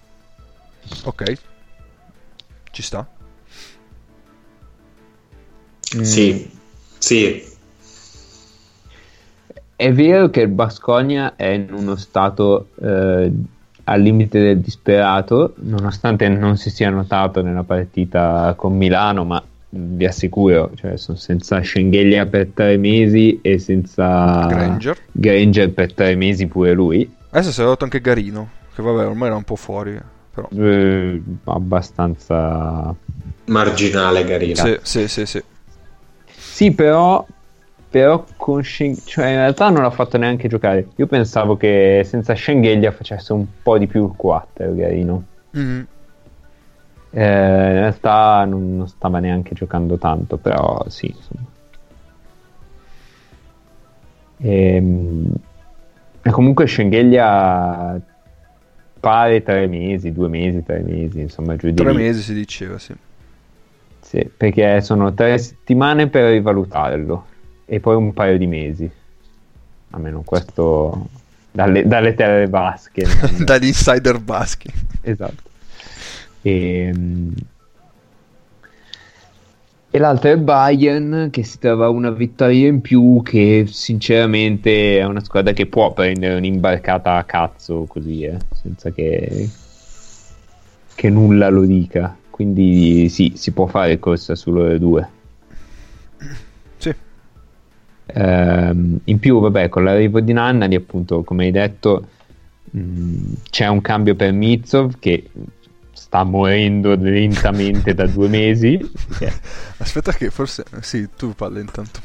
Ok, 1.05 1.33
ci 2.71 2.83
sta. 2.83 3.07
Mm. 5.97 6.03
Sì, 6.03 6.51
sì. 6.99 7.55
È 9.77 9.93
vero 9.93 10.31
che 10.31 10.41
il 10.41 10.49
Bascogna 10.49 11.37
è 11.37 11.49
in 11.49 11.73
uno 11.73 11.97
stato 11.97 12.71
eh, 12.81 13.31
al 13.89 14.01
limite 14.01 14.41
del 14.41 14.59
disperato, 14.59 15.55
nonostante 15.59 16.29
non 16.29 16.57
si 16.57 16.71
sia 16.71 16.91
notato 16.91 17.41
nella 17.41 17.63
partita 17.63 18.55
con 18.57 18.77
Milano, 18.77 19.25
ma 19.25 19.43
vi 19.69 20.05
assicuro, 20.05 20.71
cioè 20.75 20.97
sono 20.97 21.17
senza 21.17 21.63
Schengelia 21.63 22.27
per 22.27 22.49
tre 22.53 22.77
mesi 22.79 23.41
e 23.43 23.59
senza 23.59 24.47
Granger. 24.47 24.99
Granger 25.13 25.71
per 25.71 25.93
tre 25.93 26.17
mesi 26.17 26.47
pure 26.47 26.73
lui. 26.73 27.09
Adesso 27.31 27.53
si 27.53 27.61
è 27.61 27.65
rotto 27.65 27.85
anche 27.85 28.01
Garino, 28.01 28.49
che 28.75 28.83
vabbè 28.83 29.07
ormai 29.07 29.29
era 29.29 29.37
un 29.37 29.45
po' 29.45 29.57
fuori, 29.57 29.97
però. 30.35 30.49
Eh, 30.51 31.23
abbastanza 31.45 32.95
marginale 33.47 34.25
Garino. 34.25 34.55
Sì, 34.55 34.79
sì, 34.83 35.09
sì, 35.09 35.27
sì. 35.27 35.43
Sì, 36.27 36.73
però, 36.73 37.25
però 37.97 38.27
con 38.37 38.63
Shen... 38.63 38.95
cioè 38.95 39.29
in 39.29 39.37
realtà 39.37 39.71
non 39.71 39.81
l'ha 39.81 39.91
fatto 39.91 40.19
neanche 40.19 40.49
giocare. 40.49 40.89
Io 40.97 41.07
pensavo 41.07 41.57
che 41.57 42.03
senza 42.05 42.35
Schengelia 42.35 42.93
facesse 42.93 43.33
un 43.33 43.47
po' 43.63 43.79
di 43.79 43.87
più 43.87 44.05
il 44.05 44.13
4 44.15 44.75
Garino. 44.75 45.25
Mm-hmm. 45.57 45.83
Eh, 47.09 47.25
in 47.25 47.73
realtà 47.73 48.45
non, 48.45 48.77
non, 48.77 48.87
stava 48.87 49.19
neanche 49.19 49.55
giocando 49.55 49.97
tanto, 49.97 50.37
però 50.37 50.85
sì, 50.89 51.07
insomma. 51.07 51.47
Ehm, 54.41 55.33
e, 56.21 56.31
comunque 56.31 56.67
Schengelia 56.67 57.99
pare 59.01 59.43
tre 59.43 59.67
mesi, 59.69 60.13
due 60.13 60.29
mesi, 60.29 60.63
tre 60.63 60.81
mesi, 60.81 61.21
insomma, 61.21 61.57
giù 61.57 61.69
di 61.69 61.75
Tre 61.77 61.93
lì. 61.93 61.97
mesi 61.97 62.21
si 62.21 62.35
diceva, 62.35 62.79
sì. 62.79 62.95
Sì, 64.01 64.31
perché 64.37 64.83
sono 64.83 65.15
tre 65.15 65.39
settimane 65.39 66.09
per 66.09 66.29
rivalutarlo 66.33 67.35
e 67.67 67.81
poi 67.81 67.97
un 67.97 68.15
paio 68.15 68.39
di 68.39 68.47
mesi. 68.47 68.91
Almeno 69.91 70.23
questo 70.23 71.09
dalle, 71.51 71.87
dalle 71.87 72.15
terre 72.15 72.49
basche. 72.49 73.05
Dagli 73.45 73.67
insider 73.67 74.19
baschi. 74.21 74.73
Esatto. 75.03 75.43
E, 76.41 76.95
e 79.91 79.99
l'altro 79.99 80.31
è 80.31 80.37
Bayern 80.37 81.29
che 81.31 81.45
si 81.45 81.59
trova 81.59 81.89
una 81.89 82.11
vittoria 82.11 82.69
in 82.69 82.81
più 82.81 83.21
che 83.23 83.67
sinceramente 83.69 84.99
è 84.99 85.05
una 85.05 85.23
squadra 85.23 85.53
che 85.53 85.67
può 85.67 85.93
prendere 85.93 86.37
un'imbarcata 86.37 87.17
a 87.17 87.25
cazzo 87.25 87.85
così, 87.85 88.23
eh, 88.23 88.39
senza 88.55 88.91
che, 88.91 89.49
che 90.95 91.11
nulla 91.11 91.49
lo 91.49 91.65
dica 91.65 92.17
quindi 92.37 93.09
sì, 93.09 93.33
si 93.35 93.53
può 93.53 93.65
fare 93.65 93.99
corsa 93.99 94.35
sull'ore 94.35 94.79
2. 94.79 95.09
Ehm, 98.07 99.01
in 99.05 99.19
più, 99.19 99.41
vabbè, 99.41 99.69
con 99.69 99.85
l'arrivo 99.85 100.21
di 100.21 100.33
Nannali, 100.33 100.75
appunto, 100.75 101.23
come 101.23 101.47
hai 101.47 101.51
detto, 101.51 102.09
mh, 102.71 103.33
c'è 103.51 103.67
un 103.67 103.81
cambio 103.81 104.15
per 104.15 104.33
Mitsov 104.33 104.99
che 104.99 105.29
sta 105.93 106.23
morendo 106.23 106.95
lentamente 106.95 107.95
da 107.95 108.07
due 108.07 108.29
mesi. 108.29 108.79
Aspetta 109.79 110.13
che 110.13 110.31
forse... 110.31 110.65
Sì, 110.81 111.09
tu 111.17 111.35
parli 111.35 111.61
intanto. 111.61 112.01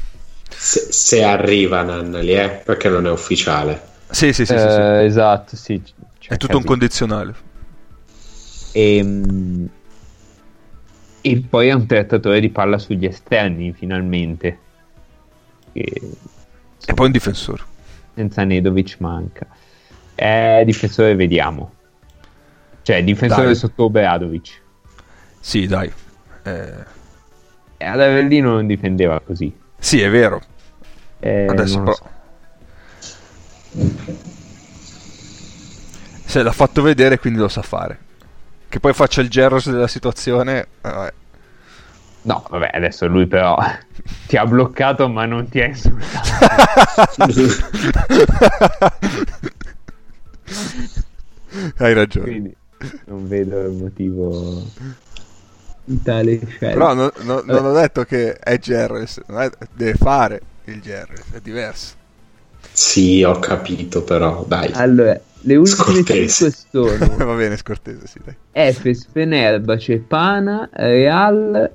Se, 0.48 0.88
se 0.90 1.22
arriva 1.22 1.82
Nannali, 1.82 2.34
eh, 2.34 2.62
perché 2.64 2.88
non 2.88 3.06
è 3.06 3.10
ufficiale. 3.10 3.80
Sì, 4.10 4.32
sì, 4.32 4.44
sì. 4.44 4.52
Eh, 4.54 4.58
sì, 4.58 4.64
sì. 4.64 5.04
Esatto, 5.06 5.56
sì. 5.56 5.82
È 6.26 6.36
tutto 6.36 6.56
un 6.56 6.64
condizionale. 6.64 7.34
E, 8.72 9.02
mh, 9.02 9.68
e 11.20 11.44
poi 11.48 11.68
è 11.68 11.72
un 11.72 11.86
trattatore 11.86 12.40
di 12.40 12.50
palla 12.50 12.78
sugli 12.78 13.04
esterni 13.04 13.72
finalmente 13.72 14.58
e, 15.72 16.00
e 16.84 16.94
poi 16.94 17.06
un 17.06 17.12
difensore 17.12 17.62
senza 18.14 18.44
Nedovic 18.44 18.96
manca 18.98 19.46
è 20.14 20.62
difensore 20.64 21.14
vediamo 21.14 21.72
cioè 22.82 23.02
difensore 23.04 23.46
dai. 23.46 23.54
sotto 23.54 23.84
Obradovic 23.84 24.60
sì 25.40 25.66
dai 25.66 25.92
eh... 26.42 26.74
ad 27.78 28.00
Avellino 28.00 28.52
non 28.52 28.66
difendeva 28.66 29.20
così 29.20 29.54
sì 29.78 30.00
è 30.00 30.10
vero 30.10 30.40
eh, 31.20 31.46
adesso 31.46 31.78
però 31.80 31.94
so. 31.94 32.10
se 36.24 36.42
l'ha 36.42 36.52
fatto 36.52 36.82
vedere 36.82 37.18
quindi 37.18 37.38
lo 37.38 37.48
sa 37.48 37.62
fare 37.62 38.10
che 38.72 38.80
poi 38.80 38.94
faccia 38.94 39.20
il 39.20 39.28
Gerros 39.28 39.70
della 39.70 39.86
situazione. 39.86 40.66
Vabbè. 40.80 41.12
No, 42.22 42.44
vabbè, 42.48 42.70
adesso 42.72 43.06
lui 43.06 43.26
però 43.26 43.56
ti 44.26 44.36
ha 44.36 44.46
bloccato 44.46 45.08
ma 45.08 45.26
non 45.26 45.48
ti 45.48 45.60
ha 45.60 45.66
insultato. 45.66 46.30
Hai 51.78 51.94
ragione. 51.94 52.26
Quindi 52.26 52.56
non 53.06 53.28
vedo 53.28 53.60
il 53.60 53.72
motivo 53.72 54.62
di 55.84 56.02
tale 56.02 56.40
scelta. 56.46 56.68
Però 56.68 56.94
no, 56.94 57.12
no, 57.22 57.42
non 57.44 57.64
ho 57.64 57.72
detto 57.72 58.04
che 58.04 58.34
è 58.34 58.58
Gerres, 58.58 59.20
deve 59.74 59.94
fare 59.94 60.40
il 60.64 60.80
Gerres, 60.80 61.24
è 61.32 61.40
diverso. 61.40 61.94
Sì, 62.72 63.22
ho 63.22 63.38
capito 63.38 64.02
però, 64.02 64.44
dai. 64.46 64.70
Allora, 64.72 65.18
le 65.40 65.56
ultime 65.56 66.04
5 66.04 66.52
sono 66.70 67.16
Va 67.24 67.34
bene, 67.34 67.56
scortese, 67.56 68.06
sì, 68.06 68.20
dai. 68.24 68.36
Efes, 68.52 69.08
Fenerbahce, 69.10 69.98
Pana, 69.98 70.68
Real 70.72 71.70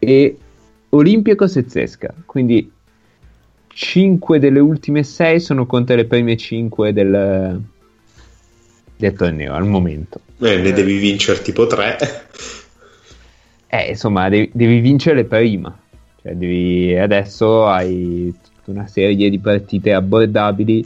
e 0.00 0.36
Olympiacos 0.88 1.56
e 1.56 1.64
Zesca. 1.68 2.12
Quindi 2.26 2.68
5 3.68 4.38
delle 4.40 4.58
ultime 4.58 5.04
6 5.04 5.38
sono 5.38 5.66
contro 5.66 5.94
le 5.94 6.06
prime 6.06 6.36
5 6.36 6.92
del, 6.92 7.62
del 8.96 9.12
torneo 9.12 9.54
al 9.54 9.66
momento. 9.66 10.20
Eh, 10.40 10.56
ne 10.56 10.72
devi 10.72 10.98
vincere 10.98 11.40
tipo 11.42 11.66
3. 11.66 11.98
Eh, 13.72 13.90
insomma, 13.90 14.28
devi, 14.28 14.50
devi 14.52 14.80
vincere 14.80 15.22
prima. 15.22 15.72
Cioè, 16.20 16.34
devi, 16.34 16.92
adesso 16.98 17.68
hai 17.68 18.34
tutta 18.42 18.72
una 18.72 18.88
serie 18.88 19.30
di 19.30 19.38
partite 19.38 19.92
abbordabili. 19.92 20.84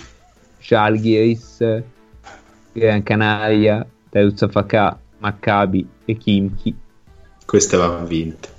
Žalgiris, 0.61 1.83
Gran 2.73 3.03
Canaria, 3.03 3.87
Teruzzafaka, 4.11 4.99
Maccabi 5.17 5.87
e 6.05 6.17
Kimchi. 6.19 6.77
Queste 7.47 7.79
vanno 7.79 8.05
vinte. 8.05 8.54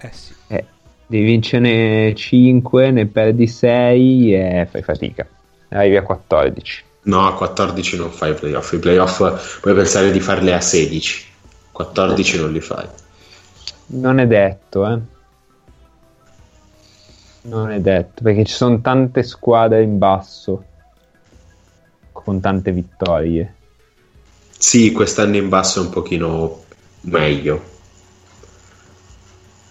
Eh 0.00 0.10
sì. 0.12 0.32
Eh, 0.48 0.64
devi 1.06 1.24
vincerne 1.24 2.14
5, 2.14 2.90
ne 2.90 3.06
perdi 3.06 3.46
6 3.46 4.34
e 4.34 4.68
fai 4.70 4.82
fatica. 4.82 5.26
Arrivi 5.68 5.96
a 5.96 6.02
14. 6.02 6.84
No, 7.02 7.26
a 7.26 7.34
14 7.34 7.96
non 7.96 8.10
fai 8.10 8.32
i 8.32 8.34
playoff. 8.34 8.72
I 8.72 8.78
playoff 8.78 9.60
puoi 9.60 9.74
pensare 9.74 10.10
di 10.10 10.20
farli 10.20 10.52
a 10.52 10.60
16. 10.60 11.28
14 11.72 12.38
non 12.38 12.52
li 12.52 12.60
fai. 12.60 12.86
Non 13.86 14.18
è 14.18 14.26
detto, 14.26 14.86
eh. 14.86 14.98
Non 17.42 17.70
è 17.70 17.80
detto, 17.80 18.22
perché 18.22 18.44
ci 18.44 18.52
sono 18.52 18.80
tante 18.80 19.22
squadre 19.22 19.82
in 19.82 19.98
basso 19.98 20.64
con 22.12 22.40
tante 22.40 22.70
vittorie. 22.70 23.54
Sì, 24.56 24.92
quest'anno 24.92 25.36
in 25.36 25.48
basso 25.48 25.80
è 25.80 25.84
un 25.84 25.90
pochino 25.90 26.64
meglio. 27.02 27.78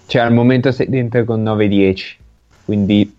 Cioè 0.10 0.22
al 0.24 0.34
momento 0.34 0.72
sei 0.72 0.90
dentro 0.90 1.24
con 1.24 1.44
9-10, 1.44 2.18
quindi 2.66 3.16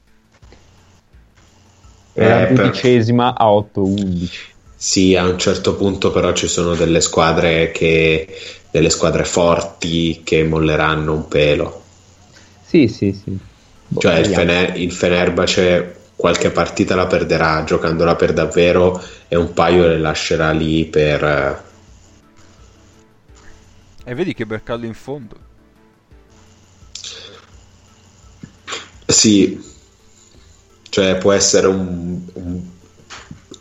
è 2.12 2.26
la 2.28 2.42
Eh, 2.42 2.46
per- 2.52 2.66
dodicesima 2.66 3.34
a 3.36 3.50
8-11. 3.50 4.54
Sì, 4.76 5.14
a 5.14 5.24
un 5.26 5.38
certo 5.38 5.76
punto 5.76 6.10
però 6.10 6.32
ci 6.32 6.48
sono 6.48 6.74
delle 6.74 7.00
squadre 7.00 7.70
che 7.70 8.26
delle 8.70 8.90
squadre 8.90 9.24
forti 9.24 10.22
che 10.24 10.42
molleranno 10.42 11.12
un 11.12 11.28
pelo. 11.28 11.82
Sì, 12.62 12.88
sì, 12.88 13.12
sì. 13.12 13.38
Boh, 13.88 14.00
Cioè 14.00 14.18
il. 14.18 14.26
Fener- 14.32 14.76
il 14.78 14.92
Fenerbahce 14.92 15.96
qualche 16.16 16.50
partita 16.50 16.94
la 16.94 17.06
perderà 17.06 17.64
giocandola 17.64 18.14
per 18.16 18.32
davvero 18.32 19.02
e 19.28 19.36
un 19.36 19.52
paio 19.54 19.86
le 19.86 19.98
lascerà 19.98 20.50
lì 20.52 20.84
per... 20.86 21.24
eh, 21.24 21.68
E 24.04 24.14
vedi 24.14 24.34
che 24.34 24.46
Bercallo 24.46 24.86
in 24.86 24.94
fondo. 24.94 25.36
Sì, 29.10 29.60
cioè 30.88 31.16
può 31.16 31.32
essere 31.32 31.66
un, 31.66 32.20
un, 32.34 32.60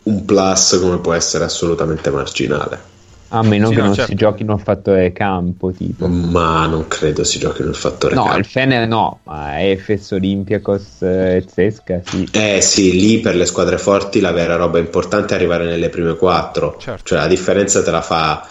un 0.04 0.24
plus 0.24 0.78
come 0.80 0.98
può 0.98 1.12
essere 1.12 1.44
assolutamente 1.44 2.10
marginale. 2.10 2.88
A 3.32 3.42
meno 3.44 3.68
Sì, 3.68 3.74
che 3.74 3.78
no, 3.80 3.86
non 3.86 3.94
certo. 3.94 4.10
si 4.10 4.16
giochino 4.16 4.54
il 4.54 4.60
fattore 4.60 5.12
campo, 5.12 5.70
tipo. 5.70 6.08
Ma 6.08 6.66
non 6.66 6.88
credo 6.88 7.22
si 7.22 7.38
giochi 7.38 7.62
nel 7.62 7.76
fattore 7.76 8.16
No, 8.16 8.24
campo. 8.24 8.38
il 8.38 8.44
Fener 8.44 8.88
no, 8.88 9.20
ma 9.22 9.62
Efes, 9.62 10.10
Olympiacos 10.10 11.02
eh, 11.02 11.36
e 11.36 11.44
Zesca 11.46 12.00
sì. 12.04 12.28
Eh 12.32 12.60
sì, 12.60 12.90
lì 12.92 13.20
per 13.20 13.36
le 13.36 13.46
squadre 13.46 13.78
forti 13.78 14.18
la 14.18 14.32
vera 14.32 14.56
roba 14.56 14.80
importante 14.80 15.34
è 15.34 15.36
arrivare 15.36 15.64
nelle 15.64 15.90
prime 15.90 16.16
quattro. 16.16 16.74
Certo. 16.80 17.02
Cioè 17.04 17.18
la 17.18 17.28
differenza 17.28 17.84
te 17.84 17.90
la 17.92 18.02
fa 18.02 18.48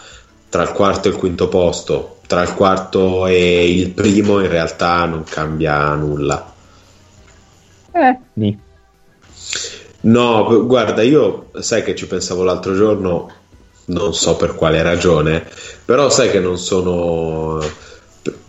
tra 0.47 0.63
il 0.63 0.71
quarto 0.71 1.09
e 1.09 1.11
il 1.11 1.17
quinto 1.17 1.49
posto. 1.49 2.19
Tra 2.25 2.41
il 2.41 2.53
quarto 2.53 3.25
e 3.27 3.69
il 3.69 3.89
primo 3.89 4.39
in 4.39 4.47
realtà 4.47 5.03
non 5.03 5.25
cambia 5.25 5.93
nulla. 5.95 6.53
Eh. 7.99 8.57
No, 10.01 10.43
gu- 10.45 10.65
guarda, 10.65 11.01
io 11.01 11.51
sai 11.59 11.83
che 11.83 11.95
ci 11.95 12.07
pensavo 12.07 12.43
l'altro 12.43 12.73
giorno, 12.73 13.29
non 13.85 14.13
so 14.13 14.37
per 14.37 14.55
quale 14.55 14.81
ragione, 14.81 15.45
però 15.83 16.09
sai 16.09 16.29
che 16.29 16.39
non 16.39 16.57
sono... 16.57 17.59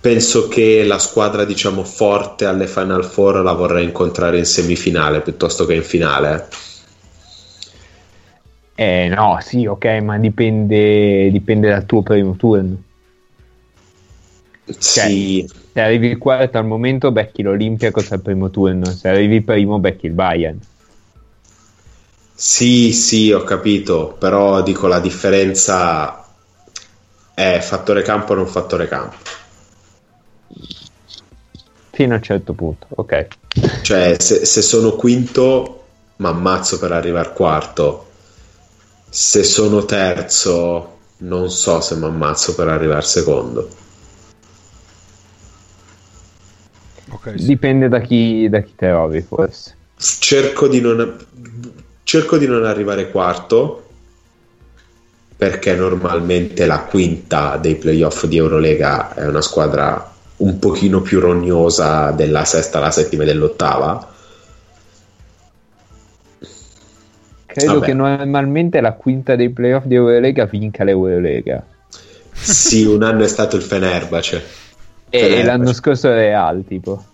Penso 0.01 0.49
che 0.49 0.85
la 0.85 0.99
squadra, 0.99 1.45
diciamo, 1.45 1.85
forte 1.85 2.45
alle 2.45 2.67
Final 2.67 3.05
Four 3.05 3.43
la 3.43 3.53
vorrei 3.53 3.85
incontrare 3.85 4.39
in 4.39 4.45
semifinale 4.45 5.21
piuttosto 5.21 5.65
che 5.67 5.75
in 5.75 5.83
finale. 5.83 6.49
Eh 8.75 9.09
no, 9.09 9.39
sì, 9.41 9.67
ok, 9.67 9.85
ma 10.03 10.19
dipende, 10.19 11.31
dipende 11.31 11.69
dal 11.69 11.87
tuo 11.87 12.03
primo 12.03 12.35
turno. 12.37 12.83
Sì, 14.79 15.47
Se 15.73 15.81
arrivi 15.81 16.17
quarto 16.17 16.59
al 16.59 16.67
momento 16.67 17.13
becchi 17.13 17.43
l'Olympiacos 17.43 18.13
al 18.13 18.21
primo 18.21 18.51
turno, 18.51 18.95
se 18.95 19.09
arrivi 19.09 19.43
primo 19.43 19.79
becchi 19.79 20.07
il 20.07 20.13
Bayern. 20.13 20.59
sì, 22.35 22.93
sì, 22.93 23.31
ho 23.33 23.43
capito, 23.45 24.17
però 24.19 24.63
dico 24.63 24.87
la 24.87 25.01
differenza 25.01 26.25
è 27.35 27.59
fattore 27.61 28.03
campo 28.03 28.33
o 28.33 28.37
non 28.37 28.47
fattore 28.47 28.89
campo. 28.89 29.17
Fino 31.93 32.15
a 32.15 32.17
un 32.17 32.23
certo 32.23 32.53
punto, 32.55 32.87
ok. 32.91 33.27
Cioè, 33.83 34.17
se, 34.19 34.45
se 34.47 34.63
sono 34.63 34.93
quinto, 34.93 35.85
mi 36.17 36.27
ammazzo 36.27 36.79
per 36.79 36.93
arrivare 36.93 37.33
quarto. 37.33 38.07
Se 39.09 39.43
sono 39.43 39.85
terzo, 39.85 40.99
non 41.19 41.51
so 41.51 41.81
se 41.81 41.97
mi 41.97 42.05
ammazzo 42.05 42.55
per 42.55 42.69
arrivare 42.69 43.03
secondo. 43.03 43.69
Ok, 47.11 47.35
sì. 47.37 47.47
Dipende 47.47 47.89
da 47.89 48.01
chi, 48.01 48.49
da 48.49 48.61
chi 48.61 48.73
trovi, 48.77 49.21
forse. 49.21 49.75
Cerco 49.97 50.69
di 50.69 50.81
non, 50.81 51.17
cerco 52.05 52.39
di 52.39 52.47
non 52.47 52.65
arrivare 52.65 53.11
quarto, 53.11 53.89
perché 55.37 55.75
normalmente 55.75 56.67
la 56.67 56.81
quinta 56.81 57.57
dei 57.57 57.77
playoff 57.77 58.25
di 58.27 58.37
Eurolega 58.37 59.15
è 59.15 59.27
una 59.27 59.41
squadra 59.41 60.13
un 60.37 60.59
pochino 60.59 61.01
più 61.01 61.21
rognosa 61.21 62.11
della 62.13 62.45
sesta, 62.45 62.79
la 62.79 62.91
settima 62.91 63.25
e 63.25 63.27
dell'ottava. 63.27 64.09
Credo 67.47 67.75
Vabbè. 67.75 67.87
che 67.87 67.95
normalmente 67.95 68.81
la 68.81 68.93
quinta 68.93 69.35
dei 69.35 69.51
playoff 69.51 69.85
di 69.85 69.97
Eurolega 69.97 70.45
vinca 70.45 70.85
l'Eurolega. 70.85 71.65
Sì, 72.33 72.85
un 72.85 73.03
anno 73.03 73.25
è 73.25 73.29
stato 73.29 73.57
il 73.57 73.63
Fenerbahce. 73.63 74.43
E 75.11 75.19
Fenerbahce. 75.19 75.47
l'anno 75.47 75.73
scorso 75.73 76.09
è 76.09 76.15
Real, 76.15 76.65
tipo. 76.67 77.05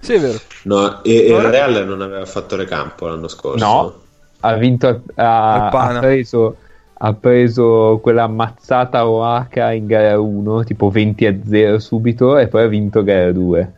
Sì, 0.00 0.14
è 0.14 0.20
vero. 0.20 0.38
No, 0.64 1.02
e, 1.02 1.26
e 1.26 1.34
il 1.34 1.42
Real 1.42 1.86
non 1.86 2.02
aveva 2.02 2.26
fattore 2.26 2.64
campo 2.64 3.06
l'anno 3.06 3.28
scorso. 3.28 3.64
No, 3.64 3.94
ha 4.40 4.54
vinto, 4.54 5.02
ha, 5.14 5.68
ha 5.68 5.98
preso, 5.98 6.56
ha 6.94 7.12
preso 7.14 7.98
quella 8.02 8.26
mazzata 8.26 9.08
Oaka 9.08 9.72
in 9.72 9.86
gara 9.86 10.18
1, 10.18 10.64
tipo 10.64 10.90
20 10.90 11.26
a 11.26 11.36
0 11.44 11.78
subito, 11.78 12.36
e 12.38 12.48
poi 12.48 12.62
ha 12.62 12.68
vinto 12.68 13.02
gara 13.02 13.32
2. 13.32 13.72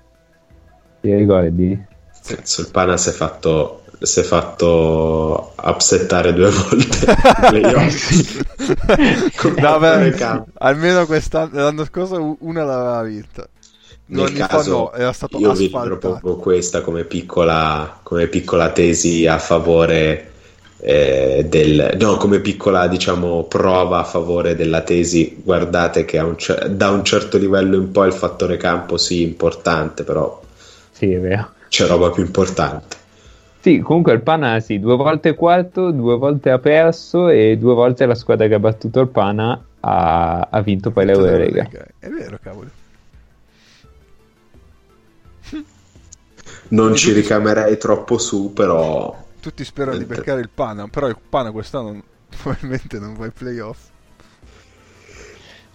Ti 1.00 1.14
ricordi? 1.14 1.86
Cazzo, 2.26 2.60
il 2.60 2.70
Pana 2.70 2.96
si 2.96 3.08
è 3.08 3.12
fatto, 3.12 3.82
si 4.00 4.20
è 4.20 4.22
fatto 4.22 5.52
upsettare 5.62 6.32
due 6.32 6.50
volte. 6.50 7.06
No, 9.56 9.78
beh, 9.78 10.44
almeno 10.54 11.06
quest'anno, 11.06 11.60
l'anno 11.62 11.84
scorso 11.84 12.36
una 12.40 12.64
l'aveva 12.64 13.02
vinta. 13.02 13.48
Due 14.10 14.22
Nel 14.22 14.26
anni 14.26 14.36
fa 14.44 14.44
caso, 14.44 14.64
no, 14.64 14.92
era 14.92 15.12
stato 15.12 15.38
io 15.38 15.52
vi 15.52 15.64
asfaltato. 15.64 15.76
propongo 15.76 16.36
questa 16.38 16.80
come 16.80 17.04
piccola, 17.04 18.00
come 18.02 18.26
piccola 18.28 18.70
tesi 18.72 19.26
a 19.26 19.38
favore 19.38 20.30
eh, 20.80 21.44
del 21.48 21.96
no, 21.98 22.16
come 22.16 22.40
piccola 22.40 22.86
diciamo 22.88 23.44
prova 23.44 23.98
a 24.00 24.04
favore 24.04 24.54
della 24.56 24.80
tesi. 24.82 25.40
Guardate 25.44 26.04
che 26.04 26.18
un 26.20 26.36
da 26.70 26.90
un 26.90 27.04
certo 27.04 27.36
livello 27.38 27.76
in 27.76 27.90
poi 27.90 28.08
il 28.08 28.14
fattore 28.14 28.56
campo 28.56 28.96
sì 28.96 29.22
importante, 29.22 30.04
però 30.04 30.40
Sì, 30.90 31.12
è 31.12 31.20
vero. 31.20 31.52
c'è 31.68 31.86
roba 31.86 32.10
più 32.10 32.24
importante. 32.24 32.96
Sì, 33.60 33.80
comunque 33.80 34.12
il 34.12 34.22
Pana 34.22 34.60
sì, 34.60 34.78
due 34.78 34.96
volte 34.96 35.34
quarto, 35.34 35.90
due 35.90 36.16
volte 36.16 36.50
ha 36.50 36.58
perso 36.58 37.28
e 37.28 37.56
due 37.58 37.74
volte 37.74 38.06
la 38.06 38.14
squadra 38.14 38.46
che 38.46 38.54
ha 38.54 38.60
battuto 38.60 39.00
il 39.00 39.08
Pana 39.08 39.60
ha, 39.80 40.48
ha 40.50 40.60
vinto 40.60 40.90
poi 40.90 41.06
l'Eurolega. 41.06 41.68
È 41.98 42.08
vero, 42.08 42.38
cavolo. 42.40 42.70
Non 46.68 46.94
ci 46.94 47.12
ricamerei 47.12 47.78
troppo 47.78 48.18
su, 48.18 48.52
però 48.52 49.26
Tutti 49.40 49.64
sperano 49.64 49.96
di 49.96 50.04
beccare 50.04 50.40
il 50.40 50.50
Pana, 50.52 50.88
però 50.88 51.08
il 51.08 51.16
Pana 51.28 51.50
quest'anno 51.50 52.02
probabilmente 52.42 52.98
non 52.98 53.14
va 53.14 53.24
ai 53.24 53.30
playoff. 53.30 53.78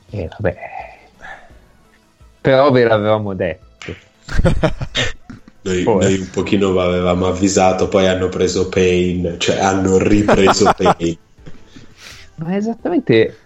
E 0.09 0.29
vabbè. 0.29 0.57
Però 2.41 2.71
ve 2.71 2.83
l'avevamo 2.83 3.33
detto. 3.33 3.95
noi, 5.63 5.83
noi 5.83 6.19
un 6.19 6.29
pochino 6.29 6.77
avevamo 6.79 7.27
avvisato, 7.27 7.87
poi 7.87 8.07
hanno 8.07 8.29
preso 8.29 8.67
Pain, 8.67 9.35
cioè 9.37 9.59
hanno 9.59 9.97
ripreso 9.97 10.71
Pain. 10.75 11.17
Ma 12.35 12.55
esattamente... 12.55 13.37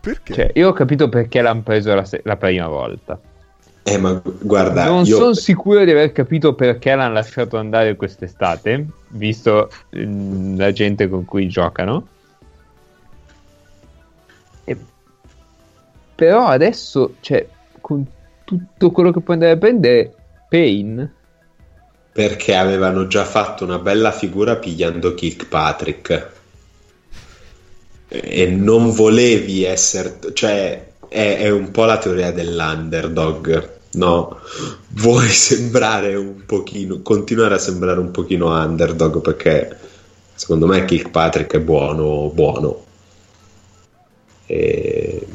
Perché? 0.00 0.34
Cioè, 0.34 0.50
io 0.54 0.68
ho 0.68 0.72
capito 0.72 1.08
perché 1.08 1.40
l'hanno 1.40 1.62
preso 1.62 1.94
la, 1.94 2.04
se- 2.04 2.20
la 2.24 2.36
prima 2.36 2.66
volta. 2.66 3.18
Eh, 3.84 3.98
ma 3.98 4.20
guarda, 4.40 4.86
non 4.86 5.04
io... 5.04 5.16
sono 5.16 5.34
sicuro 5.34 5.84
di 5.84 5.90
aver 5.90 6.10
capito 6.12 6.54
perché 6.54 6.94
l'hanno 6.94 7.12
lasciato 7.12 7.58
andare 7.58 7.96
quest'estate, 7.96 8.86
visto 9.08 9.70
mm, 9.96 10.58
la 10.58 10.72
gente 10.72 11.08
con 11.08 11.24
cui 11.24 11.46
giocano. 11.48 12.06
E- 14.64 14.76
Però 16.14 16.46
adesso, 16.46 17.14
cioè, 17.20 17.46
con 17.80 18.04
tutto 18.44 18.90
quello 18.90 19.12
che 19.12 19.20
puoi 19.20 19.36
andare 19.36 19.52
a 19.52 19.58
prendere, 19.58 20.14
Pain, 20.54 21.12
Perché 22.12 22.54
avevano 22.54 23.08
già 23.08 23.24
fatto 23.24 23.64
una 23.64 23.80
bella 23.80 24.12
figura 24.12 24.54
pigliando 24.54 25.12
Kilpatrick. 25.12 26.30
E 28.06 28.46
non 28.46 28.92
volevi 28.92 29.64
essere... 29.64 30.20
Cioè, 30.32 30.92
è, 31.08 31.38
è 31.38 31.50
un 31.50 31.72
po' 31.72 31.86
la 31.86 31.98
teoria 31.98 32.30
dell'underdog, 32.30 33.78
no? 33.94 34.38
Vuoi 34.90 35.26
sembrare 35.28 36.14
un 36.14 36.46
pochino... 36.46 37.00
Continuare 37.02 37.54
a 37.54 37.58
sembrare 37.58 37.98
un 37.98 38.12
pochino 38.12 38.56
underdog 38.56 39.20
perché 39.22 39.76
Secondo 40.36 40.66
me 40.66 40.84
Kirkpatrick 40.84 41.54
è 41.54 41.60
buono, 41.60 42.30
buono. 42.32 42.84
E, 44.46 45.26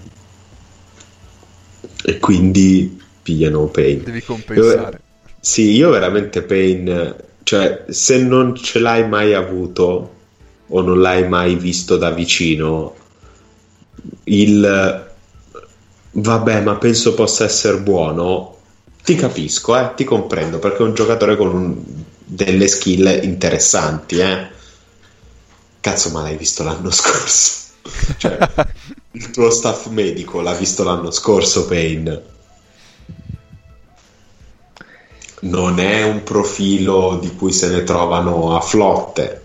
e 2.05 2.19
quindi 2.19 3.01
pigliano 3.21 3.65
Payne. 3.65 4.03
Devi 4.03 4.23
compensare. 4.23 5.07
Sì, 5.41 5.71
io 5.71 5.89
veramente 5.89 6.43
Payne, 6.43 7.15
cioè 7.43 7.85
se 7.89 8.21
non 8.23 8.55
ce 8.55 8.79
l'hai 8.79 9.07
mai 9.07 9.33
avuto 9.33 10.15
o 10.67 10.81
non 10.81 10.99
l'hai 11.01 11.27
mai 11.27 11.55
visto 11.55 11.97
da 11.97 12.11
vicino, 12.11 12.95
il 14.25 14.61
vabbè, 16.11 16.61
ma 16.61 16.75
penso 16.77 17.13
possa 17.13 17.43
essere 17.45 17.79
buono, 17.79 18.57
ti 19.03 19.15
capisco, 19.15 19.77
eh, 19.77 19.93
ti 19.95 20.03
comprendo, 20.03 20.59
perché 20.59 20.79
è 20.79 20.85
un 20.87 20.93
giocatore 20.93 21.35
con 21.37 21.53
un- 21.55 21.83
delle 22.25 22.67
skill 22.67 23.19
interessanti, 23.23 24.17
eh. 24.19 24.47
Cazzo, 25.81 26.09
ma 26.11 26.21
l'hai 26.21 26.37
visto 26.37 26.63
l'anno 26.63 26.91
scorso? 26.91 27.73
cioè, 28.17 28.37
il 29.11 29.31
tuo 29.31 29.49
staff 29.49 29.87
medico 29.87 30.41
l'ha 30.41 30.53
visto 30.53 30.83
l'anno 30.83 31.11
scorso, 31.11 31.65
Payne. 31.65 32.23
Non 35.41 35.79
è 35.79 36.03
un 36.03 36.23
profilo 36.23 37.17
di 37.19 37.35
cui 37.35 37.51
se 37.51 37.69
ne 37.69 37.83
trovano 37.83 38.55
a 38.55 38.61
flotte. 38.61 39.41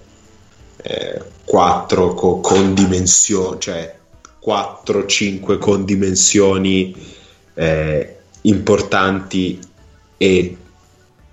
Eh, 0.77 1.23
4 1.45 2.15
co- 2.15 2.41
con 2.41 2.75
dimensioni, 2.75 3.61
cioè 3.61 3.97
4-5 4.45 5.59
con 5.59 5.85
dimensioni 5.85 6.95
eh, 7.55 8.19
importanti 8.43 9.59
e 10.17 10.57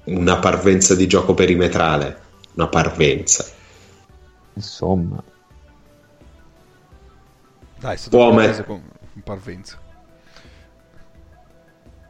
una 0.05 0.37
parvenza 0.37 0.95
di 0.95 1.07
gioco 1.07 1.33
perimetrale. 1.33 2.19
Una 2.53 2.67
parvenza. 2.67 3.45
Insomma, 4.53 5.23
Dai, 7.81 7.95
è 7.95 7.97
stato 7.97 8.17
Può 8.17 8.31
met- 8.31 8.63
con 8.63 8.81
Parvenza. 9.23 9.79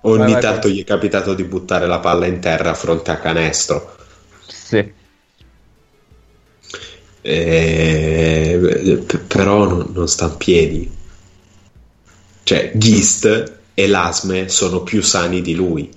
Ogni 0.01 0.35
Vai, 0.35 0.37
tanto 0.37 0.67
vai. 0.67 0.71
gli 0.71 0.81
è 0.81 0.83
capitato 0.83 1.33
di 1.33 1.43
buttare 1.43 1.87
la 1.87 1.99
palla 1.99 2.25
in 2.27 2.39
terra 2.39 2.71
a 2.71 2.73
fronte 2.75 3.11
a 3.11 3.17
canestro. 3.17 3.95
sì. 4.47 4.93
Eh, 7.23 9.05
però 9.27 9.65
non, 9.67 9.91
non 9.93 10.07
sta 10.07 10.25
in 10.25 10.37
piedi. 10.37 10.97
Cioè, 12.43 12.71
Gist 12.75 13.61
e 13.73 13.87
Lasme 13.87 14.47
sono 14.49 14.83
più 14.83 15.01
sani 15.01 15.41
di 15.41 15.55
lui. 15.55 15.91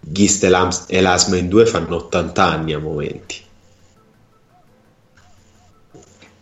Gist 0.00 0.44
e, 0.44 0.48
Lams- 0.50 0.84
e 0.88 1.00
Lasme 1.00 1.38
in 1.38 1.48
due 1.48 1.64
fanno 1.66 1.96
80 1.96 2.44
anni 2.44 2.72
a 2.74 2.78
momenti. 2.78 3.36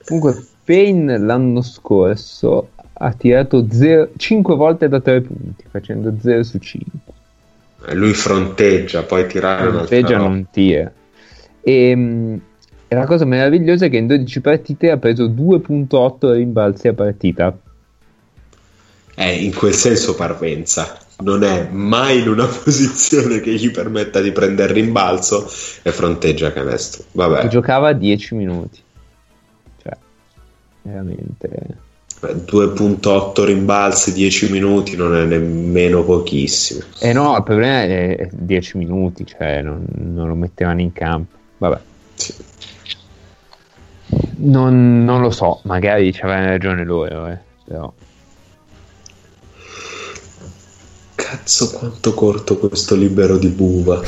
Comunque, 0.05 0.47
Payne 0.64 1.18
l'anno 1.18 1.62
scorso 1.62 2.75
ha 3.03 3.13
tirato 3.13 3.67
5 3.67 4.55
volte 4.57 4.89
da 4.89 5.01
3 5.01 5.23
punti, 5.23 5.65
facendo 5.71 6.15
0 6.21 6.43
su 6.43 6.59
5. 6.59 6.99
Eh, 7.87 7.95
Lui 7.95 8.13
fronteggia, 8.13 9.05
poi 9.05 9.27
tirare 9.27 9.71
Fronteggia 9.71 10.19
non 10.19 10.47
tira. 10.51 10.93
E, 11.63 11.97
mh, 11.97 12.41
e 12.89 12.95
la 12.95 13.07
cosa 13.07 13.25
meravigliosa 13.25 13.87
è 13.87 13.91
che 13.91 13.97
in 13.97 14.07
12 14.07 14.41
partite 14.43 14.91
ha 14.91 14.99
preso 14.99 15.29
2.8 15.29 16.33
rimbalzi 16.33 16.89
a 16.89 16.93
partita. 16.93 17.57
È 19.15 19.25
in 19.25 19.55
quel 19.55 19.73
senso 19.73 20.15
parvenza. 20.15 20.99
Non 21.21 21.43
è 21.43 21.69
mai 21.71 22.21
in 22.21 22.29
una 22.29 22.47
posizione 22.63 23.41
che 23.41 23.53
gli 23.53 23.71
permetta 23.71 24.21
di 24.21 24.31
prendere 24.33 24.75
rimbalzo 24.75 25.51
e 25.83 25.91
fronteggia 25.91 26.53
canestro. 26.53 27.05
Vabbè, 27.13 27.49
giocava 27.49 27.95
10 27.95 28.35
minuti. 28.35 28.79
Cioè, 29.83 29.97
veramente... 30.83 31.89
Beh, 32.21 32.35
2.8 32.45 33.45
rimbalzi, 33.45 34.12
10 34.12 34.51
minuti 34.51 34.95
non 34.95 35.16
è 35.16 35.25
nemmeno 35.25 36.05
pochissimo. 36.05 36.83
Eh 37.01 37.14
no, 37.14 37.35
il 37.37 37.43
problema 37.43 37.83
è 37.83 38.29
10 38.31 38.77
minuti, 38.77 39.25
cioè 39.25 39.62
non, 39.62 39.87
non 39.95 40.29
lo 40.29 40.35
mettevano 40.35 40.83
in 40.83 40.93
campo. 40.93 41.37
Vabbè, 41.57 41.79
Sì. 42.14 42.35
non, 44.37 45.03
non 45.05 45.23
lo 45.23 45.31
so, 45.31 45.61
magari 45.64 46.12
ci 46.12 46.21
avevano 46.21 46.49
ragione 46.49 46.85
loro, 46.85 47.27
eh, 47.29 47.39
però... 47.64 47.91
Cazzo, 51.14 51.71
quanto 51.71 52.12
corto 52.12 52.59
questo 52.59 52.95
libero 52.97 53.39
di 53.39 53.49
Buva. 53.49 54.03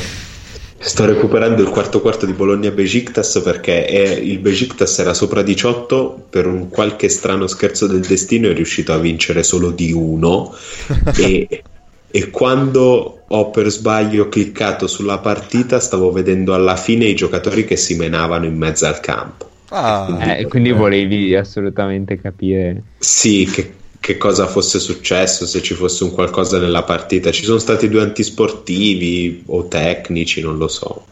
Sto 0.85 1.05
recuperando 1.05 1.63
il 1.63 1.69
quarto 1.69 2.01
quarto 2.01 2.27
di 2.27 2.33
Bologna-Besiktas 2.33 3.41
perché 3.45 3.85
è- 3.87 4.19
il 4.19 4.41
Besiktas 4.41 4.99
era 4.99 5.15
sopra 5.15 5.43
18, 5.43 6.27
per 6.29 6.47
un 6.47 6.69
qualche 6.69 7.09
strano 7.09 7.47
scherzo 7.47 7.87
del 7.87 8.01
destino 8.01 8.49
è 8.49 8.53
riuscito 8.55 8.93
a 8.93 8.99
vincere 8.99 9.45
solo 9.45 9.71
di 9.71 9.93
uno. 9.93 10.53
E, 11.17 11.63
e 12.11 12.31
quando 12.31 13.25
ho 13.29 13.51
per 13.51 13.69
sbaglio 13.71 14.29
cliccato 14.29 14.87
sulla 14.89 15.19
partita 15.19 15.79
stavo 15.79 16.11
vedendo 16.11 16.53
alla 16.53 16.77
fine 16.77 17.05
i 17.07 17.15
giocatori 17.15 17.65
che 17.65 17.77
si 17.77 17.95
menavano 17.95 18.45
in 18.47 18.57
mezzo 18.57 18.85
al 18.87 18.99
campo. 19.01 19.51
Ah, 19.69 20.37
Eh, 20.39 20.47
quindi 20.49 20.73
volevi 20.73 21.35
assolutamente 21.35 22.21
capire... 22.21 22.83
Sì, 22.99 23.47
che, 23.47 23.73
che 24.03 24.17
cosa 24.17 24.49
fosse 24.49 24.81
successo, 24.81 25.47
se 25.47 25.63
ci 25.63 25.75
fosse 25.75 26.03
un 26.03 26.11
qualcosa 26.11 26.59
nella 26.59 26.83
partita. 26.83 27.31
Ci 27.31 27.45
sono 27.45 27.59
stati 27.61 27.89
due 27.89 28.03
antisportivi 28.03 29.45
o 29.47 29.69
tecnici, 29.69 30.41
non 30.41 30.59
lo 30.59 30.67
so. 30.67 31.07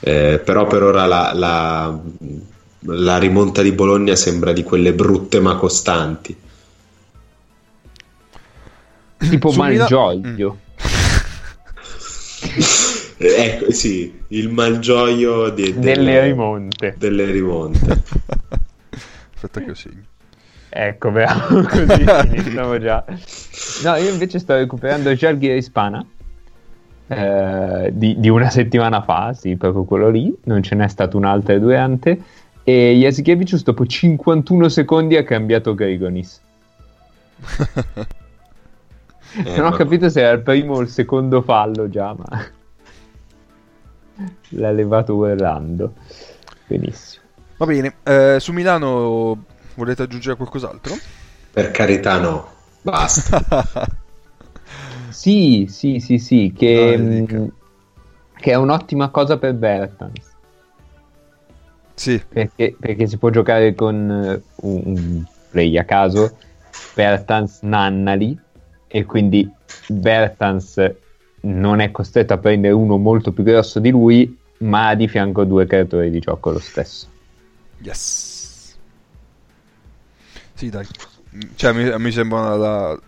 Eh, 0.00 0.40
però 0.44 0.66
per 0.66 0.82
ora 0.82 1.06
la, 1.06 1.30
la- 1.34 1.96
la 2.80 3.18
rimonta 3.18 3.62
di 3.62 3.70
Bologna 3.70 4.16
sembra 4.16 4.52
di 4.52 4.64
quelle 4.64 4.92
brutte 4.92 5.38
ma 5.38 5.54
costanti. 5.54 6.36
Tipo 9.18 9.52
Malgioglio. 9.52 10.58
Eh, 13.20 13.26
ecco, 13.34 13.72
sì, 13.72 14.16
il 14.28 14.48
malgioio 14.48 15.48
di- 15.50 15.76
Delle 15.76 15.94
delle, 15.96 16.22
rimonte. 16.22 16.94
delle 16.98 17.24
rimonte. 17.32 18.02
Aspetta 19.34 19.58
che 19.60 19.66
lo 19.66 19.74
segno. 19.74 20.02
Ecco, 20.70 21.10
bravo, 21.10 21.62
così 21.68 22.04
iniziamo 22.26 22.78
già. 22.78 23.04
No, 23.84 23.96
io 23.96 24.10
invece 24.10 24.38
sto 24.38 24.54
recuperando 24.54 25.14
Giarghi 25.14 25.50
Ispana 25.50 26.04
eh, 27.08 27.90
di, 27.92 28.18
di 28.18 28.28
una 28.28 28.50
settimana 28.50 29.02
fa, 29.02 29.32
sì, 29.32 29.56
proprio 29.56 29.84
quello 29.84 30.10
lì, 30.10 30.34
non 30.44 30.62
ce 30.62 30.74
n'è 30.74 30.88
stato 30.88 31.16
un'altra 31.16 31.58
durante, 31.58 32.20
e 32.62 32.96
Jasikevicius 33.00 33.62
dopo 33.62 33.86
51 33.86 34.68
secondi 34.68 35.16
ha 35.16 35.24
cambiato 35.24 35.74
Grigonis. 35.74 36.40
Eh, 39.36 39.42
non 39.56 39.66
ho 39.66 39.70
ma- 39.70 39.76
capito 39.76 40.10
se 40.10 40.20
era 40.20 40.32
il 40.32 40.42
primo 40.42 40.74
o 40.74 40.80
il 40.80 40.88
secondo 40.88 41.40
fallo 41.40 41.88
già, 41.88 42.14
ma 42.14 42.44
l'ha 44.50 44.70
levato 44.70 45.14
urlando. 45.14 45.94
Benissimo. 46.66 47.24
Va 47.56 47.64
bene, 47.64 47.94
eh, 48.02 48.36
su 48.38 48.52
Milano 48.52 49.44
volete 49.78 50.02
aggiungere 50.02 50.36
qualcos'altro? 50.36 51.02
Per 51.52 51.70
carità 51.72 52.18
no, 52.18 52.36
basta. 52.82 53.38
Sì, 55.10 55.66
sì, 55.68 56.00
sì, 56.00 56.18
sì, 56.18 56.52
che, 56.56 56.96
Dai, 56.96 57.06
dica. 57.06 57.38
mh, 57.38 57.56
che 58.38 58.50
è 58.52 58.54
un'ottima 58.56 59.10
cosa 59.10 59.38
per 59.38 59.54
Bertans. 59.54 60.36
sì, 61.94 62.22
Perché, 62.30 62.76
perché 62.78 63.06
si 63.06 63.18
può 63.18 63.30
giocare 63.30 63.74
con 63.74 64.10
eh, 64.10 64.44
un, 64.56 64.82
un 64.84 65.26
play 65.48 65.76
a 65.78 65.84
caso, 65.84 66.38
Bertans 66.92 67.62
Nannali, 67.62 68.38
e 68.86 69.04
quindi 69.04 69.56
Bertans 69.86 70.76
non 71.40 71.80
è 71.80 71.90
costretto 71.90 72.34
a 72.34 72.38
prendere 72.38 72.74
uno 72.74 72.98
molto 72.98 73.32
più 73.32 73.42
grosso 73.44 73.80
di 73.80 73.90
lui, 73.90 74.38
ma 74.58 74.88
ha 74.88 74.94
di 74.94 75.08
fianco 75.08 75.44
due 75.44 75.66
creatori 75.66 76.10
di 76.10 76.18
gioco 76.20 76.50
lo 76.50 76.60
stesso. 76.60 77.08
yes. 77.80 78.37
Sì, 80.58 80.70
dai. 80.70 80.84
Cioè, 81.54 81.72
mi, 81.72 81.88
mi 82.02 82.10
sembra 82.10 82.56
la- 82.56 82.98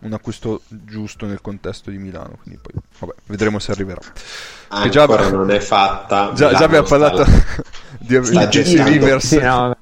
un 0.00 0.12
acquisto 0.12 0.60
giusto 0.68 1.26
nel 1.26 1.40
contesto 1.40 1.90
di 1.90 1.98
Milano, 1.98 2.38
quindi 2.40 2.60
poi, 2.62 2.80
vabbè, 3.00 3.14
vedremo 3.26 3.58
se 3.58 3.72
arriverà. 3.72 4.00
Che 4.00 4.88
già- 4.90 5.00
Ancora 5.00 5.28
non 5.28 5.50
è 5.50 5.58
fatta. 5.58 6.30
Già, 6.34 6.54
già 6.54 6.64
abbiamo 6.66 6.86
parlato 6.86 7.24
di, 7.98 8.20
di 8.20 8.38
Jesse 8.46 8.84
Rivers. 8.84 9.26
Sì, 9.26 9.40
no, 9.40 9.76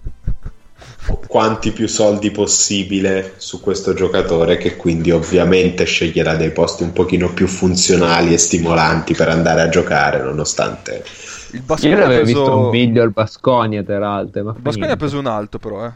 quanti 1.27 1.73
più 1.73 1.89
soldi 1.89 2.31
possibile 2.31 3.35
su 3.37 3.61
questo 3.61 3.93
giocatore 3.93 4.57
che 4.57 4.77
quindi 4.77 5.11
ovviamente 5.11 5.85
sceglierà 5.85 6.37
dei 6.37 6.53
posti 6.53 6.83
un 6.85 6.93
pochino 6.93 7.33
più 7.33 7.47
funzionali 7.47 8.33
e 8.33 8.39
stimolanti 8.39 9.15
per 9.15 9.29
andare 9.29 9.63
a 9.63 9.69
giocare 9.69 10.23
nonostante 10.23 11.05
Il 11.51 11.59
io 11.59 11.63
Basconia 11.65 11.97
ha 11.97 12.01
l'avevo 12.01 12.25
visto 12.25 12.43
preso... 12.43 12.59
un 12.59 12.71
video 12.71 13.03
al 13.03 13.11
Basconia, 13.11 13.83
tra 13.83 13.99
l'altro. 13.99 14.45
Ma 14.45 14.51
Il 14.51 14.57
fa 14.57 14.63
Basconia 14.63 14.93
ha 14.95 14.97
preso 14.97 15.19
un 15.19 15.27
alto 15.27 15.59
però, 15.59 15.85
eh. 15.85 15.93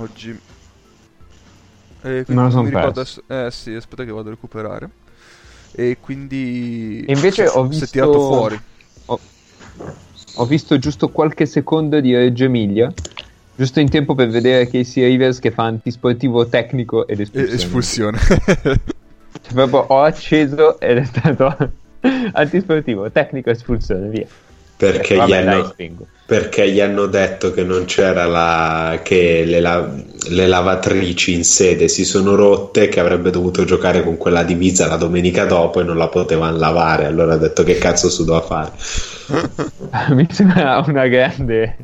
Oggi. 0.00 0.38
E 2.02 2.24
Me 2.28 2.42
lo 2.42 2.50
son 2.50 2.64
mi 2.64 2.70
ricordo 2.70 2.92
perso. 2.92 3.22
Eh 3.26 3.48
sì, 3.50 3.74
aspetta 3.74 4.04
che 4.04 4.10
vado 4.10 4.28
a 4.28 4.32
recuperare. 4.32 4.88
E 5.72 5.98
quindi... 6.00 7.04
E 7.06 7.12
invece 7.12 7.46
ho 7.46 7.62
Si 7.64 7.66
è 7.66 7.68
visto- 7.68 7.86
tirato 7.86 8.12
fuori. 8.12 8.60
Ho, 9.06 9.20
ho 10.34 10.44
visto 10.46 10.78
giusto 10.78 11.08
qualche 11.10 11.46
secondo 11.46 12.00
di 12.00 12.14
Reggio 12.14 12.44
Emilia, 12.44 12.92
giusto 13.54 13.80
in 13.80 13.88
tempo 13.90 14.14
per 14.14 14.28
vedere 14.28 14.68
Casey 14.68 15.04
Rivers 15.04 15.38
che 15.38 15.50
fa 15.50 15.64
antisportivo 15.64 16.46
tecnico 16.48 17.06
ed 17.06 17.20
espulsione. 17.20 18.18
espulsione. 18.18 18.18
Cioè, 19.42 19.52
proprio 19.52 19.80
ho 19.80 20.02
acceso 20.02 20.80
ed 20.80 20.98
è 20.98 21.04
stato 21.04 21.56
antisportivo, 22.32 23.10
tecnico, 23.10 23.50
espulsione, 23.50 24.08
via. 24.08 24.26
Perché, 24.80 25.16
Vabbè, 25.16 25.28
gli 25.28 25.32
hanno, 25.34 25.74
perché 26.24 26.70
gli 26.70 26.80
hanno 26.80 27.04
detto 27.04 27.52
che 27.52 27.64
non 27.64 27.84
c'era 27.84 28.24
la. 28.24 29.00
che 29.02 29.44
le, 29.44 29.60
la- 29.60 29.92
le 30.30 30.46
lavatrici 30.46 31.34
in 31.34 31.44
sede 31.44 31.86
si 31.88 32.06
sono 32.06 32.34
rotte, 32.34 32.88
che 32.88 32.98
avrebbe 32.98 33.30
dovuto 33.30 33.64
giocare 33.64 34.02
con 34.02 34.16
quella 34.16 34.42
divisa 34.42 34.86
la 34.86 34.96
domenica 34.96 35.44
dopo 35.44 35.80
e 35.80 35.84
non 35.84 35.98
la 35.98 36.08
potevano 36.08 36.56
lavare. 36.56 37.04
Allora 37.04 37.34
ha 37.34 37.36
detto 37.36 37.62
che 37.62 37.76
cazzo 37.76 38.08
si 38.08 38.24
doveva 38.24 38.42
fare. 38.46 38.72
Mi 40.14 40.26
sembra 40.30 40.82
una 40.86 41.06
grande, 41.08 41.76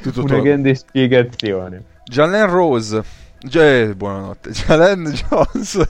Tutto 0.00 0.22
una 0.24 0.40
grande 0.40 0.74
spiegazione. 0.74 1.84
Jalen 2.04 2.46
Rose. 2.50 3.02
Cioè, 3.48 3.94
buonanotte. 3.94 4.50
Jalen 4.66 5.04
Jones. 5.12 5.88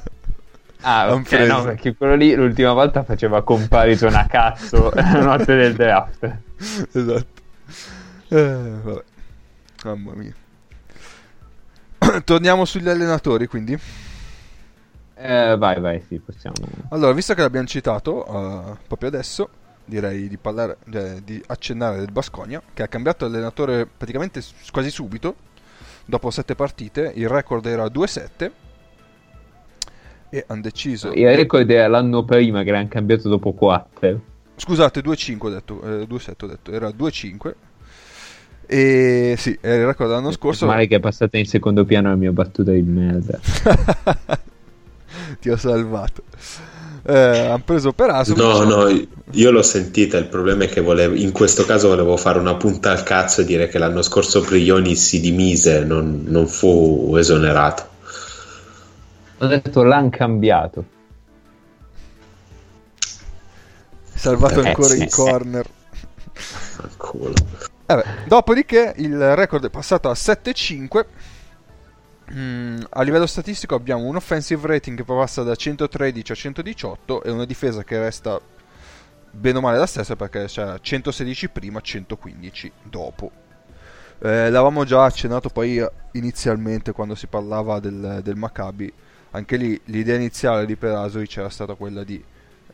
Ah, 0.83 1.15
ok, 1.15 1.33
no, 1.33 1.63
perché 1.63 1.95
quello 1.95 2.15
lì 2.15 2.35
l'ultima 2.35 2.73
volta 2.73 3.05
faceva 3.05 3.43
comparison 3.43 4.15
a 4.15 4.27
cazzo 4.27 4.91
la 4.95 5.21
notte 5.21 5.55
del 5.55 5.75
draft. 5.75 6.39
esatto. 6.93 7.41
Eh, 8.29 8.71
vabbè. 8.83 9.03
Mamma 9.85 10.13
mia. 10.15 10.35
Torniamo 12.25 12.65
sugli 12.65 12.89
allenatori, 12.89 13.47
quindi. 13.47 13.79
Eh, 15.15 15.57
vai, 15.57 15.81
vai, 15.81 16.03
sì, 16.09 16.19
possiamo. 16.19 16.57
Allora, 16.89 17.13
visto 17.13 17.35
che 17.35 17.43
l'abbiamo 17.43 17.67
citato 17.67 18.27
eh, 18.27 18.77
proprio 18.87 19.09
adesso, 19.09 19.49
direi 19.85 20.29
di, 20.29 20.37
parlare, 20.37 20.79
eh, 20.93 21.23
di 21.23 21.43
accennare 21.47 21.99
del 21.99 22.11
Basconia, 22.11 22.61
che 22.75 22.83
ha 22.83 22.89
cambiato 22.89 23.25
allenatore 23.25 23.87
praticamente 23.87 24.43
quasi 24.73 24.91
subito, 24.91 25.37
dopo 26.05 26.31
sette 26.31 26.57
partite. 26.57 27.13
Il 27.15 27.29
record 27.29 27.67
era 27.67 27.85
2-7 27.85 28.51
e 30.35 30.45
hanno 30.47 30.63
deciso... 30.63 31.13
Il 31.13 31.27
record 31.37 31.69
era 31.69 31.89
l'anno 31.89 32.25
prima 32.25 32.63
che 32.63 32.71
l'hanno 32.71 32.89
cambiato 32.89 33.29
dopo 33.29 33.53
4. 33.53 34.21
Scusate, 34.57 35.03
2-5 35.03 35.37
ho 35.41 35.49
detto, 35.51 35.83
eh, 35.83 36.07
2-7 36.07 36.31
ho 36.41 36.47
detto, 36.47 36.73
era 36.73 36.89
2-5. 36.89 37.53
E 38.67 39.35
sì, 39.37 39.59
era 39.61 39.83
il 39.83 39.87
record 39.89 40.09
dell'anno 40.09 40.33
scorso. 40.33 40.65
Male 40.65 40.87
che 40.87 40.97
è 40.97 41.01
passata 41.01 41.37
in 41.37 41.45
secondo 41.45 41.85
piano 41.85 42.09
la 42.09 42.17
mia 42.17 42.33
battuta 42.33 42.71
di 42.71 42.81
merda. 42.81 43.39
Ti 45.39 45.51
ho 45.51 45.57
salvato. 45.57 46.23
Eh, 47.05 47.15
hanno 47.15 47.63
preso 47.63 47.93
per 47.93 48.09
Aso. 48.09 48.35
No, 48.35 48.63
no, 48.63 49.07
io 49.33 49.51
l'ho 49.51 49.63
sentita. 49.63 50.17
Il 50.17 50.29
problema 50.29 50.65
è 50.65 50.69
che 50.69 50.81
volevo, 50.81 51.15
in 51.15 51.33
questo 51.33 51.67
caso 51.67 51.89
volevo 51.89 52.17
fare 52.17 52.39
una 52.39 52.55
punta 52.55 52.91
al 52.91 53.03
cazzo 53.03 53.43
e 53.43 53.45
dire 53.45 53.69
che 53.69 53.77
l'anno 53.77 54.01
scorso 54.01 54.41
Prioni 54.41 54.97
si 54.97 55.21
dimise, 55.21 55.85
non, 55.85 56.25
non 56.27 56.47
fu 56.47 57.15
esonerato. 57.19 57.91
Ho 59.43 59.47
detto 59.49 59.83
l'hanno 59.83 60.09
cambiato. 60.09 60.85
Salvato 64.15 64.63
Eh, 64.63 64.69
ancora 64.69 64.95
sì, 64.95 65.03
in 65.03 65.09
sì. 65.09 65.17
corner. 65.21 65.69
Fanculo. 66.33 67.35
Vabbè, 67.87 68.05
dopodiché 68.29 68.95
il 68.99 69.35
record 69.35 69.67
è 69.67 69.71
passato 69.71 70.09
a 70.09 70.15
7-5. 70.15 71.07
Mm, 72.33 72.83
a 72.89 73.03
livello 73.03 73.27
statistico 73.27 73.75
abbiamo 73.75 74.05
un 74.05 74.15
offensive 74.15 74.65
rating 74.65 74.97
che 74.97 75.03
passa 75.03 75.43
da 75.43 75.57
113 75.57 76.31
a 76.31 76.35
118 76.37 77.25
e 77.25 77.31
una 77.33 77.45
difesa 77.45 77.83
che 77.83 77.99
resta 77.99 78.41
bene 79.33 79.59
o 79.59 79.61
male 79.61 79.79
la 79.79 79.87
stessa 79.87 80.15
perché 80.15 80.45
c'è 80.45 80.79
116 80.81 81.49
prima, 81.49 81.81
115 81.81 82.73
dopo. 82.85 83.31
Eh, 84.21 84.51
l'avevamo 84.51 84.85
già 84.85 85.05
accennato 85.05 85.49
poi 85.49 85.85
inizialmente 86.13 86.93
quando 86.93 87.17
si 87.17 87.27
parlava 87.27 87.81
del, 87.81 88.21
del 88.23 88.37
Maccabi. 88.37 88.93
Anche 89.33 89.57
lì 89.57 89.81
l'idea 89.87 90.17
iniziale 90.17 90.67
di 90.67 90.77
Perasovic 90.77 91.37
era 91.39 91.49
stata 91.49 91.75
quella 91.75 92.05
di 92.05 92.23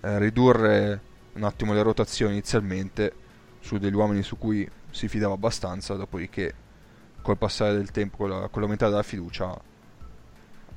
eh, 0.01 0.19
ridurre 0.19 1.01
un 1.35 1.45
attimo 1.45 1.73
le 1.73 1.83
rotazioni 1.83 2.33
inizialmente 2.33 3.13
su 3.61 3.79
degli 3.79 3.95
uomini 3.95 4.23
su 4.23 4.39
cui 4.39 4.69
si 4.91 5.09
fidava 5.09 5.35
abbastanza, 5.35 5.95
dopodiché 5.95 6.55
col 7.23 7.37
passare 7.37 7.75
del 7.75 7.91
tempo, 7.91 8.17
con, 8.17 8.29
la, 8.31 8.49
con 8.49 8.61
l'aumentare 8.61 8.91
della 8.91 9.03
fiducia, 9.03 9.57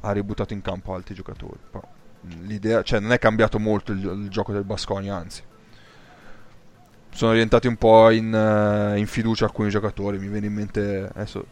ha 0.01 0.11
ributtato 0.11 0.53
in 0.53 0.61
campo 0.61 0.93
altri 0.93 1.15
giocatori. 1.15 1.57
Però, 1.69 1.87
l'idea, 2.41 2.83
cioè, 2.83 2.99
non 2.99 3.11
è 3.11 3.19
cambiato 3.19 3.57
molto 3.57 3.91
il, 3.91 4.03
il 4.03 4.29
gioco 4.29 4.51
del 4.51 4.63
Basconia, 4.63 5.15
anzi. 5.15 5.41
Sono 7.13 7.31
orientati 7.31 7.67
un 7.67 7.75
po' 7.75 8.09
in, 8.09 8.33
eh, 8.33 8.97
in 8.99 9.07
fiducia 9.07 9.45
alcuni 9.45 9.69
giocatori. 9.69 10.17
Mi 10.17 10.27
viene 10.27 10.45
in 10.45 10.53
mente 10.53 11.09
adesso 11.13 11.45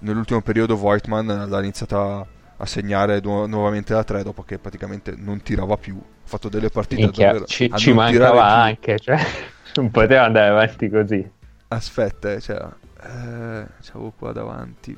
nell'ultimo 0.00 0.42
periodo 0.42 0.76
Voigtman 0.76 1.48
l'ha 1.48 1.60
iniziata 1.60 2.26
a 2.56 2.66
segnare 2.66 3.20
nu- 3.20 3.46
nuovamente 3.46 3.92
da 3.94 4.04
3 4.04 4.22
dopo 4.22 4.42
che 4.44 4.58
praticamente 4.58 5.14
non 5.16 5.42
tirava 5.42 5.76
più. 5.76 5.96
Ha 5.98 6.28
fatto 6.28 6.48
delle 6.48 6.70
partite 6.70 7.10
Minchia, 7.10 7.32
davvero 7.32 7.46
ci, 7.46 7.64
a 7.68 7.78
ci 7.78 7.92
mancava 7.92 8.44
anche, 8.46 8.98
cioè, 8.98 9.18
non 9.74 9.90
poteva 9.90 10.24
andare 10.24 10.48
avanti 10.50 10.88
così. 10.88 11.30
Aspetta, 11.68 12.38
cioè, 12.40 12.56
eh, 13.02 13.66
c'avevo 13.80 14.12
qua 14.12 14.32
davanti. 14.32 14.96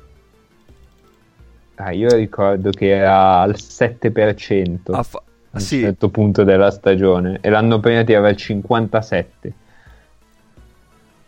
Ah, 1.75 1.91
io 1.91 2.13
ricordo 2.15 2.71
che 2.71 2.89
era 2.89 3.39
al 3.41 3.55
7% 3.57 4.91
Ah, 4.91 4.99
a 4.99 5.03
fa- 5.03 5.23
un 5.51 5.59
sì, 5.59 5.77
certo 5.77 6.09
punto 6.09 6.43
della 6.43 6.71
stagione 6.71 7.39
e 7.41 7.49
l'anno 7.49 7.79
prima 7.79 8.03
tirava 8.03 8.29
il 8.29 8.37
57%. 8.37 9.53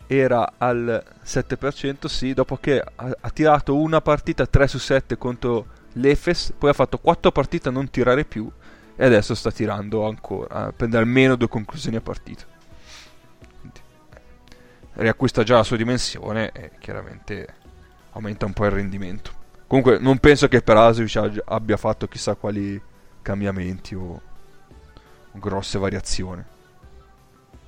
era 0.06 0.54
al 0.56 1.02
7%, 1.22 2.08
sì, 2.08 2.32
dopo 2.32 2.56
che 2.56 2.80
ha, 2.80 3.16
ha 3.20 3.30
tirato 3.30 3.76
una 3.76 4.00
partita 4.00 4.46
3 4.46 4.66
su 4.66 4.78
7 4.78 5.18
contro 5.18 5.66
l'Efes, 5.92 6.52
poi 6.56 6.70
ha 6.70 6.74
fatto 6.74 6.98
4 6.98 7.32
partite 7.32 7.68
a 7.68 7.72
non 7.72 7.90
tirare 7.90 8.24
più 8.24 8.50
e 8.96 9.04
adesso 9.04 9.34
sta 9.34 9.50
tirando 9.52 10.06
ancora, 10.06 10.72
prende 10.72 10.98
almeno 10.98 11.36
due 11.36 11.48
conclusioni 11.48 11.96
a 11.96 12.00
partita. 12.00 12.44
Quindi, 13.60 13.80
riacquista 14.94 15.42
già 15.42 15.56
la 15.56 15.62
sua 15.62 15.76
dimensione 15.76 16.50
e 16.52 16.72
chiaramente 16.78 17.54
aumenta 18.12 18.46
un 18.46 18.52
po' 18.52 18.64
il 18.64 18.72
rendimento. 18.72 19.30
Comunque 19.66 19.98
non 19.98 20.18
penso 20.18 20.48
che 20.48 20.62
Perasovic 20.62 21.16
ag- 21.16 21.42
abbia 21.44 21.76
fatto 21.76 22.08
chissà 22.08 22.34
quali 22.34 22.80
cambiamenti 23.22 23.94
o, 23.94 24.20
grosse 25.32 25.78
variazioni. 25.78 26.42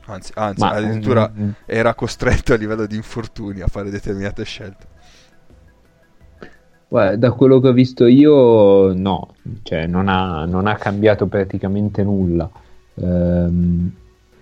Anzi, 0.06 0.32
anzi 0.34 0.64
addirittura 0.64 1.30
mm, 1.32 1.50
era 1.66 1.94
costretto 1.94 2.52
a 2.52 2.56
livello 2.56 2.86
di 2.86 2.96
infortuni 2.96 3.60
a 3.60 3.68
fare 3.68 3.90
determinate 3.90 4.44
scelte. 4.44 4.88
Guarda, 6.90 7.16
da 7.16 7.30
quello 7.30 7.60
che 7.60 7.68
ho 7.68 7.72
visto 7.72 8.06
io, 8.06 8.92
no, 8.92 9.34
cioè 9.62 9.86
non 9.86 10.08
ha, 10.08 10.44
non 10.44 10.66
ha 10.66 10.74
cambiato 10.74 11.26
praticamente 11.26 12.02
nulla. 12.02 12.50
Ehm, 12.96 13.92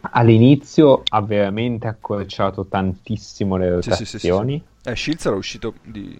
all'inizio 0.00 1.02
ha 1.10 1.20
veramente 1.20 1.86
accorciato 1.88 2.64
tantissimo 2.64 3.56
le 3.56 3.82
Sì, 3.82 3.90
sì, 3.90 3.96
sì, 3.96 4.04
sì, 4.04 4.18
sì. 4.18 4.28
rotazioni. 4.28 4.62
Eh, 4.82 4.96
Shields 4.96 5.26
era 5.26 5.36
uscito 5.36 5.74
di... 5.84 6.18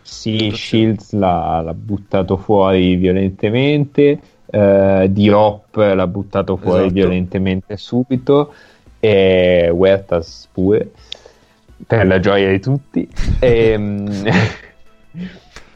Sì, 0.00 0.30
Rotazioni. 0.30 0.56
Shields 0.56 1.12
l'ha, 1.12 1.60
l'ha 1.60 1.74
buttato 1.74 2.38
fuori 2.38 2.94
violentemente, 2.94 4.20
eh, 4.46 5.06
Diop 5.10 5.76
l'ha 5.76 6.06
buttato 6.06 6.56
fuori 6.56 6.84
Esatto. 6.86 6.94
violentemente 6.94 7.76
subito, 7.76 8.54
e 8.98 9.68
Huertas 9.70 10.48
pure, 10.50 10.92
per 11.86 12.06
la 12.06 12.18
gioia 12.18 12.48
di 12.48 12.60
tutti. 12.60 13.06
E, 13.40 13.76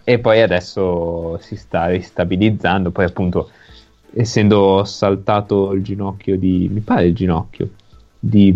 e 0.04 0.18
poi 0.18 0.42
adesso 0.42 1.38
si 1.40 1.56
sta 1.56 1.86
ristabilizzando, 1.86 2.90
poi 2.90 3.04
appunto 3.04 3.50
essendo 4.14 4.84
saltato 4.84 5.72
il 5.72 5.82
ginocchio 5.82 6.36
di, 6.36 6.68
mi 6.70 6.80
pare 6.80 7.06
il 7.06 7.14
ginocchio, 7.14 7.70
di, 8.18 8.52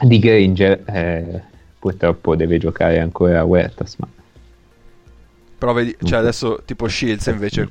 di 0.00 0.18
Granger, 0.18 0.82
eh, 0.86 1.42
purtroppo 1.78 2.36
deve 2.36 2.58
giocare 2.58 2.98
ancora 2.98 3.44
Huertas, 3.44 3.96
ma 3.96 4.08
Però 5.58 5.72
vedi, 5.72 5.96
cioè 6.02 6.18
adesso 6.18 6.62
tipo 6.64 6.88
Shields 6.88 7.26
invece 7.26 7.68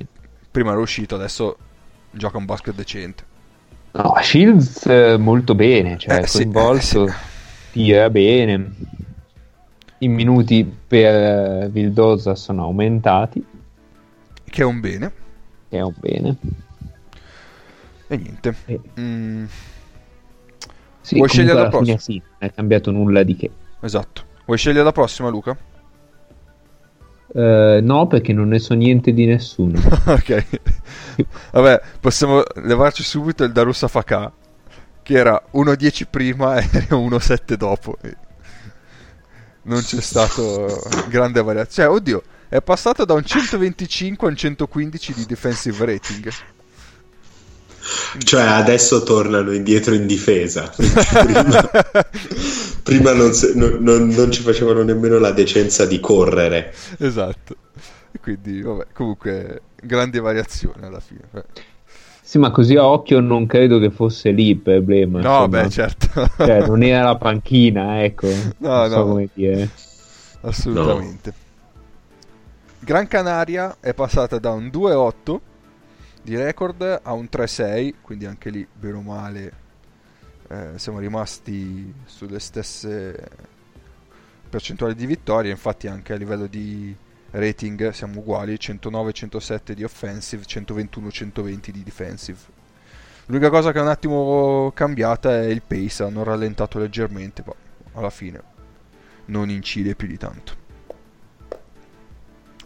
prima 0.50 0.72
era 0.72 0.80
uscito, 0.80 1.14
adesso 1.14 1.56
gioca 2.10 2.38
un 2.38 2.44
basket 2.44 2.74
decente. 2.74 3.24
No, 3.92 4.14
Shields 4.20 4.86
eh, 4.86 5.16
molto 5.16 5.54
bene, 5.54 5.98
cioè 5.98 6.20
Eh, 6.20 6.26
sì, 6.26 6.38
coinvolto, 6.38 7.06
eh, 7.06 7.10
sì. 7.10 7.16
tira 7.72 8.08
bene. 8.10 8.72
I 10.02 10.08
minuti 10.08 10.64
per 10.64 11.14
eh, 11.64 11.68
Vildosa 11.70 12.34
sono 12.34 12.62
aumentati, 12.64 13.44
Che 14.44 14.62
è 14.62 14.64
un 14.64 14.80
bene. 14.80 15.12
che 15.68 15.76
è 15.76 15.80
un 15.82 15.94
bene. 15.98 16.36
E 18.08 18.16
niente. 18.16 18.54
Eh, 18.66 18.80
Mm, 18.98 19.44
sì, 21.02 21.16
Vuoi 21.16 21.28
scegliere 21.28 21.60
la 21.60 21.68
prossima? 21.68 21.98
sì, 21.98 22.14
non 22.38 22.48
è 22.50 22.52
cambiato 22.52 22.90
nulla 22.90 23.22
di 23.22 23.36
che. 23.36 23.50
esatto. 23.80 24.24
Vuoi 24.46 24.58
scegliere 24.58 24.84
la 24.84 24.92
prossima, 24.92 25.28
Luca? 25.28 25.56
Eh, 27.32 27.80
no, 27.82 28.06
perché 28.08 28.32
non 28.32 28.48
ne 28.48 28.58
so 28.58 28.74
niente 28.74 29.12
di 29.12 29.26
nessuno. 29.26 29.78
ok. 30.06 30.60
Vabbè, 31.52 31.80
possiamo 32.00 32.42
levarci 32.56 33.02
subito 33.04 33.44
il 33.44 33.52
Darussa 33.52 33.86
Fakà, 33.86 34.32
che 35.02 35.14
era 35.14 35.40
1-10 35.52 36.04
prima 36.10 36.56
e 36.56 36.64
1-7 36.90 37.54
dopo. 37.54 37.96
Non 39.62 39.82
c'è 39.82 40.00
stato 40.00 40.82
grande 41.08 41.42
variazione. 41.42 41.88
Cioè, 41.88 41.96
oddio, 41.96 42.22
è 42.48 42.60
passato 42.62 43.04
da 43.04 43.14
un 43.14 43.24
125 43.24 44.26
a 44.26 44.30
un 44.30 44.36
115 44.36 45.12
di 45.14 45.26
defensive 45.26 45.84
rating. 45.84 46.32
Cioè, 48.18 48.42
adesso 48.42 49.02
tornano 49.02 49.52
indietro 49.52 49.94
in 49.94 50.06
difesa. 50.06 50.70
prima, 50.74 51.70
prima 52.82 53.12
non, 53.12 53.32
se, 53.32 53.52
non, 53.54 53.78
non, 53.80 54.08
non, 54.08 54.30
ci 54.30 54.42
facevano 54.42 54.82
nemmeno 54.82 55.18
la 55.18 55.32
decenza 55.32 55.86
di 55.86 56.00
correre. 56.00 56.74
Esatto. 56.98 57.56
E 58.12 58.18
quindi, 58.20 58.62
vabbè, 58.62 58.86
comunque, 58.92 59.62
grandi 59.80 60.18
variazioni 60.18 60.84
alla 60.84 61.00
fine. 61.00 61.20
Sì, 62.30 62.38
ma 62.38 62.52
così 62.52 62.76
a 62.76 62.86
occhio 62.86 63.18
non 63.18 63.44
credo 63.46 63.80
che 63.80 63.90
fosse 63.90 64.30
lì 64.30 64.50
il 64.50 64.58
problema. 64.58 65.18
No, 65.20 65.46
insomma. 65.46 65.62
beh, 65.62 65.68
certo. 65.68 66.30
cioè, 66.38 66.64
non 66.64 66.80
era 66.84 67.02
la 67.02 67.16
panchina, 67.16 68.04
ecco. 68.04 68.28
No, 68.58 68.68
non 68.68 68.88
so 68.88 68.96
no. 68.98 69.04
come 69.04 69.28
dire. 69.34 69.68
Assolutamente. 70.42 71.34
No. 71.34 72.76
Gran 72.78 73.08
Canaria 73.08 73.78
è 73.80 73.92
passata 73.94 74.38
da 74.38 74.52
un 74.52 74.66
2-8 74.66 75.38
di 76.22 76.36
record 76.36 77.00
a 77.02 77.12
un 77.14 77.26
3-6, 77.28 77.94
quindi 78.00 78.26
anche 78.26 78.50
lì, 78.50 78.64
bene 78.78 78.96
o 78.96 79.00
male, 79.00 79.52
eh, 80.50 80.68
siamo 80.76 81.00
rimasti 81.00 81.92
sulle 82.04 82.38
stesse 82.38 83.28
percentuali 84.48 84.94
di 84.94 85.06
vittorie, 85.06 85.50
infatti 85.50 85.88
anche 85.88 86.12
a 86.12 86.16
livello 86.16 86.46
di 86.46 86.94
rating 87.32 87.90
siamo 87.90 88.20
uguali, 88.20 88.54
109-107 88.54 89.72
di 89.72 89.84
offensive, 89.84 90.44
121-120 90.44 91.70
di 91.70 91.82
defensive. 91.82 92.38
L'unica 93.26 93.50
cosa 93.50 93.70
che 93.70 93.78
è 93.78 93.82
un 93.82 93.88
attimo 93.88 94.72
cambiata 94.74 95.40
è 95.40 95.44
il 95.44 95.62
pace, 95.64 96.02
hanno 96.02 96.24
rallentato 96.24 96.78
leggermente, 96.78 97.42
ma 97.46 97.52
alla 97.94 98.10
fine 98.10 98.42
non 99.26 99.50
incide 99.50 99.94
più 99.94 100.08
di 100.08 100.16
tanto. 100.16 100.58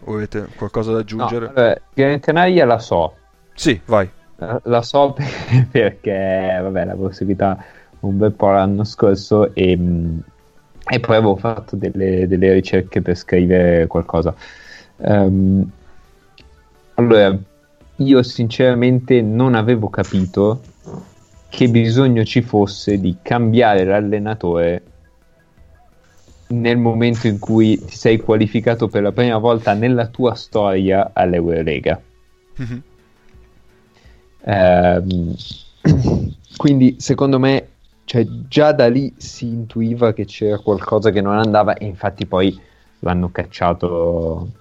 O 0.07 0.15
avete 0.15 0.47
qualcosa 0.55 0.91
da 0.91 0.99
aggiungere? 0.99 1.47
No, 1.47 1.53
vabbè, 1.53 1.81
Gran 1.93 2.19
Canaria 2.19 2.65
la 2.65 2.79
so, 2.79 3.15
sì, 3.53 3.79
vai. 3.85 4.09
La, 4.37 4.59
la 4.65 4.81
so 4.81 5.15
perché, 5.71 6.59
vabbè, 6.61 6.85
l'avevo 6.85 7.11
seguita 7.11 7.63
un 8.01 8.17
bel 8.17 8.33
po' 8.33 8.51
l'anno 8.51 8.83
scorso 8.83 9.53
e, 9.55 9.77
e 10.87 10.99
poi 10.99 11.15
avevo 11.15 11.35
fatto 11.35 11.75
delle, 11.75 12.27
delle, 12.27 12.53
ricerche 12.53 13.01
per 13.01 13.15
scrivere 13.15 13.87
qualcosa. 13.87 14.35
Um, 14.97 15.67
allora, 16.95 17.37
io 17.97 18.23
sinceramente 18.23 19.21
non 19.21 19.55
avevo 19.55 19.89
capito 19.89 20.61
che 21.49 21.69
bisogno 21.69 22.23
ci 22.23 22.41
fosse 22.41 22.99
di 22.99 23.17
cambiare 23.21 23.83
l'allenatore 23.83 24.83
nel 26.47 26.77
momento 26.77 27.27
in 27.27 27.39
cui 27.39 27.83
ti 27.83 27.95
sei 27.95 28.19
qualificato 28.19 28.87
per 28.87 29.01
la 29.01 29.11
prima 29.11 29.37
volta 29.37 29.73
nella 29.73 30.07
tua 30.07 30.35
storia 30.35 31.11
all'Eurolega. 31.13 31.99
Mm-hmm. 32.61 32.79
Ehm, 34.45 35.35
quindi 36.55 36.95
secondo 36.99 37.39
me 37.39 37.69
cioè, 38.05 38.25
già 38.47 38.71
da 38.71 38.87
lì 38.87 39.13
si 39.17 39.47
intuiva 39.47 40.13
che 40.13 40.25
c'era 40.25 40.59
qualcosa 40.59 41.09
che 41.09 41.21
non 41.21 41.37
andava 41.37 41.73
e 41.73 41.85
infatti 41.85 42.27
poi 42.27 42.57
l'hanno 42.99 43.31
cacciato 43.31 44.51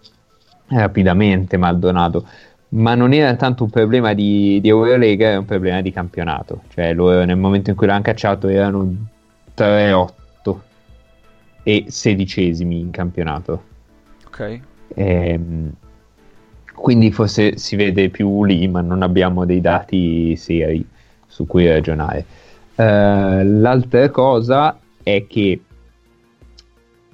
rapidamente 0.68 1.58
Maldonado. 1.58 2.26
Ma 2.70 2.94
non 2.94 3.12
era 3.12 3.36
tanto 3.36 3.64
un 3.64 3.70
problema 3.70 4.14
di, 4.14 4.60
di 4.60 4.68
Eurolega 4.68 5.28
era 5.28 5.38
un 5.38 5.44
problema 5.44 5.82
di 5.82 5.92
campionato. 5.92 6.62
Cioè 6.68 6.94
loro 6.94 7.24
nel 7.24 7.36
momento 7.36 7.70
in 7.70 7.76
cui 7.76 7.86
l'hanno 7.86 8.02
cacciato 8.02 8.48
erano 8.48 9.08
3-8 9.54 10.54
e 11.62 11.84
sedicesimi 11.88 12.80
in 12.80 12.90
campionato. 12.90 13.64
Ok. 14.26 14.60
Ehm, 14.94 15.72
quindi 16.74 17.12
forse 17.12 17.58
si 17.58 17.76
vede 17.76 18.08
più 18.08 18.44
lì, 18.44 18.66
ma 18.68 18.80
non 18.80 19.02
abbiamo 19.02 19.44
dei 19.44 19.60
dati 19.60 20.34
seri 20.34 20.84
su 21.26 21.46
cui 21.46 21.68
ragionare. 21.68 22.24
Uh, 22.76 23.60
l'altra 23.60 24.10
cosa 24.10 24.80
è 25.02 25.26
che 25.28 25.60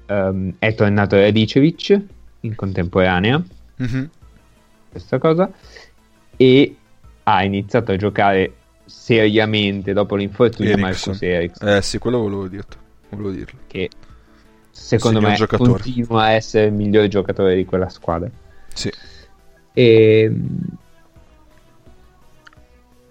um, 0.07 0.55
è 0.59 0.75
tornato 0.75 1.17
Radicevic 1.17 2.01
in 2.41 2.55
contemporanea, 2.55 3.43
mm-hmm. 3.83 4.05
questa 4.91 5.19
cosa, 5.19 5.51
e 6.37 6.77
ha 7.25 7.45
iniziato 7.45 7.93
a 7.93 7.97
giocare 7.97 8.55
seriamente 8.87 9.93
dopo 9.93 10.17
l'infortunio 10.17 10.75
di 10.75 10.81
Marcus 10.81 11.21
Ericsson. 11.21 11.69
Eh 11.69 11.83
sì, 11.83 11.99
quello 11.99 12.19
volevo, 12.19 12.49
dirlo, 12.49 12.77
volevo 13.11 13.31
dirlo. 13.31 13.59
Che 13.67 13.91
secondo 14.71 15.21
me 15.21 15.35
giocatore. 15.35 15.73
continua 15.73 16.23
a 16.23 16.31
essere 16.31 16.67
il 16.67 16.73
migliore 16.73 17.09
giocatore 17.09 17.55
di 17.55 17.65
quella 17.65 17.89
squadra. 17.89 18.31
Sì. 18.73 18.91
E, 19.75 20.35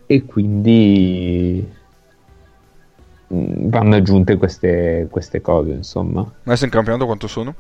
e 0.05 0.25
quindi 0.25 1.77
vanno 3.29 3.95
aggiunte 3.95 4.37
queste, 4.37 5.07
queste 5.09 5.41
cose, 5.41 5.71
insomma. 5.71 6.29
Adesso 6.43 6.65
in 6.65 6.71
campionato 6.71 7.05
quanto 7.05 7.27
sono? 7.27 7.55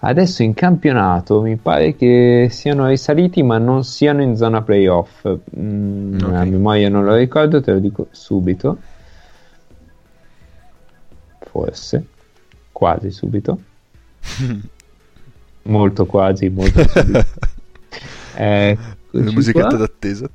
Adesso 0.00 0.44
in 0.44 0.54
campionato 0.54 1.42
mi 1.42 1.56
pare 1.56 1.96
che 1.96 2.48
siano 2.50 2.86
risaliti, 2.86 3.42
ma 3.42 3.58
non 3.58 3.82
siano 3.84 4.22
in 4.22 4.36
zona 4.36 4.62
playoff. 4.62 5.26
Mm, 5.58 6.14
okay. 6.20 6.34
A 6.34 6.44
memoria 6.44 6.88
non 6.88 7.04
lo 7.04 7.14
ricordo, 7.14 7.60
te 7.60 7.72
lo 7.72 7.78
dico 7.80 8.06
subito. 8.10 8.78
Forse, 11.40 12.06
quasi 12.70 13.10
subito. 13.10 13.60
molto 15.62 16.06
quasi, 16.06 16.48
molto 16.48 16.86
subito. 16.88 17.26
Eh, 18.40 18.78
la 19.10 19.32
musichetta 19.32 19.76
d'attesa. 19.76 20.28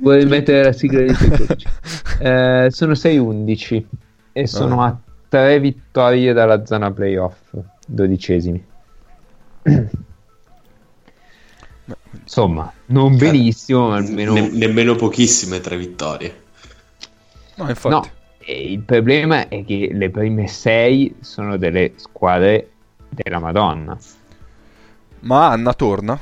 Vuoi 0.00 0.24
mettere 0.26 0.64
la 0.64 0.72
sigla 0.72 1.02
di 1.02 1.12
eh, 2.20 2.68
Sono 2.70 2.92
6-11 2.92 3.84
e 4.32 4.46
sono 4.46 4.82
ah. 4.82 4.86
a 4.86 4.98
3 5.28 5.60
vittorie 5.60 6.32
dalla 6.32 6.64
zona 6.64 6.90
playoff, 6.90 7.54
dodicesimi. 7.86 8.64
Insomma, 12.22 12.72
non 12.86 13.18
cioè, 13.18 13.30
benissimo, 13.30 13.88
ma 13.88 13.96
almeno... 13.96 14.32
Ne- 14.32 14.50
nemmeno 14.50 14.94
pochissime 14.94 15.60
tre 15.60 15.76
vittorie. 15.76 16.42
No, 17.56 17.68
infatti. 17.68 17.94
No, 17.94 18.08
il 18.46 18.80
problema 18.80 19.48
è 19.48 19.64
che 19.64 19.90
le 19.92 20.10
prime 20.10 20.46
6 20.46 21.16
sono 21.20 21.56
delle 21.56 21.92
squadre 21.96 22.70
della 23.08 23.38
Madonna. 23.38 23.98
Ma 25.20 25.50
Anna 25.50 25.74
torna? 25.74 26.18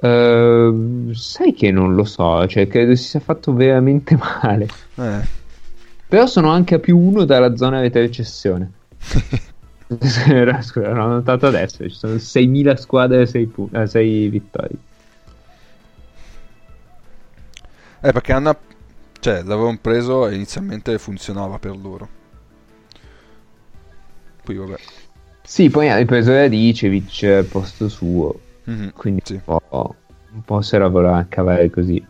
Uh, 0.00 1.12
sai 1.12 1.52
che 1.52 1.70
non 1.70 1.94
lo 1.94 2.04
so, 2.04 2.46
cioè 2.46 2.66
credo 2.66 2.94
si 2.94 3.04
sia 3.04 3.20
fatto 3.20 3.52
veramente 3.52 4.16
male. 4.42 4.66
Eh. 4.94 5.38
Però 6.08 6.26
sono 6.26 6.50
anche 6.50 6.76
a 6.76 6.78
più 6.78 6.98
uno 6.98 7.24
dalla 7.24 7.54
zona 7.56 7.80
di 7.80 7.90
recessione. 7.90 8.72
Scusa, 10.62 10.92
l'ho 10.92 11.06
notato 11.06 11.48
adesso, 11.48 11.88
ci 11.88 11.94
sono 11.94 12.14
6.000 12.14 12.76
squadre 12.76 13.22
e 13.22 13.26
6, 13.26 13.46
pu- 13.46 13.68
eh, 13.72 13.86
6 13.88 14.28
vittorie. 14.28 14.76
Eh, 18.02 18.12
perché 18.12 18.32
Anna, 18.32 18.56
cioè, 19.18 19.42
l'avevano 19.42 19.78
preso 19.80 20.28
e 20.28 20.36
inizialmente 20.36 20.96
funzionava 20.98 21.58
per 21.58 21.76
loro. 21.76 22.08
Poi 24.44 24.54
vabbè. 24.54 24.78
Sì, 25.42 25.68
poi 25.70 25.88
ha 25.90 25.96
ripreso 25.96 26.32
Radicevic 26.32 27.24
al 27.24 27.44
posto 27.46 27.88
suo, 27.88 28.38
mm-hmm, 28.70 28.88
quindi 28.90 29.22
sì. 29.24 29.40
un, 29.44 29.58
po', 29.68 29.96
un 30.32 30.42
po' 30.42 30.62
se 30.62 30.78
la 30.78 30.88
vorrà 30.88 31.26
cavare 31.28 31.70
così. 31.70 32.04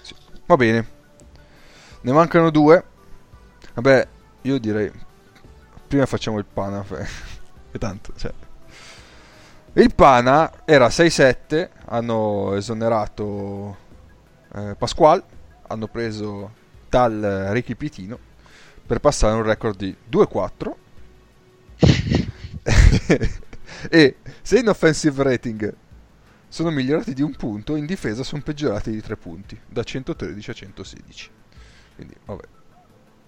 Sì. 0.00 0.14
Va 0.46 0.56
bene, 0.56 0.86
ne 2.00 2.12
mancano 2.12 2.50
due. 2.50 2.84
Vabbè, 3.74 4.08
io 4.42 4.58
direi 4.58 4.90
prima 5.88 6.06
facciamo 6.06 6.38
il 6.38 6.44
Pana, 6.44 6.84
e 7.72 7.78
tanto, 7.78 8.12
cioè. 8.16 8.32
Il 9.74 9.94
Pana 9.94 10.64
era 10.64 10.88
6-7, 10.88 11.68
hanno 11.86 12.54
esonerato 12.54 13.76
eh, 14.54 14.74
Pasquale, 14.76 15.22
hanno 15.68 15.86
preso 15.86 16.52
tal 16.88 17.48
Ricky 17.50 17.74
Pitino 17.74 18.18
per 18.86 18.98
passare 19.00 19.34
un 19.34 19.42
record 19.42 19.76
di 19.76 19.94
2-4 20.10 20.72
e 23.90 24.16
se 24.42 24.58
in 24.58 24.68
offensive 24.68 25.22
rating 25.22 25.74
sono 26.48 26.70
migliorati 26.70 27.12
di 27.14 27.22
un 27.22 27.34
punto, 27.36 27.76
in 27.76 27.86
difesa 27.86 28.22
sono 28.22 28.42
peggiorati 28.42 28.90
di 28.90 29.00
tre 29.02 29.16
punti, 29.16 29.58
da 29.68 29.82
113 29.82 30.50
a 30.50 30.52
116. 30.54 31.30
Quindi, 31.94 32.14
vabbè. 32.24 32.42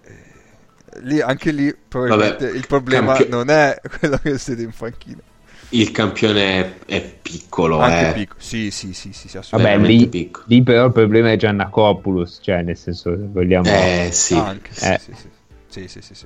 Eh, 0.03 0.99
lì, 1.01 1.21
anche 1.21 1.51
lì, 1.51 1.75
probabilmente 1.87 2.45
vabbè, 2.47 2.57
il 2.57 2.67
problema 2.67 3.13
campio... 3.15 3.35
non 3.35 3.49
è 3.49 3.79
quello 3.99 4.17
che 4.17 4.37
siete 4.37 4.61
in 4.63 4.71
panchina. 4.71 5.21
il 5.69 5.91
campione 5.91 6.41
è, 6.85 6.85
è 6.85 7.01
piccolo, 7.21 7.79
Anche 7.79 8.09
eh. 8.09 8.13
piccolo. 8.13 8.39
Sì, 8.41 8.71
sì, 8.71 8.93
sì, 8.93 9.13
sì, 9.13 9.27
sì, 9.29 9.39
Vabbè, 9.51 9.77
lì, 9.77 10.07
piccolo. 10.07 10.45
lì 10.47 10.63
però 10.63 10.85
il 10.87 10.91
problema 10.91 11.31
è 11.31 11.37
Giannacopoulos, 11.37 12.39
cioè 12.41 12.61
nel 12.63 12.77
senso, 12.77 13.15
se 13.15 13.25
vogliamo... 13.27 13.69
Eh 13.69 14.09
sì. 14.11 14.33
Anche, 14.35 14.73
sì, 14.73 14.85
Eh. 14.85 14.99
sì, 14.99 15.13
sì. 15.15 15.29
Sì, 15.67 15.87
sì, 15.87 16.01
sì, 16.01 16.13
sì. 16.15 16.25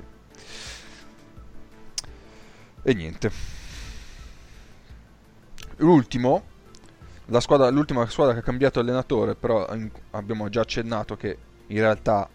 E 2.84 2.94
niente. 2.94 3.32
L'ultimo, 5.78 6.44
squadra, 7.40 7.70
l'ultima 7.70 8.08
squadra 8.08 8.34
che 8.34 8.40
ha 8.40 8.44
cambiato 8.44 8.80
allenatore, 8.80 9.36
però 9.36 9.74
in- 9.76 9.90
abbiamo 10.12 10.50
già 10.50 10.62
accennato 10.62 11.16
che 11.16 11.38
in 11.68 11.78
realtà 11.80 12.30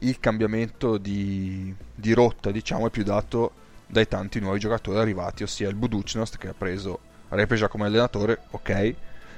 il 0.00 0.20
cambiamento 0.20 0.96
di, 0.96 1.74
di 1.94 2.12
rotta, 2.12 2.50
diciamo, 2.50 2.86
è 2.86 2.90
più 2.90 3.02
dato 3.02 3.52
dai 3.86 4.06
tanti 4.06 4.40
nuovi 4.40 4.58
giocatori 4.58 4.98
arrivati, 4.98 5.42
ossia 5.42 5.68
il 5.68 5.74
Buducnost 5.74 6.36
che 6.36 6.48
ha 6.48 6.54
preso 6.56 7.00
Repeja 7.30 7.68
come 7.68 7.84
allenatore, 7.84 8.40
ok, 8.50 8.94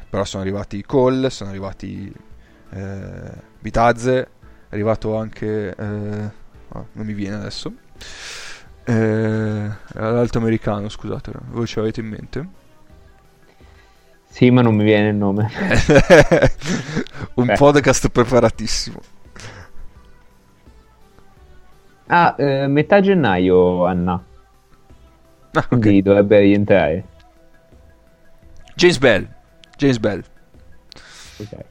però 0.08 0.24
sono 0.24 0.42
arrivati 0.42 0.82
Cole, 0.84 1.28
sono 1.30 1.50
arrivati 1.50 2.12
eh, 2.70 3.32
Bitazze, 3.58 4.28
è 4.70 4.74
arrivato 4.74 5.16
anche 5.16 5.74
eh, 5.74 6.30
ah, 6.68 6.84
non 6.92 7.06
mi 7.06 7.12
viene 7.12 7.36
adesso 7.36 7.72
eh, 8.84 9.70
l'alto 9.92 10.38
americano 10.38 10.88
scusate 10.88 11.32
voi 11.48 11.66
ce 11.66 11.80
l'avete 11.80 12.00
in 12.00 12.06
mente 12.06 12.48
Sì, 14.32 14.50
ma 14.50 14.62
non 14.62 14.74
mi 14.76 14.84
viene 14.84 15.08
il 15.08 15.16
nome. 15.16 15.50
un 17.34 17.46
Beh. 17.46 17.54
podcast 17.56 18.08
preparatissimo 18.08 19.00
Ah, 22.06 22.34
eh, 22.38 22.66
metà 22.66 23.00
gennaio, 23.00 23.84
Anna. 23.86 24.24
Ah. 25.52 25.66
Quindi 25.66 26.00
dovrebbe 26.02 26.38
rientrare. 26.40 27.04
James 28.74 28.98
Bell 28.98 29.28
James 29.76 29.98
Bell 29.98 30.22
Ok. 31.38 31.64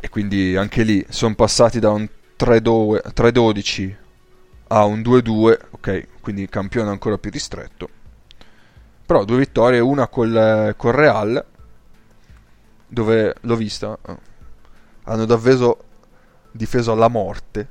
e 0.00 0.08
quindi 0.08 0.54
anche 0.56 0.82
lì 0.84 1.04
sono 1.08 1.34
passati 1.34 1.80
da 1.80 1.90
un 1.90 2.06
3-2 2.38 3.00
3-12 3.12 3.94
a 4.68 4.84
un 4.84 5.00
2-2 5.00 5.58
ok 5.72 6.06
quindi 6.20 6.48
campione 6.48 6.88
ancora 6.90 7.18
più 7.18 7.30
ristretto 7.32 7.88
però 9.12 9.26
due 9.26 9.36
vittorie 9.36 9.78
una 9.78 10.08
col, 10.08 10.74
col 10.78 10.92
Real 10.94 11.44
dove 12.88 13.34
l'ho 13.38 13.56
vista 13.56 13.98
eh, 14.06 14.16
hanno 15.02 15.26
davvero 15.26 15.84
difeso 16.50 16.92
alla 16.92 17.08
morte. 17.08 17.68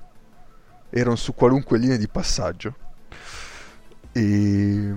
Erano 0.92 1.16
su 1.16 1.34
qualunque 1.34 1.80
linea 1.80 1.98
di 1.98 2.08
passaggio. 2.08 2.76
E 4.12 4.96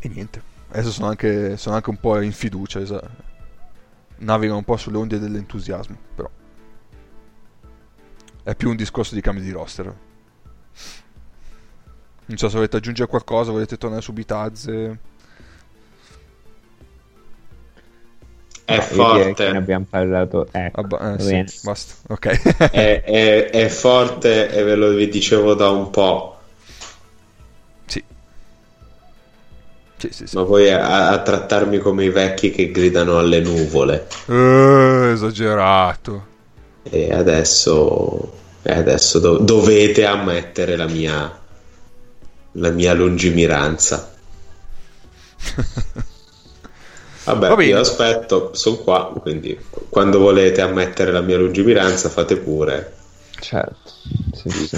e 0.00 0.08
niente. 0.08 0.42
Adesso 0.70 0.90
sono 0.90 1.06
anche, 1.06 1.56
sono 1.56 1.76
anche 1.76 1.90
un 1.90 2.00
po' 2.00 2.20
in 2.20 2.32
fiducia 2.32 2.80
esa- 2.80 3.08
navigano 4.16 4.58
un 4.58 4.64
po' 4.64 4.76
sulle 4.76 4.96
onde 4.96 5.18
dell'entusiasmo 5.18 5.96
però 6.14 6.30
è 8.44 8.54
più 8.54 8.70
un 8.70 8.76
discorso 8.76 9.14
di 9.16 9.20
cambio 9.20 9.42
di 9.42 9.50
roster 9.50 9.94
non 12.32 12.38
so 12.38 12.48
se 12.48 12.56
volete 12.56 12.76
aggiungere 12.78 13.08
qualcosa 13.08 13.50
volete 13.50 13.76
tornare 13.78 14.02
su 14.02 14.12
Bitazze 14.12 14.98
È 18.64 18.76
No, 18.76 18.80
che 18.80 18.94
ne 18.94 19.22
forte. 19.24 19.46
abbiamo 19.48 19.86
parlato. 19.90 20.48
Ecco, 20.50 20.80
Abba- 20.80 21.14
eh, 21.14 21.16
va 21.16 21.18
sì, 21.18 21.44
basta 21.62 21.94
ok 22.08 22.26
È, 22.70 23.02
è- 23.02 23.50
è 23.50 23.68
forte 23.68 24.50
e 24.50 24.62
ve 24.62 24.74
lo 24.76 24.90
vi 24.90 25.08
dicevo 25.08 25.54
da 25.54 25.68
un 25.70 25.90
po'. 25.90 26.38
sì 27.86 28.02
sì 29.98 30.08
sì, 30.10 30.26
sì. 30.26 30.36
Ma 30.36 30.42
voi 30.42 30.70
a, 30.70 31.08
a 31.10 31.20
trattarmi 31.22 31.78
come 31.78 32.04
i 32.04 32.10
vecchi 32.10 32.50
che 32.50 32.70
gridano 32.70 33.18
alle 33.18 33.40
nuvole. 33.40 34.06
Eh, 34.26 35.10
esagerato 35.12 36.26
E 36.84 37.12
adesso, 37.12 38.32
e 38.62 38.72
adesso 38.72 39.18
do- 39.18 39.38
dovete 39.38 40.04
ammettere 40.06 40.76
la 40.76 40.86
mia, 40.88 41.40
la 42.52 42.70
mia 42.70 42.92
lungimiranza. 42.94 44.10
Vabbè, 47.24 47.62
io 47.64 47.78
aspetto, 47.78 48.50
sono 48.52 48.76
qua, 48.78 49.12
quindi 49.20 49.56
quando 49.88 50.18
volete 50.18 50.60
ammettere 50.60 51.12
la 51.12 51.20
mia 51.20 51.38
lungimiranza 51.38 52.08
fate 52.08 52.36
pure. 52.36 52.94
Certo. 53.38 53.90
Sì, 54.32 54.50
sì. 54.50 54.76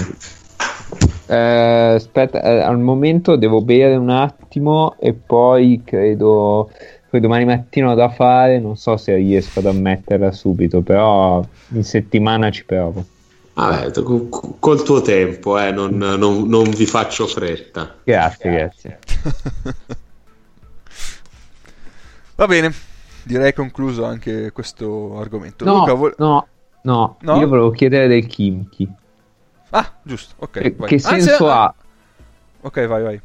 Eh, 1.27 1.93
aspetta, 1.95 2.41
eh, 2.41 2.59
al 2.59 2.79
momento 2.79 3.35
devo 3.35 3.61
bere 3.61 3.95
un 3.95 4.09
attimo 4.09 4.95
e 4.99 5.13
poi 5.13 5.81
credo, 5.83 6.69
poi 7.09 7.19
domani 7.19 7.45
mattina 7.45 7.91
ho 7.91 7.95
da 7.95 8.09
fare, 8.09 8.59
non 8.59 8.75
so 8.75 8.95
se 8.97 9.15
riesco 9.15 9.59
ad 9.59 9.65
ammetterla 9.65 10.31
subito, 10.31 10.81
però 10.81 11.43
in 11.69 11.83
settimana 11.83 12.51
ci 12.51 12.63
provo. 12.63 13.05
Vabbè, 13.55 13.91
co- 14.03 14.27
co- 14.27 14.55
col 14.59 14.83
tuo 14.83 15.01
tempo, 15.01 15.57
eh, 15.57 15.71
non, 15.71 15.95
non- 15.95 16.47
non 16.47 16.69
vi 16.69 16.85
faccio 16.85 17.25
fretta. 17.25 17.95
Grazie, 18.03 18.51
grazie. 18.51 18.99
va 22.35 22.47
bene 22.47 22.73
direi 23.23 23.53
concluso 23.53 24.03
anche 24.05 24.51
questo 24.51 25.17
argomento 25.19 25.63
No, 25.65 25.79
Luca, 25.79 25.93
vol- 25.93 26.15
no, 26.17 26.47
no, 26.81 27.17
No? 27.21 27.37
io 27.39 27.47
volevo 27.47 27.71
chiedere 27.71 28.07
del 28.07 28.27
Kimchi. 28.27 28.87
ah 29.69 29.91
giusto 30.03 30.35
ok 30.39 30.51
Che, 30.59 30.75
vai. 30.77 30.87
che 30.89 30.95
Anzi, 30.95 31.07
senso 31.21 31.49
ah, 31.49 31.63
ha? 31.63 31.73
ok 32.61 32.87
vai 32.87 33.03
vai 33.03 33.21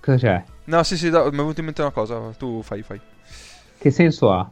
Cosa 0.00 0.16
c'è? 0.18 0.44
no 0.64 0.82
sì 0.82 0.96
sì 0.96 1.08
da- 1.10 1.22
mi 1.24 1.28
è 1.28 1.30
venuta 1.32 1.60
in 1.60 1.64
mente 1.66 1.80
una 1.80 1.90
cosa 1.90 2.20
tu 2.38 2.62
fai 2.62 2.82
fai 2.82 3.00
Che 3.78 3.90
senso 3.90 4.30
ha? 4.32 4.48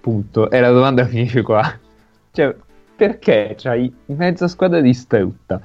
Punto. 0.00 0.50
E 0.50 0.58
la 0.60 0.70
domanda 0.72 1.06
finisce 1.06 1.42
qua. 1.42 1.62
Cioè, 2.32 2.54
perché 2.94 3.54
c'hai 3.56 3.92
mezza 4.06 4.48
squadra 4.48 4.80
distrutta? 4.80 5.60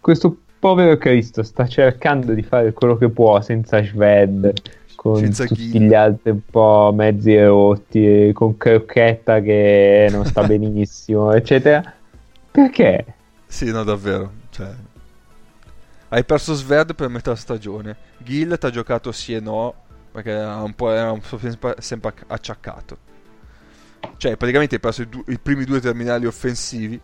Questo 0.00 0.36
povero 0.58 0.96
Cristo 0.96 1.42
sta 1.42 1.66
cercando 1.66 2.32
di 2.32 2.42
fare 2.42 2.72
quello 2.72 2.96
che 2.96 3.08
può 3.08 3.40
senza 3.40 3.82
Shved, 3.82 4.52
con 4.94 5.16
Senza 5.16 5.44
tutti 5.44 5.70
Gil. 5.70 5.86
gli 5.86 5.94
altri 5.94 6.30
un 6.30 6.40
po' 6.50 6.90
mezzi 6.92 7.32
erotti, 7.32 8.28
e 8.28 8.32
con 8.32 8.56
Crocchetta 8.56 9.40
che 9.40 10.08
non 10.10 10.24
sta 10.24 10.42
benissimo, 10.46 11.32
eccetera. 11.32 11.92
Perché? 12.50 13.04
Sì, 13.46 13.70
no, 13.70 13.84
davvero. 13.84 14.32
Cioè... 14.50 14.68
Hai 16.08 16.24
perso 16.24 16.54
Sverd 16.54 16.94
per 16.94 17.08
metà 17.08 17.34
stagione. 17.36 17.96
Gil 18.18 18.56
ti 18.58 18.66
ha 18.66 18.70
giocato 18.70 19.12
sì 19.12 19.34
e 19.34 19.40
no, 19.40 19.74
perché 20.10 20.30
era 20.30 20.56
un 20.56 20.74
po', 20.74 20.90
era 20.90 21.12
un 21.12 21.20
po' 21.20 21.38
sempre 21.78 22.14
acciaccato. 22.26 23.06
Cioè, 24.16 24.36
praticamente 24.36 24.76
hai 24.76 24.80
perso 24.80 25.02
i, 25.02 25.08
du- 25.08 25.24
i 25.28 25.38
primi 25.38 25.64
due 25.64 25.80
terminali 25.80 26.26
offensivi. 26.26 27.00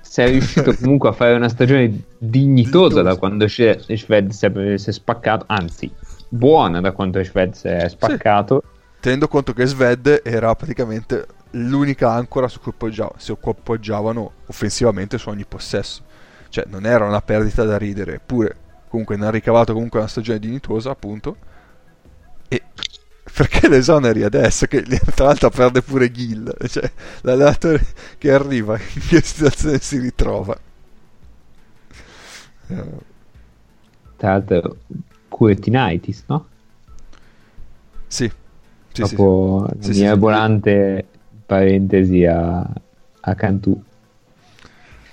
Sei 0.00 0.30
riuscito 0.32 0.74
comunque 0.80 1.08
a 1.10 1.12
fare 1.12 1.34
una 1.34 1.48
stagione 1.48 2.02
dignitosa 2.18 3.02
da 3.02 3.16
quando 3.16 3.46
Sh- 3.46 3.92
Shved 3.92 4.30
si 4.30 4.46
è, 4.46 4.78
si 4.78 4.88
è 4.90 4.92
spaccato, 4.92 5.44
anzi, 5.48 5.90
buona 6.28 6.80
da 6.80 6.92
quando 6.92 7.22
Shved 7.22 7.52
si 7.52 7.68
è 7.68 7.88
spaccato. 7.88 8.62
Tenendo 9.00 9.28
conto 9.28 9.52
che 9.52 9.66
Sved 9.66 10.22
era 10.24 10.54
praticamente 10.54 11.26
l'unica 11.52 12.12
ancora 12.12 12.48
su 12.48 12.60
cui 12.60 12.72
appoggia- 12.72 13.12
su 13.16 13.38
cui 13.38 13.52
appoggiavano 13.52 14.32
offensivamente 14.46 15.18
su 15.18 15.28
ogni 15.28 15.44
possesso. 15.46 16.02
Cioè, 16.48 16.64
non 16.68 16.86
era 16.86 17.04
una 17.04 17.20
perdita 17.20 17.64
da 17.64 17.76
ridere. 17.76 18.14
Eppure, 18.14 18.56
comunque, 18.88 19.16
ne 19.16 19.26
ha 19.26 19.30
ricavato 19.30 19.72
comunque 19.72 19.98
una 19.98 20.08
stagione 20.08 20.38
dignitosa, 20.38 20.90
appunto. 20.90 21.36
E 22.48 22.62
perché 23.32 23.68
l'esoneri 23.68 24.22
adesso? 24.22 24.66
Che 24.66 24.82
tra 25.14 25.26
l'altro 25.26 25.50
perde 25.50 25.82
pure 25.82 26.10
Gil. 26.10 26.54
Cioè, 26.68 26.90
l'allenatore 27.22 27.84
che 28.18 28.32
arriva, 28.32 28.78
in 28.78 29.02
che 29.08 29.20
situazione 29.22 29.78
si 29.78 29.98
ritrova? 29.98 30.58
Tra 34.16 34.32
l'altro, 34.32 34.76
Curetinitis, 35.28 36.24
no? 36.26 36.46
sì. 38.06 38.30
Sì, 38.92 39.02
Dopo 39.02 39.68
sì. 39.70 39.76
la 39.76 39.82
Sì, 39.82 40.00
mia 40.00 40.12
sì. 40.14 40.18
volante 40.18 41.06
parentesi 41.46 42.24
a, 42.24 42.58
a 43.20 43.34
Cantù. 43.34 43.80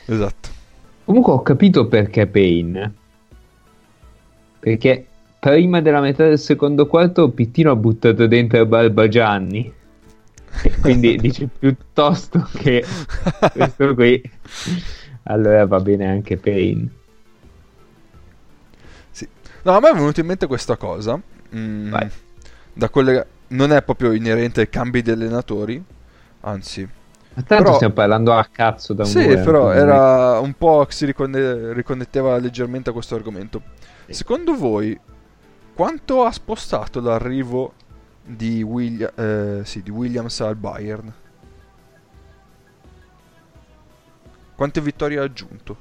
Esatto. 0.06 0.50
Comunque 1.06 1.34
ho 1.34 1.42
capito 1.42 1.88
perché 1.88 2.28
Payne. 2.28 2.94
Perché 4.60 5.08
prima 5.52 5.80
della 5.80 6.00
metà 6.02 6.26
del 6.28 6.40
secondo 6.40 6.88
quarto 6.88 7.30
Pittino 7.30 7.70
ha 7.70 7.76
buttato 7.76 8.26
dentro 8.26 8.66
Barbagianni. 8.66 9.72
Quindi 10.82 11.18
dice 11.22 11.48
piuttosto 11.60 12.48
che 12.58 12.84
questo 13.54 13.94
qui. 13.94 14.20
Allora 15.24 15.66
va 15.68 15.80
bene 15.80 16.08
anche 16.08 16.38
Payne. 16.38 16.88
Sì. 19.12 19.28
No, 19.64 19.72
a 19.76 19.80
me 19.80 19.90
è 19.90 19.94
venuta 19.94 20.20
in 20.22 20.26
mente 20.28 20.48
questa 20.48 20.78
cosa. 20.78 21.20
mm, 21.56 21.94
da 22.74 22.90
quelle 22.90 23.28
non 23.50 23.72
è 23.72 23.84
proprio 23.84 24.12
inerente 24.14 24.62
ai 24.62 24.70
cambi 24.70 25.02
di 25.04 25.12
allenatori, 25.12 25.82
anzi, 26.42 26.82
Ma 27.38 27.42
tanto 27.44 27.64
Però- 27.66 27.76
stiamo 27.76 27.94
parlando 27.94 28.34
a 28.34 28.48
cazzo 28.52 28.94
da 28.94 29.04
Sì, 29.04 29.18
un'ora, 29.20 29.42
però 29.44 29.62
quindi- 29.66 29.80
era 29.82 30.40
un 30.40 30.54
po' 30.58 30.86
che 30.86 30.94
si 30.94 31.06
riconne- 31.06 31.74
riconnetteva 31.74 32.38
leggermente 32.38 32.90
a 32.90 32.94
questo 32.94 33.14
argomento. 33.16 33.62
Secondo 34.08 34.56
voi, 34.56 34.98
quanto 35.76 36.24
ha 36.24 36.32
spostato 36.32 37.02
l'arrivo 37.02 37.74
di, 38.24 38.64
Willia- 38.64 39.14
eh, 39.16 39.62
sì, 39.66 39.84
di 39.84 39.92
Williams 39.92 40.40
al 40.42 40.56
Bayern? 40.56 41.14
Quante 44.56 44.82
vittorie 44.82 45.20
ha 45.20 45.24
aggiunto? 45.24 45.78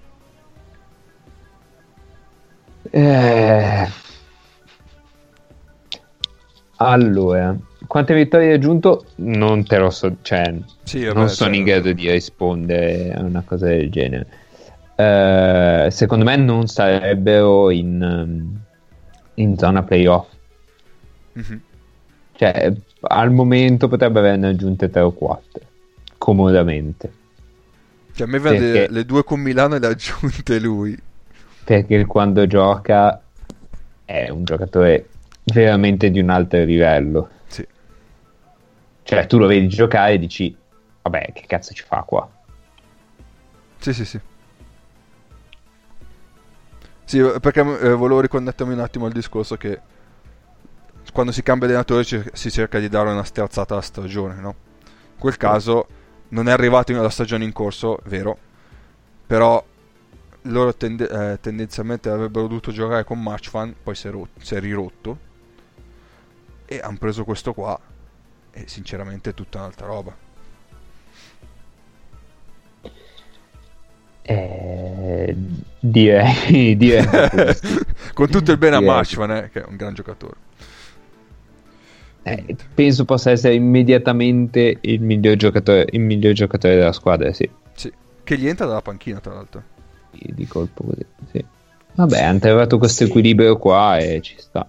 Eh... 2.91 3.89
Allora, 6.79 7.57
quante 7.87 8.15
vittorie 8.15 8.49
hai 8.49 8.55
aggiunto? 8.55 9.07
Non 9.17 9.65
te 9.65 9.79
lo 9.79 9.91
so, 9.91 10.17
cioè, 10.23 10.55
Sì, 10.83 11.05
vabbè, 11.05 11.17
non 11.19 11.29
sono 11.29 11.51
cioè- 11.51 11.59
in 11.59 11.65
grado 11.65 11.93
di 11.93 12.11
rispondere 12.11 13.13
a 13.15 13.21
una 13.23 13.43
cosa 13.47 13.67
del 13.67 13.91
genere. 13.91 14.27
Eh, 14.97 15.89
secondo 15.91 16.25
me 16.25 16.37
non 16.37 16.67
sarebbero 16.67 17.71
in, 17.71 18.59
in 19.35 19.57
zona 19.59 19.83
playoff. 19.83 20.29
Mhm. 21.33 21.61
Cioè, 22.37 22.73
al 23.03 23.31
momento 23.31 23.89
potrebbe 23.89 24.19
averne 24.19 24.49
aggiunte 24.49 24.91
3 24.91 25.01
o 25.03 25.13
4, 25.13 25.61
comodamente. 26.19 27.13
Cioè, 28.15 28.27
a 28.27 28.31
me 28.31 28.41
Perché- 28.41 28.89
le 28.91 29.05
due 29.05 29.25
con 29.25 29.41
Milano 29.41 29.77
e 29.77 29.79
le 29.79 29.87
ha 29.87 29.91
aggiunte 29.91 30.59
lui. 30.59 30.97
Perché 31.65 32.05
quando 32.07 32.47
gioca 32.47 33.21
è 34.05 34.29
un 34.29 34.45
giocatore 34.45 35.09
veramente 35.45 36.11
di 36.11 36.21
un 36.21 36.29
altro 36.31 36.63
livello. 36.65 37.29
Sì. 37.47 37.67
Cioè, 39.03 39.27
tu 39.27 39.39
lo 39.39 39.47
vedi 39.47 39.69
giocare 39.69 40.15
e 40.15 40.19
dici, 40.19 40.55
vabbè, 41.03 41.33
che 41.33 41.45
cazzo 41.47 41.73
ci 41.73 41.83
fa 41.85 42.03
qua? 42.03 42.29
Sì, 43.79 43.93
sì, 43.93 44.05
sì. 44.05 44.21
Sì, 47.05 47.21
perché 47.41 47.61
eh, 47.61 47.93
volevo 47.93 48.21
riconnettermi 48.21 48.73
un 48.73 48.81
attimo 48.81 49.07
al 49.07 49.13
discorso 49.13 49.57
che 49.57 49.81
quando 51.13 51.33
si 51.33 51.43
cambia 51.43 51.69
allenatore 51.69 52.05
ci- 52.05 52.23
si 52.33 52.51
cerca 52.51 52.79
di 52.79 52.89
dare 52.89 53.11
una 53.11 53.25
sterzata 53.25 53.75
alla 53.75 53.83
stagione, 53.83 54.41
no? 54.41 54.55
In 55.15 55.19
quel 55.21 55.37
caso 55.37 55.87
non 56.29 56.49
è 56.49 56.53
arrivato 56.53 56.93
nella 56.93 57.11
stagione 57.11 57.45
in 57.45 57.53
corso, 57.53 57.99
vero, 58.07 58.37
però 59.27 59.65
loro 60.43 60.75
tende- 60.75 61.09
eh, 61.09 61.41
tendenzialmente 61.41 62.09
avrebbero 62.11 62.47
dovuto 62.49 62.73
giocare 62.73 63.05
con 63.05 63.23
Matchfan, 63.23 63.75
poi 63.83 63.95
si 63.95 64.09
è, 64.09 64.11
rot- 64.11 64.41
si 64.41 64.55
è 64.55 64.61
rirotto 64.61 65.19
e 66.67 66.81
hanno 66.83 66.99
preso 66.99 67.25
questo 67.25 67.53
qua 67.53 67.79
e 68.51 68.65
sinceramente 68.69 69.31
è 69.31 69.35
tutta 69.35 69.59
un'altra 69.59 69.87
roba. 69.87 70.24
Eh, 74.27 75.37
direi, 75.81 76.77
direi 76.79 77.05
con 78.15 78.29
tutto 78.31 78.53
il 78.53 78.59
bene 78.59 78.77
a. 78.77 78.81
Matchfan, 78.81 79.31
eh, 79.33 79.51
che 79.53 79.63
è 79.63 79.65
un 79.69 79.77
gran 79.77 79.93
giocatore. 79.95 80.35
Eh, 82.23 82.57
penso 82.73 83.05
possa 83.05 83.31
essere 83.33 83.55
immediatamente 83.55 84.79
il 84.81 85.03
miglior 85.03 85.37
giocatore, 85.37 85.87
il 85.91 86.01
miglior 86.01 86.33
giocatore 86.33 86.75
della 86.77 86.93
squadra, 86.93 87.31
sì. 87.35 87.49
Sì, 87.75 87.93
che 88.23 88.39
gli 88.39 88.49
entra 88.49 88.65
dalla 88.65 88.81
panchina, 88.81 89.21
tra 89.21 89.35
l'altro. 89.35 89.63
Di 90.11 90.47
colpo 90.47 90.85
così, 90.85 91.05
sì. 91.31 91.45
Vabbè, 91.97 92.23
hanno 92.23 92.39
trovato 92.39 92.79
questo 92.79 93.05
Sì. 93.05 93.11
equilibrio 93.11 93.59
qua 93.59 93.99
e 93.99 94.23
ci 94.23 94.37
sta. 94.39 94.67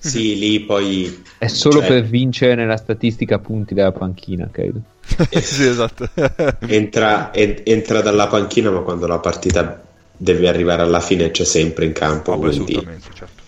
Sì, 0.00 0.38
lì 0.38 0.60
poi 0.60 1.24
È 1.38 1.48
solo 1.48 1.80
Cioè- 1.80 1.88
per 1.88 2.04
vincere 2.04 2.54
nella 2.54 2.76
statistica 2.76 3.38
punti 3.38 3.74
della 3.74 3.92
panchina, 3.92 4.48
credo. 4.50 4.80
sì, 5.40 5.64
esatto. 5.66 6.08
entra, 6.66 7.32
en- 7.34 7.60
entra 7.64 8.00
dalla 8.00 8.26
panchina, 8.28 8.70
ma 8.70 8.80
quando 8.80 9.06
la 9.06 9.18
partita 9.18 9.82
deve 10.16 10.48
arrivare 10.48 10.82
alla 10.82 11.00
fine 11.00 11.30
c'è 11.30 11.44
sempre 11.44 11.84
in 11.84 11.92
campo. 11.92 12.36
Quindi 12.36 12.56
assolutamente, 12.74 13.08
certo. 13.14 13.42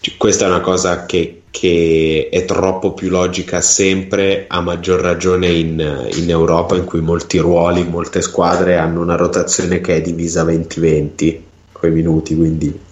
c- 0.00 0.16
questa 0.16 0.44
è 0.44 0.48
una 0.48 0.60
cosa 0.60 1.04
che, 1.06 1.42
che 1.50 2.28
è 2.30 2.44
troppo 2.44 2.92
più 2.92 3.08
logica 3.08 3.60
sempre, 3.60 4.44
a 4.48 4.60
maggior 4.60 5.00
ragione 5.00 5.48
in, 5.48 6.08
in 6.14 6.30
Europa, 6.30 6.76
in 6.76 6.84
cui 6.84 7.00
molti 7.00 7.38
ruoli, 7.38 7.84
molte 7.84 8.20
squadre 8.20 8.76
hanno 8.76 9.00
una 9.00 9.16
rotazione 9.16 9.80
che 9.80 9.96
è 9.96 10.00
divisa 10.00 10.44
20-20 10.44 11.40
coi 11.72 11.90
minuti, 11.90 12.34
quindi 12.36 12.84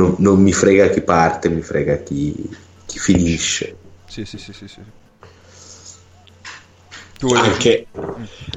non, 0.00 0.14
non 0.18 0.40
mi 0.42 0.52
frega 0.52 0.88
chi 0.88 1.02
parte, 1.02 1.48
mi 1.48 1.62
frega 1.62 2.02
chi, 2.02 2.34
chi 2.86 2.98
finisce. 2.98 3.76
Sì, 4.06 4.24
sì, 4.24 4.38
sì, 4.38 4.52
sì, 4.52 4.68
sì. 4.68 4.82
Anche, 7.34 7.86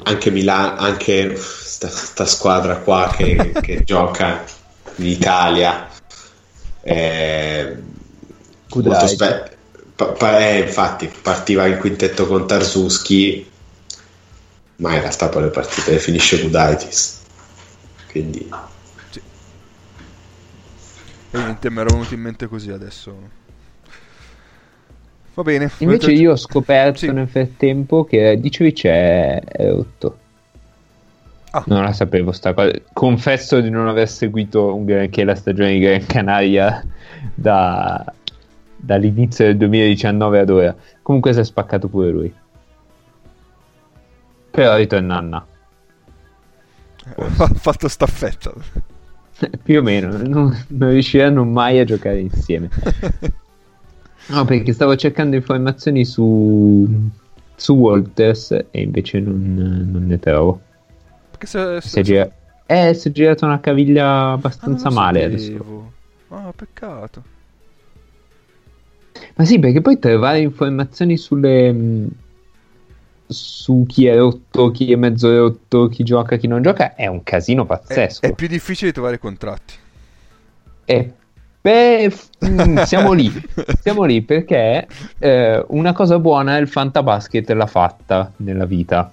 anche 0.03 0.31
Milano, 0.31 0.77
anche 0.79 1.35
sta, 1.37 1.89
sta 1.89 2.25
squadra 2.25 2.77
qua 2.77 3.13
che, 3.15 3.57
che 3.61 3.83
gioca 3.85 4.43
in 4.95 5.05
Italia. 5.05 5.89
eh, 6.81 7.77
molto 8.73 9.07
spe- 9.07 9.57
pa- 9.95 10.11
pa- 10.13 10.39
eh, 10.39 10.59
infatti 10.59 11.09
partiva 11.21 11.67
in 11.67 11.77
quintetto 11.77 12.27
con 12.27 12.47
Tarzuski, 12.47 13.51
ma 14.77 14.93
in 14.93 15.01
realtà 15.01 15.29
poi 15.29 15.43
le 15.43 15.49
partite 15.49 15.91
le 15.91 15.99
finisce 15.99 16.39
Gudaitis. 16.41 17.21
Quindi 18.09 18.49
E 21.35 21.37
niente, 21.37 21.69
mi 21.71 21.79
era 21.79 21.91
venuto 21.91 22.13
in 22.13 22.21
mente 22.21 22.47
così 22.47 22.69
adesso. 22.71 23.41
Va 25.33 25.41
bene. 25.41 25.71
Invece 25.79 26.05
volete- 26.05 26.11
io 26.21 26.31
ho 26.33 26.35
scoperto 26.35 26.99
Sì. 26.99 27.11
nel 27.11 27.27
frattempo 27.27 28.03
che 28.03 28.37
Dicevic 28.39 28.85
è, 28.85 29.41
è 29.43 29.67
rotto. 29.69 30.17
Ah. 31.51 31.63
Non 31.67 31.83
la 31.83 31.93
sapevo 31.93 32.31
sta 32.31 32.53
cosa. 32.53 32.71
Confesso 32.93 33.59
di 33.61 33.69
non 33.71 33.87
aver 33.87 34.07
seguito 34.09 34.75
un 34.75 34.85
granché 34.85 35.23
la 35.23 35.35
stagione 35.35 35.73
di 35.73 35.79
Gran 35.79 36.05
Canaria 36.05 36.83
da- 37.33 38.05
dall'inizio 38.75 39.45
del 39.45 39.57
2019 39.57 40.39
ad 40.39 40.49
ora. 40.51 40.75
Comunque 41.01 41.33
si 41.33 41.39
è 41.39 41.43
spaccato 41.43 41.87
pure 41.87 42.09
lui. 42.09 42.33
Però 44.51 44.75
ritorna 44.75 45.17
Anna. 45.17 45.45
Ha 47.37 47.47
fatto 47.55 47.87
staffetta. 47.87 48.53
Più 49.63 49.79
o 49.79 49.81
meno, 49.81 50.17
non, 50.17 50.65
non 50.69 50.89
riusciranno 50.91 51.43
mai 51.45 51.79
a 51.79 51.83
giocare 51.85 52.19
insieme. 52.19 52.69
No, 54.27 54.45
perché 54.45 54.73
stavo 54.73 54.95
cercando 54.95 55.35
informazioni 55.35 56.05
su, 56.05 56.87
su 57.55 57.73
Walters 57.75 58.51
e 58.71 58.81
invece 58.81 59.19
non, 59.19 59.87
non 59.91 60.05
ne 60.05 60.17
trovo. 60.19 60.61
Perché 61.31 61.47
se, 61.47 61.81
se- 61.81 61.89
Si 61.89 61.99
è, 61.99 62.03
gira- 62.03 62.31
eh, 62.65 62.93
si 62.93 63.09
è 63.09 63.11
girata 63.11 63.45
una 63.45 63.59
caviglia 63.59 64.31
Ah, 64.61 64.77
abbastanza 64.77 64.89
lo 64.89 64.89
male 64.89 65.23
sapevo. 65.23 65.25
adesso. 65.25 65.93
Ah, 66.29 66.51
peccato. 66.53 67.23
Ma 69.35 69.45
sì, 69.45 69.59
perché 69.59 69.81
poi 69.81 69.99
trovare 69.99 70.39
informazioni 70.39 71.17
sulle. 71.17 72.07
Su 73.27 73.85
chi 73.87 74.05
è 74.07 74.15
rotto, 74.15 74.71
chi 74.71 74.91
è 74.91 74.95
mezzo 74.95 75.35
rotto, 75.35 75.87
chi 75.87 76.03
gioca, 76.03 76.37
chi 76.37 76.47
non 76.47 76.61
gioca 76.61 76.95
è 76.95 77.07
un 77.07 77.23
casino 77.23 77.63
È, 77.63 77.65
pazzesco. 77.65 78.25
è 78.25 78.33
più 78.33 78.47
difficile 78.47 78.91
trovare 78.91 79.17
contratti. 79.19 79.73
E 80.85 81.13
beh, 81.61 82.09
f- 82.09 82.29
mm, 82.45 82.77
siamo 82.79 83.13
lì, 83.13 83.31
siamo 83.81 84.03
lì 84.03 84.21
perché 84.21 84.87
eh, 85.17 85.63
una 85.69 85.93
cosa 85.93 86.19
buona 86.19 86.57
è 86.57 86.61
il 86.61 86.67
fantabasket 86.67 87.49
l'ha 87.51 87.67
fatta 87.67 88.31
nella 88.37 88.65
vita. 88.65 89.11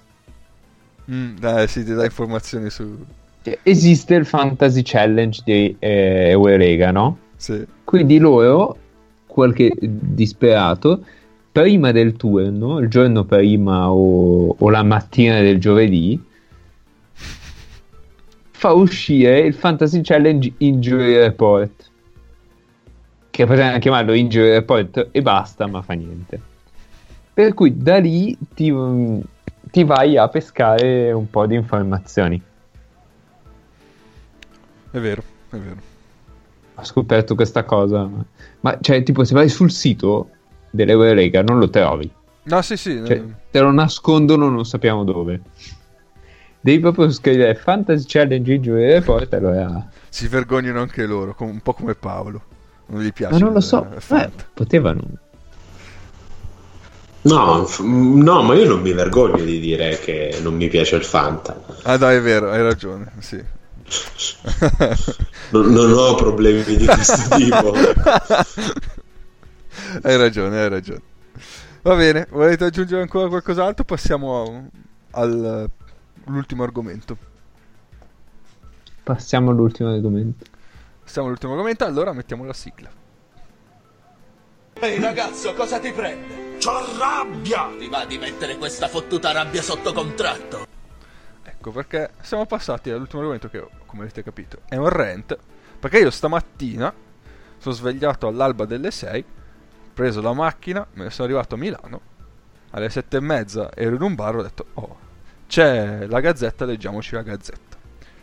Mm, 1.11 1.37
dai, 1.39 1.67
sì, 1.69 1.85
ti 1.85 1.93
dà 1.95 2.05
informazioni 2.05 2.71
su... 2.71 3.05
Cioè, 3.43 3.59
Esiste 3.63 4.15
il 4.15 4.27
Fantasy 4.27 4.83
Challenge 4.85 5.41
di 5.45 5.75
eh, 5.79 6.29
Eurolega, 6.29 6.91
no? 6.91 7.19
Sì. 7.37 7.65
Quindi 7.85 8.19
loro, 8.19 8.77
qualche 9.27 9.73
disperato, 9.81 11.05
prima 11.53 11.93
del 11.93 12.15
turno, 12.15 12.79
il 12.79 12.89
giorno 12.89 13.25
prima 13.25 13.91
o, 13.91 14.55
o 14.57 14.71
la 14.71 14.83
mattina 14.83 15.41
del 15.41 15.59
giovedì, 15.59 16.23
fa 18.51 18.73
uscire 18.73 19.41
il 19.41 19.55
Fantasy 19.55 20.01
Challenge 20.03 20.53
Injury 20.59 21.17
Report. 21.17 21.91
Che 23.31 23.47
potevano 23.47 23.79
chiamarlo 23.79 24.13
Injury 24.13 24.51
Report 24.51 25.09
e 25.11 25.23
basta, 25.23 25.67
ma 25.67 25.83
fa 25.83 25.95
niente. 25.95 26.41
Per 27.33 27.55
cui 27.55 27.77
da 27.77 27.99
lì 27.99 28.37
ti, 28.55 28.73
ti 29.71 29.85
vai 29.85 30.17
a 30.17 30.29
pescare 30.29 31.11
un 31.13 31.31
po' 31.31 31.47
di 31.47 31.55
informazioni. 31.55 32.43
È 34.91 34.99
vero, 34.99 35.23
è 35.51 35.57
vero. 35.57 35.89
Ho 36.75 36.85
scoperto 36.85 37.35
questa 37.35 37.65
cosa. 37.65 38.09
Ma 38.61 38.79
cioè, 38.81 39.03
tipo, 39.03 39.25
se 39.25 39.35
vai 39.35 39.49
sul 39.49 39.71
sito 39.71 40.31
dell'Eurolega 40.71 41.43
non 41.43 41.59
lo 41.59 41.69
trovi. 41.69 42.11
No, 42.45 42.63
sì, 42.63 42.77
sì. 42.77 43.03
Cioè, 43.05 43.17
eh, 43.17 43.25
te 43.51 43.61
lo 43.61 43.71
nascondono, 43.71 44.49
non 44.49 44.65
sappiamo 44.65 45.05
dove. 45.05 45.41
Devi 46.61 46.81
proprio 46.81 47.11
scrivere 47.11 47.55
Fantasy 47.55 48.05
Challenge 48.07 48.53
Injury 48.55 48.87
Report. 48.93 49.33
Allora, 49.35 49.89
si 50.09 50.27
vergognano 50.29 50.81
anche 50.81 51.07
loro, 51.07 51.35
com- 51.35 51.49
un 51.49 51.61
po' 51.61 51.73
come 51.75 51.95
Paolo. 51.95 52.43
Non 52.87 53.03
gli 53.03 53.13
piace. 53.13 53.33
ma 53.35 53.39
non 53.39 53.53
lo 53.53 53.61
so, 53.61 53.87
eh, 53.95 54.01
Fanta. 54.01 54.45
potevano. 54.53 55.01
No, 57.23 57.65
f- 57.67 57.81
no, 57.83 58.43
ma 58.43 58.55
io 58.55 58.67
non 58.67 58.81
mi 58.81 58.93
vergogno 58.93 59.45
di 59.45 59.61
dire 59.61 59.99
che 59.99 60.39
non 60.43 60.55
mi 60.55 60.69
piace 60.69 60.97
il 60.97 61.05
Fanta. 61.05 61.63
Ah 61.83 61.97
dai, 61.99 62.17
è 62.17 62.21
vero, 62.21 62.51
hai 62.51 62.63
ragione, 62.63 63.13
sì. 63.19 63.43
Non, 65.51 65.67
non 65.73 65.93
ho 65.93 66.15
problemi 66.15 66.63
di 66.65 66.85
questo 66.87 67.29
tipo. 67.37 67.75
hai 70.03 70.17
ragione, 70.17 70.61
hai 70.61 70.69
ragione. 70.69 71.03
Va 71.83 71.95
bene, 71.97 72.27
volete 72.31 72.65
aggiungere 72.65 73.03
ancora 73.03 73.29
qualcos'altro? 73.29 73.85
Passiamo 73.85 74.71
all'ultimo 75.13 76.63
argomento. 76.63 77.17
Passiamo 79.03 79.51
all'ultimo 79.51 79.91
argomento. 79.91 80.45
Passiamo 81.03 81.29
all'ultimo 81.29 81.53
argomento, 81.53 81.85
allora 81.85 82.13
mettiamo 82.13 82.45
la 82.45 82.53
sigla. 82.53 82.91
Ehi 84.75 85.01
ragazzo, 85.01 85.55
cosa 85.55 85.79
ti 85.79 85.91
prende? 85.93 86.57
C'ho 86.59 86.99
rabbia! 86.99 87.71
Ti 87.79 87.89
va 87.89 88.05
di 88.05 88.19
mettere 88.19 88.57
questa 88.57 88.89
fottuta 88.89 89.33
rabbia 89.33 89.63
sotto 89.63 89.93
contratto? 89.93 90.67
Ecco 91.43 91.71
perché 91.73 92.11
siamo 92.21 92.47
passati 92.47 92.91
all'ultimo 92.91 93.21
argomento 93.21 93.49
che, 93.49 93.67
come 93.87 94.03
avete 94.03 94.23
capito, 94.23 94.61
è 94.69 94.77
un 94.77 94.89
rant. 94.89 95.37
Perché 95.79 95.99
io 95.99 96.11
stamattina 96.11 96.93
sono 97.59 97.75
svegliato 97.75 98.27
all'alba 98.27 98.65
delle 98.67 98.91
6, 98.91 99.21
ho 99.21 99.40
preso 100.01 100.23
la 100.23 100.33
macchina, 100.33 100.87
me 100.95 101.05
ne 101.05 101.11
sono 101.11 101.29
arrivato 101.29 101.57
a 101.57 101.59
Milano, 101.59 102.01
alle 102.71 102.89
7 102.89 103.19
e 103.19 103.21
mezza 103.21 103.71
ero 103.75 103.97
in 103.97 104.01
un 104.01 104.15
bar, 104.15 104.37
ho 104.37 104.43
detto, 104.43 104.65
oh, 104.75 104.97
c'è 105.47 106.07
la 106.07 106.21
gazzetta, 106.21 106.65
leggiamoci 106.65 107.15
la 107.17 107.23
gazzetta. 107.23 107.77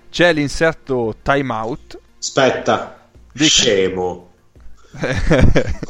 C'è 0.10 0.34
l'inserto 0.34 1.18
time 1.22 1.54
out. 1.54 2.00
Aspetta, 2.18 2.98
Dica. 3.32 3.46
scemo. 3.46 4.32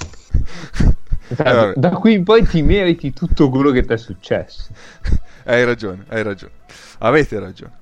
Esatto, 1.30 1.50
Eh, 1.50 1.54
vabbè. 1.54 1.74
da 1.76 1.90
qui 1.90 2.14
in 2.14 2.24
poi 2.24 2.46
ti 2.48 2.62
meriti 2.62 3.12
tutto 3.12 3.50
quello 3.50 3.72
che 3.72 3.84
ti 3.84 3.92
è 3.92 3.98
successo. 3.98 4.72
hai 5.44 5.66
ragione, 5.66 6.06
hai 6.08 6.24
ragione. 6.24 6.54
Avete 7.00 7.38
ragione. 7.38 7.74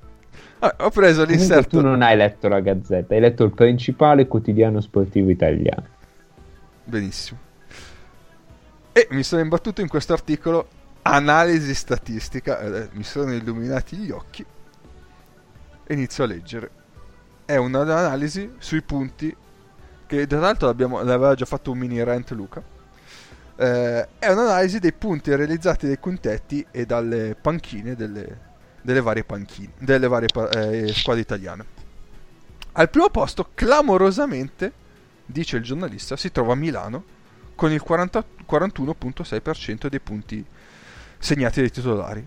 Vabbè, 0.58 0.82
ho 0.82 0.90
preso 0.90 1.24
Comunque 1.24 1.36
l'inserto... 1.36 1.78
tu 1.78 1.80
non 1.80 2.02
hai 2.02 2.16
letto 2.16 2.48
la 2.48 2.58
Gazzetta, 2.58 3.14
hai 3.14 3.20
letto 3.20 3.44
il 3.44 3.52
principale 3.52 4.26
quotidiano 4.26 4.80
sportivo 4.80 5.30
italiano. 5.30 5.86
Benissimo. 6.84 7.38
E 8.96 9.08
mi 9.10 9.22
sono 9.24 9.42
imbattuto 9.42 9.82
in 9.82 9.88
questo 9.88 10.14
articolo 10.14 10.68
analisi 11.02 11.74
statistica, 11.74 12.58
eh, 12.60 12.88
mi 12.92 13.02
sono 13.02 13.30
illuminati 13.34 13.94
gli 13.94 14.10
occhi 14.10 14.42
e 15.84 15.92
inizio 15.92 16.24
a 16.24 16.26
leggere. 16.26 16.70
È 17.44 17.56
un'analisi 17.56 18.54
sui 18.56 18.80
punti 18.80 19.36
che 20.06 20.26
tra 20.26 20.38
l'altro 20.38 20.70
abbiamo, 20.70 21.02
l'aveva 21.02 21.34
già 21.34 21.44
fatto 21.44 21.72
un 21.72 21.76
mini 21.76 22.02
rant 22.02 22.30
Luca. 22.30 22.62
Eh, 23.56 24.08
è 24.18 24.30
un'analisi 24.30 24.78
dei 24.78 24.94
punti 24.94 25.36
realizzati 25.36 25.86
dai 25.86 25.98
quintetti 25.98 26.66
e 26.70 26.86
dalle 26.86 27.36
panchine 27.38 27.96
delle, 27.96 28.40
delle 28.80 29.02
varie 29.02 29.24
panchine, 29.24 29.72
delle 29.78 30.08
varie 30.08 30.28
eh, 30.54 30.90
squadre 30.94 31.20
italiane. 31.20 31.66
Al 32.72 32.88
primo 32.88 33.10
posto, 33.10 33.50
clamorosamente, 33.52 34.72
dice 35.26 35.58
il 35.58 35.64
giornalista, 35.64 36.16
si 36.16 36.32
trova 36.32 36.54
Milano 36.54 37.12
con 37.56 37.72
il 37.72 37.80
40 37.80 38.24
41.6% 38.48 39.88
dei 39.88 40.00
punti 40.00 40.44
segnati 41.18 41.60
dai 41.60 41.70
titolari. 41.70 42.26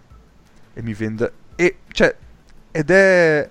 E 0.74 0.82
mi 0.82 0.94
vende. 0.94 1.32
E 1.56 1.78
cioè, 1.92 2.16
ed 2.72 2.90
è. 2.90 3.50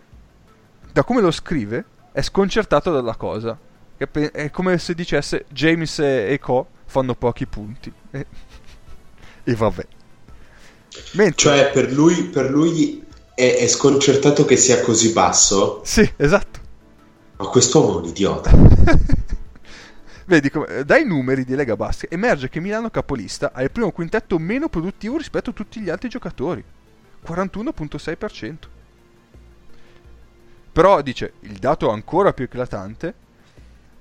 Da 0.92 1.04
come 1.04 1.20
lo 1.20 1.30
scrive, 1.30 1.84
è 2.12 2.22
sconcertato 2.22 2.92
dalla 2.92 3.16
cosa. 3.16 3.58
È 3.96 4.50
come 4.50 4.78
se 4.78 4.94
dicesse 4.94 5.46
James 5.48 5.98
e 5.98 6.32
e 6.32 6.38
Co 6.38 6.68
fanno 6.86 7.14
pochi 7.14 7.46
punti. 7.46 7.92
E, 8.10 8.26
e 9.44 9.54
vabbè. 9.54 9.86
Mentre, 11.12 11.36
Cioè, 11.36 11.70
per 11.70 11.92
lui, 11.92 12.24
per 12.24 12.50
lui 12.50 13.04
è, 13.34 13.56
è 13.58 13.66
sconcertato 13.66 14.44
che 14.44 14.56
sia 14.56 14.80
così 14.80 15.12
basso. 15.12 15.80
Sì, 15.84 16.10
esatto. 16.16 16.58
Ma 17.36 17.46
quest'uomo 17.46 17.98
è 17.98 18.02
un 18.02 18.08
idiota. 18.08 18.50
Vedi, 20.28 20.50
come, 20.50 20.84
dai 20.84 21.06
numeri 21.06 21.42
di 21.42 21.54
Lega 21.54 21.74
Basket 21.74 22.12
emerge 22.12 22.50
che 22.50 22.60
Milano 22.60 22.90
capolista 22.90 23.52
ha 23.54 23.62
il 23.62 23.70
primo 23.70 23.90
quintetto 23.90 24.38
meno 24.38 24.68
produttivo 24.68 25.16
rispetto 25.16 25.48
a 25.48 25.52
tutti 25.54 25.80
gli 25.80 25.88
altri 25.88 26.10
giocatori. 26.10 26.62
41.6%. 27.26 28.56
Però 30.70 31.00
dice, 31.00 31.32
il 31.40 31.56
dato 31.56 31.88
ancora 31.88 32.34
più 32.34 32.44
eclatante 32.44 33.14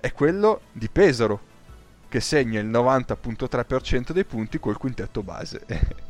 è 0.02 0.12
quello 0.12 0.64
di 0.74 0.90
Pesaro, 0.90 1.40
che 2.10 2.20
segna 2.20 2.60
il 2.60 2.68
90.3% 2.68 4.12
dei 4.12 4.26
punti 4.26 4.60
col 4.60 4.78
quintetto 4.78 5.24
base. 5.24 5.62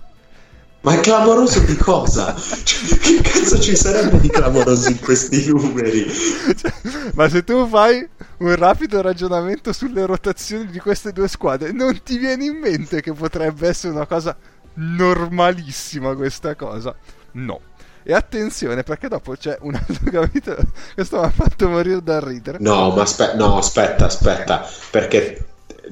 Ma 0.87 0.93
è 0.93 1.01
clamoroso 1.01 1.59
di 1.59 1.75
cosa? 1.75 2.33
Cioè, 2.33 2.97
che 2.97 3.19
cazzo 3.19 3.59
ci 3.59 3.75
sarebbe 3.75 4.21
di 4.21 4.29
clamoroso 4.29 4.87
in 4.87 4.97
questi 5.01 5.45
numeri? 5.51 6.09
Cioè, 6.09 6.73
ma 7.13 7.27
se 7.27 7.43
tu 7.43 7.67
fai 7.67 8.07
un 8.37 8.55
rapido 8.55 9.01
ragionamento 9.01 9.73
sulle 9.73 10.05
rotazioni 10.05 10.67
di 10.67 10.79
queste 10.79 11.11
due 11.11 11.27
squadre, 11.27 11.73
non 11.73 12.01
ti 12.03 12.17
viene 12.17 12.45
in 12.45 12.57
mente 12.57 13.01
che 13.01 13.11
potrebbe 13.11 13.67
essere 13.67 13.91
una 13.91 14.05
cosa 14.05 14.33
normalissima 14.75 16.15
questa 16.15 16.55
cosa? 16.55 16.95
No. 17.31 17.59
E 18.01 18.13
attenzione 18.13 18.83
perché 18.83 19.09
dopo 19.09 19.33
c'è 19.33 19.57
un 19.63 19.75
altro 19.75 19.99
capito. 20.09 20.55
Questo 20.93 21.19
mi 21.19 21.25
ha 21.25 21.31
fatto 21.31 21.67
morire 21.67 22.01
da 22.01 22.21
ridere. 22.21 22.59
No, 22.61 22.91
ma 22.91 23.01
aspe- 23.01 23.33
no, 23.35 23.57
aspetta, 23.57 24.05
aspetta, 24.05 24.65
perché 24.89 25.45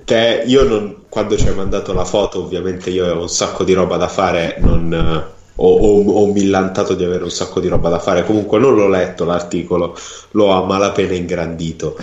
te, 0.03 0.43
io 0.45 0.63
non, 0.63 1.05
quando 1.09 1.37
ci 1.37 1.47
hai 1.47 1.55
mandato 1.55 1.93
la 1.93 2.05
foto, 2.05 2.43
ovviamente 2.43 2.89
io 2.89 3.03
avevo 3.05 3.21
un 3.21 3.29
sacco 3.29 3.63
di 3.63 3.73
roba 3.73 3.97
da 3.97 4.07
fare, 4.07 4.57
non, 4.59 4.91
eh, 4.93 5.33
ho, 5.55 5.67
ho- 5.77 6.11
ho 6.23 6.25
millantato 6.31 6.93
di 6.95 7.03
avere 7.03 7.23
un 7.23 7.31
sacco 7.31 7.59
di 7.59 7.67
roba 7.67 7.89
da 7.89 7.99
fare, 7.99 8.25
comunque 8.25 8.59
non 8.59 8.75
l'ho 8.75 8.87
letto 8.89 9.23
l'articolo, 9.25 9.95
l'ho 10.31 10.51
a 10.51 10.65
malapena 10.65 11.13
ingrandito, 11.13 11.95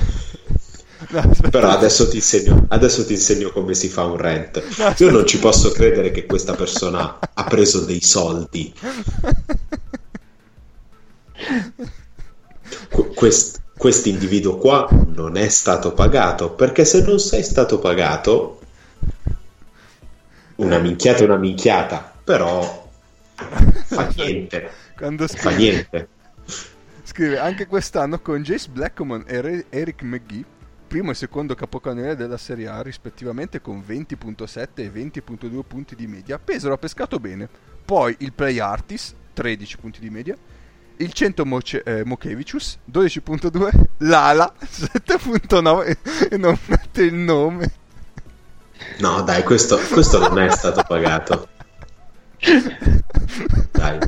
No, 1.11 1.23
però 1.51 1.69
adesso 1.71 2.09
ti 2.09 2.17
insegno, 2.17 2.65
adesso 2.69 3.05
ti 3.05 3.13
insegno 3.15 3.51
come 3.51 3.75
si 3.75 3.89
fa 3.89 4.05
un 4.05 4.17
rent. 4.17 4.63
Io 4.99 5.11
non 5.11 5.27
ci 5.27 5.39
posso 5.39 5.71
credere 5.73 6.11
che 6.13 6.27
questa 6.27 6.55
persona 6.55 7.19
ha 7.35 7.45
preso 7.45 7.85
dei 7.85 8.01
soldi. 8.01 8.73
Qu- 12.93 13.15
quest- 13.15 13.62
questo 13.83 14.09
individuo 14.11 14.59
qua 14.59 14.89
non 15.13 15.37
è 15.37 15.49
stato 15.49 15.93
pagato 15.93 16.53
perché 16.53 16.85
se 16.85 17.03
non 17.03 17.19
sei 17.19 17.43
stato 17.43 17.81
pagato 17.81 18.61
una 20.55 20.79
minchiata 20.79 21.23
è 21.23 21.25
una 21.25 21.37
minchiata 21.37 22.13
però 22.23 22.89
fa 23.35 24.07
niente 24.15 24.71
Quando 24.97 25.27
fa 25.27 25.37
scrive, 25.37 25.57
niente 25.57 26.09
scrive 27.03 27.41
anche 27.41 27.67
quest'anno 27.67 28.21
con 28.21 28.45
Jace 28.45 28.69
Blackmon 28.71 29.25
e 29.27 29.41
Re- 29.41 29.65
Eric 29.69 30.03
McGee, 30.03 30.45
primo 30.87 31.11
e 31.11 31.15
secondo 31.15 31.57
capocannoniere 31.57 32.15
della 32.15 32.39
Serie 32.39 32.69
A, 32.69 32.83
rispettivamente 32.83 33.61
con 33.61 33.83
20.7 33.85 34.69
e 34.77 34.93
20.2 34.93 35.61
punti 35.67 35.97
di 35.97 36.07
media, 36.07 36.39
Pesaro 36.39 36.75
ha 36.75 36.79
pescato 36.79 37.19
bene. 37.19 37.49
Poi 37.85 38.15
il 38.21 38.33
Play 38.33 38.61
Artist, 38.61 39.15
13 39.33 39.77
punti 39.79 39.99
di 39.99 40.09
media, 40.09 40.37
il 41.03 41.13
100 41.13 41.45
Moce- 41.45 41.83
eh, 41.83 42.05
Mokevicius, 42.05 42.79
12.2, 42.91 43.71
l'Ala, 43.99 44.53
7.9 44.61 45.97
e- 46.31 46.37
non 46.37 46.57
mette 46.67 47.03
il 47.03 47.15
nome. 47.15 47.73
no 48.99 49.23
dai 49.23 49.43
questo, 49.43 49.79
questo 49.91 50.19
non 50.19 50.39
è 50.39 50.51
stato 50.51 50.83
pagato 50.87 51.49
dai 53.71 53.99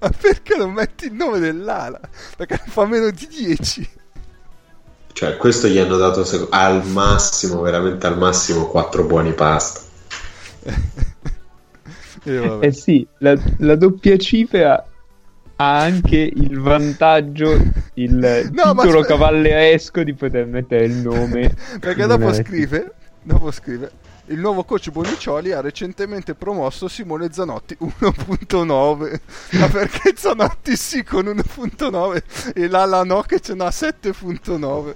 Ma 0.00 0.10
perché 0.10 0.56
non 0.56 0.72
metti 0.72 1.06
il 1.06 1.12
nome 1.12 1.38
dell'ala? 1.38 2.00
Perché 2.36 2.60
fa 2.66 2.84
meno 2.86 3.10
di 3.10 3.26
10. 3.28 3.88
cioè 5.12 5.36
questo 5.36 5.68
gli 5.68 5.78
hanno 5.78 5.96
dato 5.96 6.26
al 6.50 6.84
massimo 6.86 7.60
veramente 7.60 8.06
al 8.06 8.18
massimo 8.18 8.66
quattro 8.66 9.04
buoni 9.04 9.32
pasta. 9.32 9.80
Eh 12.24 12.72
sì, 12.72 13.06
la, 13.18 13.36
la 13.58 13.76
doppia 13.76 14.16
cifra 14.16 14.86
ha 15.56 15.78
anche 15.78 16.16
il 16.16 16.58
vantaggio, 16.58 17.52
il 17.94 18.50
No, 18.52 18.74
ma 18.74 18.82
titolo 18.82 19.00
aspe- 19.00 19.12
cavalleresco 19.12 20.02
di 20.02 20.14
poter 20.14 20.46
mettere 20.46 20.84
il 20.84 20.94
nome. 20.94 21.54
Perché 21.78 22.06
dopo 22.06 22.32
scrive, 22.32 22.92
dopo 23.22 23.50
scrive, 23.50 23.90
il 24.26 24.38
nuovo 24.38 24.64
coach 24.64 24.90
Bonicioli 24.90 25.52
ha 25.52 25.60
recentemente 25.60 26.34
promosso 26.34 26.88
Simone 26.88 27.32
Zanotti 27.32 27.76
1.9. 27.80 29.20
Ma 29.58 29.68
perché 29.68 30.14
Zanotti 30.16 30.76
sì 30.76 31.02
con 31.02 31.26
1.9 31.26 32.52
e 32.54 32.68
l'ala 32.68 33.02
no 33.02 33.22
che 33.22 33.40
ce 33.40 33.54
n'ha 33.54 33.68
7.9? 33.68 34.94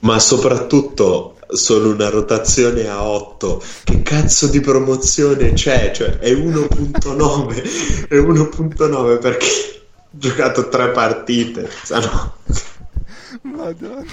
ma 0.00 0.18
soprattutto 0.18 1.36
sono 1.52 1.90
una 1.90 2.08
rotazione 2.08 2.86
a 2.88 3.02
8 3.04 3.62
che 3.84 4.02
cazzo 4.02 4.46
di 4.48 4.60
promozione 4.60 5.52
c'è 5.52 5.90
cioè 5.92 6.18
è 6.18 6.32
1.9 6.32 8.08
è 8.08 8.14
1.9 8.14 9.18
perché 9.20 9.46
ho 9.46 10.06
giocato 10.10 10.68
tre 10.68 10.90
partite 10.90 11.68
Zanotti. 11.84 12.52
Madonna. 13.42 14.04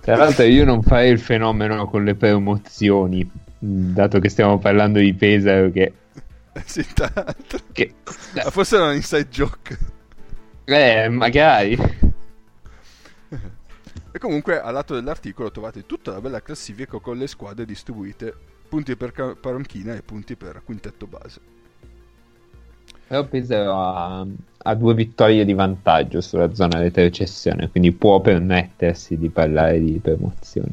Tra 0.00 0.16
l'altro 0.16 0.44
io 0.44 0.64
non 0.64 0.82
farei 0.82 1.10
il 1.10 1.18
fenomeno 1.18 1.86
con 1.86 2.04
le 2.04 2.14
promozioni, 2.14 3.28
dato 3.58 4.18
che 4.18 4.28
stiamo 4.28 4.58
parlando 4.58 4.98
di 4.98 5.14
Pesaro, 5.14 5.70
che, 5.70 5.92
sì, 6.66 6.84
tanto. 6.92 7.58
che 7.72 7.94
Ma 8.34 8.50
forse 8.50 8.76
era 8.76 8.86
un 8.88 8.94
inside 8.94 9.28
joke. 9.28 9.78
eh, 10.64 11.08
magari. 11.08 11.78
E 14.14 14.20
comunque 14.20 14.60
al 14.60 14.72
lato 14.72 14.94
dell'articolo 14.94 15.50
trovate 15.50 15.86
tutta 15.86 16.12
la 16.12 16.20
bella 16.20 16.40
classifica 16.40 17.00
con 17.00 17.18
le 17.18 17.26
squadre 17.26 17.64
distribuite, 17.64 18.32
punti 18.68 18.94
per 18.94 19.36
panchina 19.40 19.96
e 19.96 20.02
punti 20.02 20.36
per 20.36 20.62
quintetto 20.64 21.08
base. 21.08 21.40
Però 23.08 23.24
Pesaro 23.24 23.74
ha, 23.74 24.24
ha 24.56 24.74
due 24.76 24.94
vittorie 24.94 25.44
di 25.44 25.52
vantaggio 25.52 26.20
sulla 26.20 26.54
zona 26.54 26.78
retrocessione, 26.78 27.68
quindi 27.70 27.90
può 27.90 28.20
permettersi 28.20 29.18
di 29.18 29.30
parlare 29.30 29.80
di 29.80 29.98
promozioni. 30.00 30.72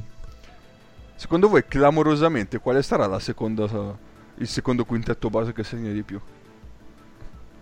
Secondo 1.15 1.49
voi 1.49 1.65
clamorosamente 1.65 2.59
quale 2.59 2.83
sarà 2.83 3.07
la 3.07 3.17
seconda, 3.17 3.97
il 4.35 4.47
secondo 4.47 4.85
quintetto 4.85 5.31
base 5.31 5.51
che 5.51 5.63
segna 5.63 5.91
di 5.91 6.03
più? 6.03 6.21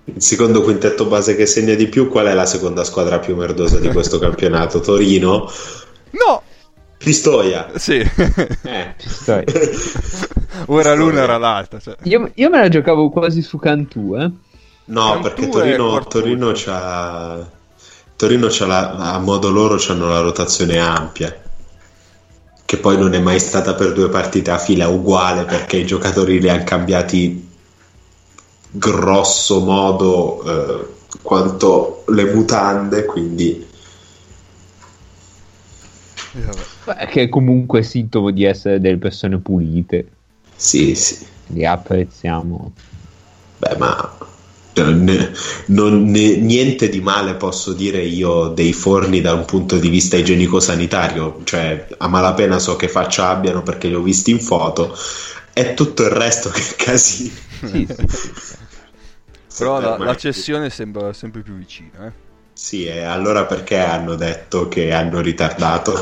Il 0.05 0.21
secondo 0.23 0.61
quintetto 0.61 1.05
base 1.05 1.35
che 1.35 1.45
segna 1.45 1.75
di 1.75 1.87
più, 1.87 2.07
qual 2.09 2.25
è 2.27 2.33
la 2.33 2.45
seconda 2.45 2.83
squadra 2.83 3.19
più 3.19 3.35
merdosa 3.35 3.79
di 3.79 3.89
questo 3.89 4.17
campionato? 4.19 4.79
Torino? 4.79 5.49
No! 6.11 6.41
Pistoia? 6.97 7.69
Sì, 7.75 7.97
Eh. 7.97 8.93
Pistoia. 8.97 9.43
l'una 10.95 11.23
era 11.23 11.37
l'altra. 11.37 11.79
Cioè. 11.79 11.95
Io, 12.03 12.31
io 12.33 12.49
me 12.49 12.59
la 12.59 12.69
giocavo 12.69 13.09
quasi 13.09 13.41
su 13.41 13.57
Cantù, 13.57 14.15
eh. 14.17 14.29
No, 14.85 15.11
Cantù 15.11 15.21
perché 15.21 15.49
Torino. 15.49 16.03
Torino 16.05 16.51
c'ha... 16.53 17.47
Torino 18.15 18.47
c'ha 18.49 18.65
la, 18.65 18.91
a 19.13 19.19
modo 19.19 19.49
loro 19.49 19.75
c'hanno 19.77 20.09
la 20.09 20.19
rotazione 20.19 20.77
ampia. 20.77 21.33
Che 22.65 22.77
poi 22.77 22.97
non 22.97 23.13
è 23.13 23.19
mai 23.19 23.39
stata 23.39 23.75
per 23.75 23.93
due 23.93 24.09
partite 24.09 24.51
a 24.51 24.57
fila 24.57 24.89
uguale 24.89 25.45
perché 25.45 25.77
i 25.77 25.85
giocatori 25.85 26.39
li 26.41 26.49
hanno 26.49 26.63
cambiati 26.65 27.48
grosso 28.71 29.59
modo 29.61 30.43
eh, 30.43 30.87
quanto 31.21 32.03
le 32.07 32.33
mutande, 32.33 33.05
quindi 33.05 33.67
E 36.31 36.41
vabbè. 36.41 36.65
Beh, 36.83 37.05
Che 37.07 37.21
è 37.23 37.29
comunque 37.29 37.83
sintomo 37.83 38.31
di 38.31 38.43
essere 38.43 38.79
delle 38.79 38.97
persone 38.97 39.39
pulite. 39.39 40.11
sì, 40.55 40.93
sì. 40.95 41.25
Li 41.47 41.65
apprezziamo. 41.65 42.73
Beh, 43.57 43.75
ma 43.77 44.17
ne- 44.75 45.31
non- 45.67 46.03
ne- 46.05 46.37
niente 46.37 46.87
di 46.89 47.01
male 47.01 47.35
posso 47.35 47.73
dire 47.73 48.01
io 48.01 48.47
dei 48.49 48.71
forni 48.73 49.19
da 49.21 49.33
un 49.33 49.45
punto 49.45 49.77
di 49.77 49.89
vista 49.89 50.15
igienico-sanitario, 50.15 51.41
cioè 51.43 51.87
a 51.97 52.07
malapena 52.07 52.59
so 52.59 52.75
che 52.77 52.87
faccia 52.87 53.29
abbiano 53.29 53.61
perché 53.61 53.87
li 53.89 53.95
ho 53.95 54.01
visti 54.01 54.31
in 54.31 54.39
foto, 54.39 54.95
è 55.53 55.73
tutto 55.73 56.03
il 56.03 56.09
resto 56.09 56.49
che 56.49 56.61
casino. 56.77 57.35
Sì, 57.61 57.87
sì. 57.87 58.07
Però 59.55 59.79
la, 59.79 59.97
la 59.97 60.15
cessione 60.15 60.69
sembra 60.69 61.13
sempre 61.13 61.41
più 61.41 61.55
vicina. 61.55 62.07
Eh? 62.07 62.11
Sì, 62.53 62.85
e 62.85 63.01
allora 63.03 63.45
perché 63.45 63.77
hanno 63.79 64.15
detto 64.15 64.67
che 64.67 64.93
hanno 64.93 65.21
ritardato? 65.21 65.93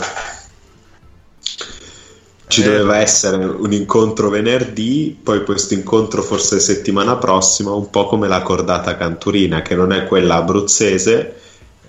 Ci 2.47 2.61
Eh. 2.61 2.63
doveva 2.63 2.97
essere 2.99 3.43
un 3.45 3.71
incontro 3.73 4.29
venerdì, 4.29 5.17
poi 5.21 5.43
questo 5.43 5.73
incontro 5.73 6.21
forse 6.23 6.59
settimana 6.59 7.17
prossima, 7.17 7.73
un 7.73 7.89
po' 7.89 8.05
come 8.07 8.27
la 8.27 8.41
cordata 8.41 8.95
canturina, 8.97 9.61
che 9.61 9.75
non 9.75 9.91
è 9.91 10.05
quella 10.05 10.35
abruzzese. 10.35 11.35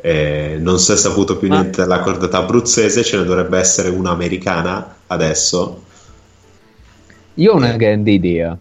eh, 0.01 0.57
non 0.61 0.79
si 0.79 0.93
è 0.93 0.97
saputo 0.97 1.37
più 1.39 1.49
niente 1.49 1.81
della 1.83 2.01
cordata 2.01 2.39
abruzzese, 2.39 3.03
ce 3.03 3.17
ne 3.17 3.25
dovrebbe 3.25 3.59
essere 3.59 3.89
una 3.89 4.11
americana 4.11 4.99
adesso. 5.09 5.83
Io 7.35 7.53
ho 7.53 7.57
una 7.57 7.77
grande 7.77 8.11
idea. 8.11 8.59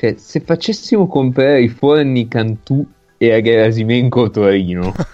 Cioè, 0.00 0.14
se 0.16 0.40
facessimo 0.40 1.06
comprare 1.06 1.60
i 1.60 1.68
forni 1.68 2.26
Cantù 2.26 2.82
e 3.18 3.34
a 3.34 3.42
Gerasimenko 3.42 4.30
Torino, 4.30 4.94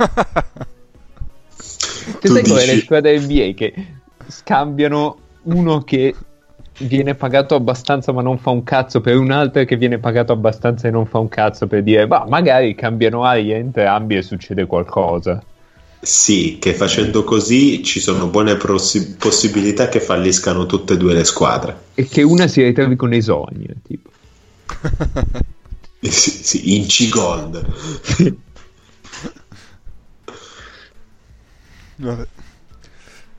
Cioè, 2.06 2.20
Tu 2.20 2.28
sai 2.28 2.42
come 2.44 2.66
le 2.66 2.78
squadre 2.78 3.18
NBA 3.18 3.50
che 3.56 3.74
scambiano 4.28 5.18
uno 5.42 5.82
che 5.82 6.14
viene 6.78 7.16
pagato 7.16 7.56
abbastanza 7.56 8.12
ma 8.12 8.22
non 8.22 8.38
fa 8.38 8.50
un 8.50 8.62
cazzo 8.62 9.00
per 9.00 9.16
un 9.16 9.32
altro 9.32 9.64
che 9.64 9.76
viene 9.76 9.98
pagato 9.98 10.30
abbastanza 10.30 10.86
e 10.86 10.92
non 10.92 11.06
fa 11.06 11.18
un 11.18 11.28
cazzo 11.28 11.66
per 11.66 11.82
dire, 11.82 12.06
ma 12.06 12.24
magari 12.28 12.76
cambiano 12.76 13.24
aria 13.24 13.56
entrambi 13.56 14.14
e 14.14 14.22
succede 14.22 14.66
qualcosa. 14.66 15.42
Sì, 15.98 16.58
che 16.60 16.74
facendo 16.74 17.24
così 17.24 17.82
ci 17.82 17.98
sono 17.98 18.28
buone 18.28 18.54
prossi- 18.54 19.16
possibilità 19.16 19.88
che 19.88 19.98
falliscano 19.98 20.64
tutte 20.64 20.92
e 20.92 20.96
due 20.96 21.12
le 21.12 21.24
squadre. 21.24 21.76
E 21.94 22.06
che 22.06 22.22
una 22.22 22.46
si 22.46 22.62
ritrovi 22.62 22.94
con 22.94 23.12
esonia, 23.12 23.74
tipo. 23.82 24.10
Sì, 26.06 26.30
sì, 26.30 26.76
in 26.76 26.86
C-Gold. 26.86 27.66
Vabbè. 31.96 32.26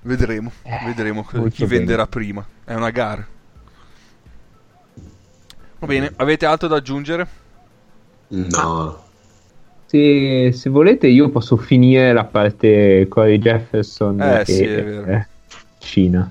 Vedremo, 0.01 0.51
Eh, 0.63 0.79
vedremo 0.85 1.23
chi 1.23 1.37
bene. 1.65 1.67
venderà 1.77 2.07
prima. 2.07 2.45
È 2.63 2.73
una 2.73 2.89
gara. 2.89 3.25
Va 5.79 5.87
bene, 5.87 6.11
avete 6.17 6.45
altro 6.45 6.67
da 6.67 6.77
aggiungere? 6.77 7.27
No, 8.29 9.05
Se, 9.85 10.51
se 10.51 10.69
volete 10.69 11.07
io 11.07 11.29
posso 11.29 11.55
finire 11.55 12.11
la 12.11 12.25
parte 12.25 13.05
Corey 13.07 13.37
Jefferson 13.37 14.19
Eh, 14.21 14.39
e 14.41 14.45
sì, 14.45 14.63
è 14.63 14.83
vero. 14.83 15.05
eh, 15.05 15.27
Cina. 15.79 16.29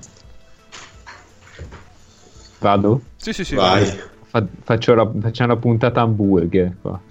Vado? 2.59 3.01
Sì, 3.15 3.33
sì, 3.33 3.43
sì. 3.43 3.55
vai. 3.55 4.15
Fa- 4.37 4.45
faccio 4.63 4.93
la, 4.93 5.11
facciamo 5.19 5.53
la 5.53 5.59
puntata 5.59 6.01
hamburger 6.01 6.75
qua. 6.79 6.99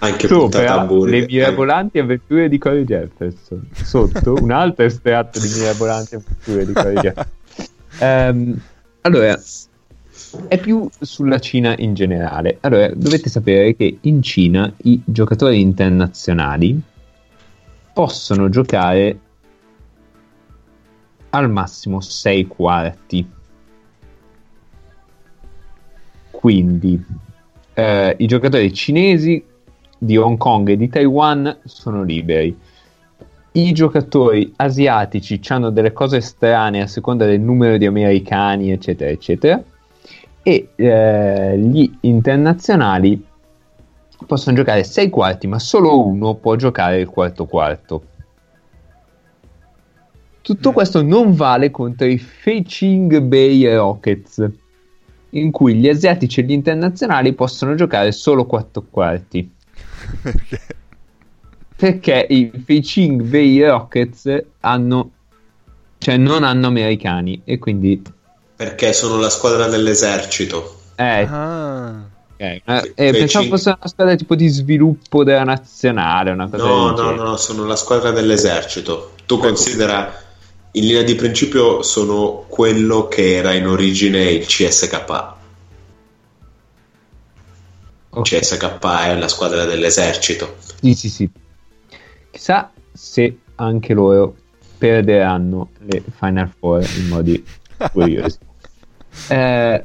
Anche 0.00 0.26
Sopra 0.26 0.86
le 0.90 1.26
mirabolanti 1.26 1.98
avventure 1.98 2.48
di 2.48 2.58
Corey 2.58 2.84
Jefferson. 2.84 3.68
Sotto 3.72 4.34
un 4.34 4.50
altro 4.50 4.84
estratto 4.84 5.38
di 5.38 5.48
mirabolanti 5.48 6.16
avventure 6.16 6.66
di 6.66 6.72
Corey 6.72 6.94
Jefferson. 6.94 7.36
Ehm, 8.00 8.60
allora, 9.02 9.40
è 10.46 10.58
più 10.58 10.88
sulla 11.00 11.38
Cina 11.38 11.74
in 11.78 11.94
generale. 11.94 12.58
Allora, 12.60 12.90
dovete 12.94 13.30
sapere 13.30 13.74
che 13.74 13.98
in 14.02 14.22
Cina 14.22 14.70
i 14.84 15.00
giocatori 15.04 15.60
internazionali 15.60 16.80
possono 17.92 18.48
giocare 18.48 19.18
al 21.30 21.50
massimo 21.50 22.00
6 22.00 22.46
quarti. 22.46 23.36
Quindi 26.38 27.04
eh, 27.74 28.14
i 28.16 28.26
giocatori 28.28 28.72
cinesi 28.72 29.44
di 29.98 30.16
Hong 30.16 30.36
Kong 30.36 30.68
e 30.68 30.76
di 30.76 30.88
Taiwan 30.88 31.58
sono 31.64 32.04
liberi. 32.04 32.56
I 33.50 33.72
giocatori 33.72 34.52
asiatici 34.54 35.40
hanno 35.48 35.70
delle 35.70 35.92
cose 35.92 36.20
strane 36.20 36.80
a 36.80 36.86
seconda 36.86 37.26
del 37.26 37.40
numero 37.40 37.76
di 37.76 37.86
americani, 37.86 38.70
eccetera, 38.70 39.10
eccetera. 39.10 39.60
E 40.44 40.68
eh, 40.76 41.58
gli 41.58 41.90
internazionali 42.02 43.20
possono 44.24 44.54
giocare 44.54 44.84
6 44.84 45.10
quarti, 45.10 45.48
ma 45.48 45.58
solo 45.58 46.06
uno 46.06 46.36
può 46.36 46.54
giocare 46.54 47.00
il 47.00 47.08
quarto 47.08 47.46
quarto. 47.46 48.02
Tutto 50.40 50.70
questo 50.70 51.02
non 51.02 51.34
vale 51.34 51.72
contro 51.72 52.06
i 52.06 52.16
Feiching 52.16 53.22
Bay 53.22 53.74
Rockets, 53.74 54.48
in 55.30 55.50
cui 55.50 55.74
gli 55.74 55.88
asiatici 55.88 56.40
e 56.40 56.44
gli 56.44 56.52
internazionali 56.52 57.32
possono 57.34 57.74
giocare 57.74 58.12
solo 58.12 58.46
4 58.46 58.84
quarti. 58.90 59.50
Perché? 60.22 60.60
Perché 61.76 62.26
i 62.30 62.50
Feiching 62.64 63.22
Bay 63.22 63.62
Rockets 63.62 64.42
hanno, 64.60 65.10
cioè 65.98 66.16
non 66.16 66.42
hanno 66.42 66.66
americani 66.66 67.40
e 67.44 67.58
quindi 67.58 68.02
Perché 68.56 68.92
sono 68.92 69.18
la 69.20 69.30
squadra 69.30 69.68
dell'esercito. 69.68 70.80
eh, 70.96 71.22
Ah. 71.30 72.00
ok, 72.32 72.40
eh, 72.40 72.62
eh, 72.96 73.10
pensavo 73.12 73.46
fosse 73.46 73.68
una 73.68 73.86
squadra 73.88 74.16
tipo 74.16 74.34
di 74.34 74.48
sviluppo 74.48 75.22
della 75.22 75.44
nazionale, 75.44 76.32
una 76.32 76.48
cosa 76.48 76.64
No, 76.64 76.90
no, 76.90 76.94
genere. 76.96 77.16
no, 77.16 77.36
sono 77.36 77.64
la 77.64 77.76
squadra 77.76 78.10
dell'esercito. 78.10 79.12
Tu 79.26 79.38
considera, 79.38 80.12
in 80.78 80.86
linea 80.86 81.02
di 81.02 81.14
principio, 81.14 81.82
sono 81.82 82.44
quello 82.48 83.08
che 83.08 83.34
era 83.36 83.52
in 83.52 83.66
origine 83.66 84.22
il 84.30 84.46
CSK. 84.46 85.36
Ok. 88.10 88.22
CSK 88.22 88.84
è 89.06 89.16
la 89.16 89.28
squadra 89.28 89.64
dell'esercito. 89.64 90.56
Sì, 90.80 90.94
sì, 90.94 91.08
sì. 91.10 91.28
Chissà 92.30 92.72
se 92.92 93.38
anche 93.56 93.92
loro 93.92 94.36
perderanno 94.78 95.70
le 95.86 96.02
Final 96.18 96.50
Four 96.58 96.86
in 96.96 97.08
modi 97.08 97.44
curiosi. 97.92 98.38
Eh, 99.26 99.84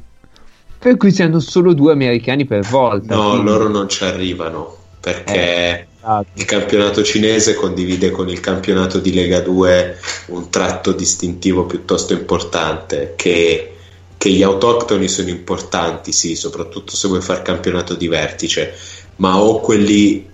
per 0.78 0.96
cui 0.96 1.10
si 1.10 1.22
hanno 1.22 1.40
solo 1.40 1.72
due 1.72 1.90
americani 1.90 2.44
per 2.44 2.60
volta. 2.60 3.16
No, 3.16 3.30
quindi- 3.30 3.46
loro 3.46 3.68
non 3.68 3.88
ci 3.88 4.04
arrivano. 4.04 4.76
perché 5.00 5.72
Esatto. 5.72 5.93
Il 6.34 6.44
campionato 6.44 7.02
cinese 7.02 7.54
condivide 7.54 8.10
con 8.10 8.28
il 8.28 8.40
campionato 8.40 8.98
di 8.98 9.12
Lega 9.14 9.40
2 9.40 9.98
un 10.26 10.50
tratto 10.50 10.92
distintivo 10.92 11.64
piuttosto 11.64 12.12
importante 12.12 13.14
che, 13.16 13.74
che 14.18 14.30
gli 14.30 14.42
autoctoni 14.42 15.08
sono 15.08 15.30
importanti, 15.30 16.12
sì, 16.12 16.36
soprattutto 16.36 16.94
se 16.94 17.08
vuoi 17.08 17.22
fare 17.22 17.42
campionato 17.42 17.94
di 17.94 18.08
vertice, 18.08 18.74
ma 19.16 19.38
o 19.38 19.60
quelli 19.60 20.28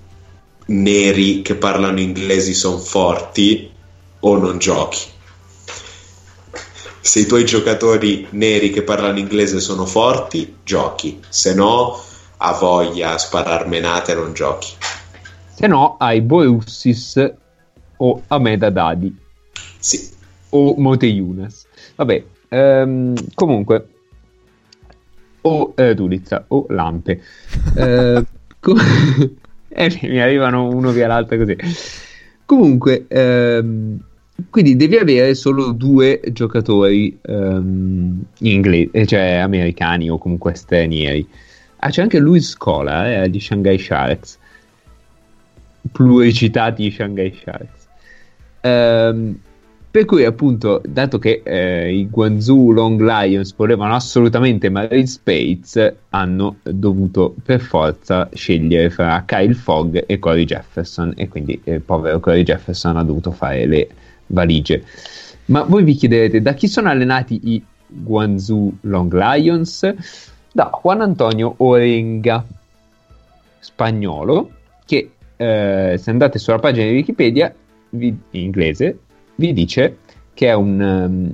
neri 0.67 1.43
che 1.43 1.55
parlano 1.55 2.01
inglesi 2.01 2.53
sono 2.53 2.79
forti 2.79 3.71
o 4.21 4.37
non 4.37 4.59
giochi. 4.59 4.99
Se 7.03 7.21
i 7.21 7.27
tuoi 7.27 7.45
giocatori 7.45 8.27
neri 8.31 8.71
che 8.71 8.83
parlano 8.83 9.19
inglese 9.19 9.61
sono 9.61 9.87
forti, 9.87 10.57
giochi, 10.65 11.21
se 11.29 11.55
no 11.55 12.03
ha 12.37 12.53
voglia 12.53 13.13
a 13.13 13.19
sparar 13.19 13.67
menate 13.67 14.15
non 14.15 14.33
giochi. 14.33 14.69
Se 15.61 15.67
no, 15.69 15.97
hai 16.01 16.23
Borussis 16.23 17.19
o 17.99 18.23
Ahmed 18.29 18.63
Haddadi 18.63 19.15
Sì, 19.79 19.99
o 20.53 20.75
Mote 20.79 21.05
Younes. 21.05 21.67
Vabbè, 21.97 22.25
ehm, 22.49 23.15
comunque, 23.35 23.87
o 25.43 25.75
eh, 25.77 25.95
Dulizza 25.95 26.47
o 26.49 26.65
Lampe. 26.71 27.21
Eh, 27.77 28.25
co- 28.59 28.75
eh, 29.69 29.99
mi 30.05 30.19
arrivano 30.23 30.67
uno 30.67 30.93
via 30.93 31.07
l'altro 31.07 31.37
così. 31.37 31.55
Comunque, 32.47 33.05
ehm, 33.07 34.01
quindi 34.49 34.77
devi 34.77 34.97
avere 34.97 35.35
solo 35.35 35.73
due 35.73 36.23
giocatori 36.33 37.19
ehm, 37.21 38.23
inglesi, 38.39 39.07
cioè 39.07 39.33
americani 39.35 40.09
o 40.09 40.17
comunque 40.17 40.55
stranieri. 40.55 41.29
Ah, 41.81 41.91
c'è 41.91 42.01
anche 42.01 42.19
Luis 42.19 42.49
Scola, 42.49 43.25
eh, 43.25 43.29
di 43.29 43.39
Shanghai 43.39 43.79
Sharks. 43.79 44.39
Pluricitati 45.93 46.91
Shanghai 46.91 47.35
Sharks. 47.43 47.89
Ehm, 48.61 49.39
per 49.91 50.05
cui, 50.05 50.25
appunto, 50.25 50.81
dato 50.87 51.19
che 51.19 51.43
eh, 51.45 51.93
i 51.93 52.09
Guangzhou 52.09 52.71
Long 52.71 53.01
Lions 53.01 53.53
volevano 53.57 53.97
assolutamente 53.97 54.69
Marine 54.69 55.07
Spades, 55.07 55.95
hanno 56.11 56.59
dovuto 56.63 57.35
per 57.43 57.61
forza 57.61 58.29
scegliere 58.33 58.89
fra 58.91 59.25
Kyle 59.27 59.55
Fogg 59.55 60.05
e 60.07 60.19
Corey 60.21 60.45
Jefferson. 60.45 61.13
E 61.17 61.29
quindi 61.29 61.61
il 61.65 61.81
povero 61.81 62.21
Corey 62.21 62.45
Jefferson 62.45 62.99
ha 62.99 63.03
dovuto 63.03 63.33
fare 63.33 63.67
le 63.67 63.89
valigie. 64.27 64.85
Ma 65.47 65.63
voi 65.63 65.83
vi 65.83 65.95
chiederete 65.95 66.41
da 66.41 66.55
chi 66.55 66.69
sono 66.69 66.89
allenati 66.89 67.41
i 67.43 67.65
Guangzhou 67.89 68.73
Long 68.83 69.13
Lions? 69.13 69.93
Da 70.53 70.71
Juan 70.81 71.01
Antonio 71.01 71.55
Orenga, 71.57 72.45
spagnolo, 73.59 74.51
che 74.85 75.11
eh, 75.41 75.97
se 75.97 76.11
andate 76.11 76.39
sulla 76.39 76.59
pagina 76.59 76.87
di 76.87 76.97
Wikipedia 76.97 77.55
vi- 77.91 78.09
in 78.09 78.43
inglese 78.43 78.99
vi 79.37 79.55
dice 79.55 79.97
che 80.35 80.49
è 80.49 80.53
un, 80.53 80.79
um, 80.79 81.33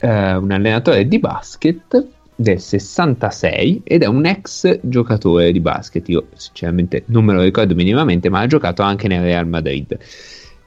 eh, 0.00 0.34
un 0.34 0.50
allenatore 0.50 1.06
di 1.06 1.20
basket 1.20 2.06
del 2.34 2.60
66 2.60 3.82
ed 3.84 4.02
è 4.02 4.06
un 4.06 4.26
ex 4.26 4.80
giocatore 4.82 5.52
di 5.52 5.60
basket. 5.60 6.08
Io 6.08 6.26
sinceramente 6.34 7.04
non 7.06 7.24
me 7.24 7.34
lo 7.34 7.42
ricordo 7.42 7.76
minimamente, 7.76 8.28
ma 8.30 8.40
ha 8.40 8.46
giocato 8.48 8.82
anche 8.82 9.06
nel 9.06 9.22
Real 9.22 9.46
Madrid. 9.46 9.96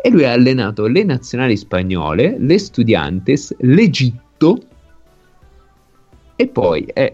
E 0.02 0.10
lui 0.10 0.24
ha 0.24 0.32
allenato 0.32 0.88
le 0.88 1.04
nazionali 1.04 1.58
spagnole, 1.58 2.38
le 2.40 2.58
Studiantes, 2.58 3.54
l'Egitto 3.60 4.62
e 6.38 6.48
poi 6.48 6.86
è 6.94 7.14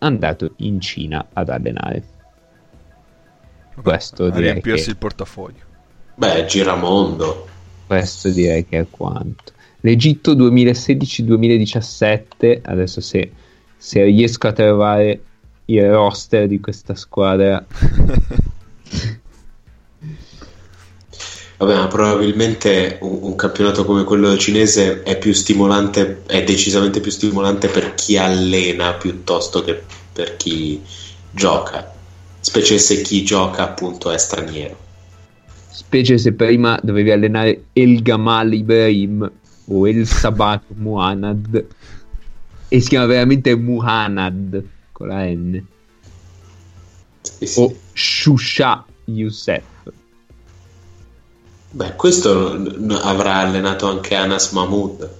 andato 0.00 0.52
in 0.56 0.78
Cina 0.78 1.26
ad 1.32 1.48
allenare. 1.48 2.16
Questo 3.82 4.24
a 4.24 4.30
direi 4.30 4.52
riempirsi 4.52 4.84
che- 4.84 4.90
il 4.90 4.96
portafoglio. 4.96 5.60
beh, 6.14 6.46
giramondo. 6.46 7.46
Questo 7.86 8.28
direi 8.30 8.66
che 8.66 8.78
è 8.80 8.86
quanto. 8.90 9.52
L'Egitto 9.80 10.34
2016-2017, 10.34 12.60
adesso 12.64 13.00
se, 13.00 13.30
se 13.76 14.02
riesco 14.04 14.46
a 14.48 14.52
trovare 14.52 15.22
il 15.66 15.88
roster 15.90 16.46
di 16.48 16.58
questa 16.60 16.94
squadra, 16.94 17.64
Vabbè, 21.58 21.74
ma 21.74 21.86
probabilmente 21.88 22.98
un, 23.00 23.18
un 23.22 23.34
campionato 23.34 23.84
come 23.84 24.04
quello 24.04 24.36
cinese 24.36 25.02
è 25.02 25.18
più 25.18 25.32
stimolante, 25.32 26.22
è 26.26 26.44
decisamente 26.44 27.00
più 27.00 27.10
stimolante 27.10 27.66
per 27.68 27.94
chi 27.94 28.16
allena 28.16 28.92
piuttosto 28.94 29.62
che 29.64 29.82
per 30.12 30.36
chi 30.36 30.80
gioca, 31.32 31.92
specie 32.48 32.78
se 32.78 33.02
chi 33.02 33.22
gioca 33.24 33.62
appunto 33.62 34.10
è 34.10 34.16
straniero. 34.16 34.74
specie 35.70 36.16
se 36.16 36.32
prima 36.32 36.80
dovevi 36.82 37.10
allenare 37.10 37.66
El 37.74 38.00
Gamal 38.00 38.54
Ibrahim 38.54 39.30
o 39.66 39.86
El 39.86 40.06
Sabat 40.06 40.62
Muhanad, 40.74 41.66
e 42.68 42.80
si 42.80 42.88
chiama 42.88 43.04
veramente 43.04 43.54
Muhanad 43.54 44.62
con 44.92 45.08
la 45.08 45.24
N, 45.26 45.62
Sì, 47.20 47.46
sì. 47.46 47.60
o 47.60 47.74
Shusha 47.92 48.84
Youssef. 49.04 49.64
Beh, 51.70 51.96
questo 51.96 52.52
avrà 53.02 53.34
allenato 53.36 53.90
anche 53.90 54.14
Anas 54.14 54.52
Mahmoud. 54.52 55.10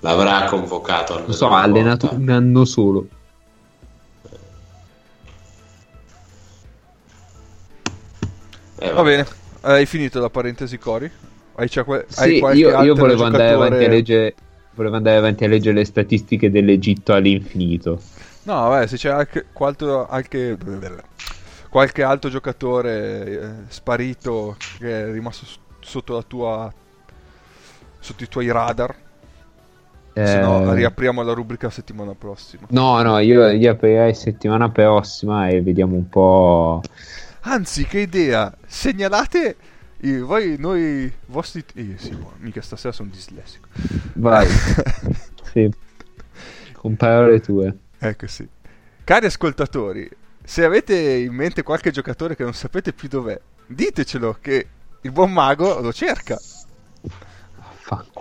L'avrà 0.00 0.44
convocato 0.44 1.18
Non 1.20 1.32
so, 1.32 1.48
ha 1.48 1.62
allenato 1.62 2.10
un 2.12 2.28
anno 2.28 2.66
solo. 2.66 3.06
Eh, 8.84 8.92
Va 8.92 9.02
bene, 9.02 9.26
hai 9.62 9.86
finito 9.86 10.18
la 10.20 10.28
parentesi 10.28 10.76
Cori? 10.78 11.10
Hai, 11.54 11.68
c'è 11.68 11.84
que- 11.84 12.06
hai 12.16 12.32
Sì, 12.32 12.38
qualche 12.40 12.58
io, 12.58 12.82
io 12.82 12.94
volevo 12.94 13.24
andare 13.24 13.50
giocatore- 13.50 13.66
avanti 13.66 13.84
a 13.84 13.88
leggere. 13.88 14.34
Volevo 14.74 14.96
andare 14.96 15.16
avanti 15.18 15.44
a 15.44 15.48
leggere 15.48 15.76
le 15.76 15.84
statistiche 15.84 16.50
dell'Egitto 16.50 17.12
all'infinito. 17.12 18.00
No, 18.44 18.54
vabbè, 18.68 18.86
se 18.86 18.96
c'è 18.96 19.10
anche 19.10 19.46
qualche, 19.52 19.84
anche- 20.08 20.56
qualche 21.68 22.02
altro 22.02 22.28
giocatore 22.30 23.26
eh, 23.26 23.50
sparito 23.68 24.56
che 24.78 25.02
è 25.02 25.12
rimasto 25.12 25.44
s- 25.44 25.58
sotto 25.80 26.14
la 26.14 26.22
tua 26.22 26.72
sotto 28.00 28.24
i 28.24 28.28
tuoi 28.28 28.50
radar, 28.50 28.94
se 30.12 30.38
no 30.38 30.70
Eh, 30.70 30.74
riapriamo 30.74 31.22
la 31.22 31.32
rubrica 31.32 31.70
settimana 31.70 32.14
prossima. 32.14 32.66
no, 32.70 33.00
no, 33.02 33.18
io, 33.18 33.48
io 33.48 33.70
aprirei 33.70 34.14
settimana 34.14 34.70
prossima 34.70 35.48
e 35.48 35.62
vediamo 35.62 35.94
un 35.96 36.08
po'. 36.08 36.80
Anzi, 37.44 37.84
che 37.86 38.00
idea! 38.00 38.56
Segnalate 38.66 39.56
i, 40.02 40.18
voi, 40.18 40.56
noi, 40.58 41.12
vostri... 41.26 41.64
Eh, 41.74 41.94
sì, 41.96 42.14
boh, 42.14 42.34
mica 42.38 42.62
stasera 42.62 42.92
sono 42.92 43.10
dislessico. 43.10 43.68
Vai, 44.14 44.46
sì, 45.52 45.70
con 46.72 46.96
parole 46.96 47.40
tue. 47.40 47.76
ecco 47.98 48.26
sì. 48.26 48.48
Cari 49.04 49.26
ascoltatori, 49.26 50.08
se 50.44 50.64
avete 50.64 50.96
in 50.96 51.34
mente 51.34 51.62
qualche 51.62 51.90
giocatore 51.90 52.36
che 52.36 52.44
non 52.44 52.54
sapete 52.54 52.92
più 52.92 53.08
dov'è, 53.08 53.40
ditecelo 53.66 54.38
che 54.40 54.66
il 55.00 55.10
buon 55.10 55.32
mago 55.32 55.80
lo 55.80 55.92
cerca. 55.92 56.38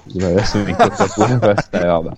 Fanculo, 0.04 0.28
adesso 0.28 0.58
mi 0.60 0.76
tocca 0.76 1.06
pure 1.08 1.38
questa 1.40 1.84
roba. 1.86 2.16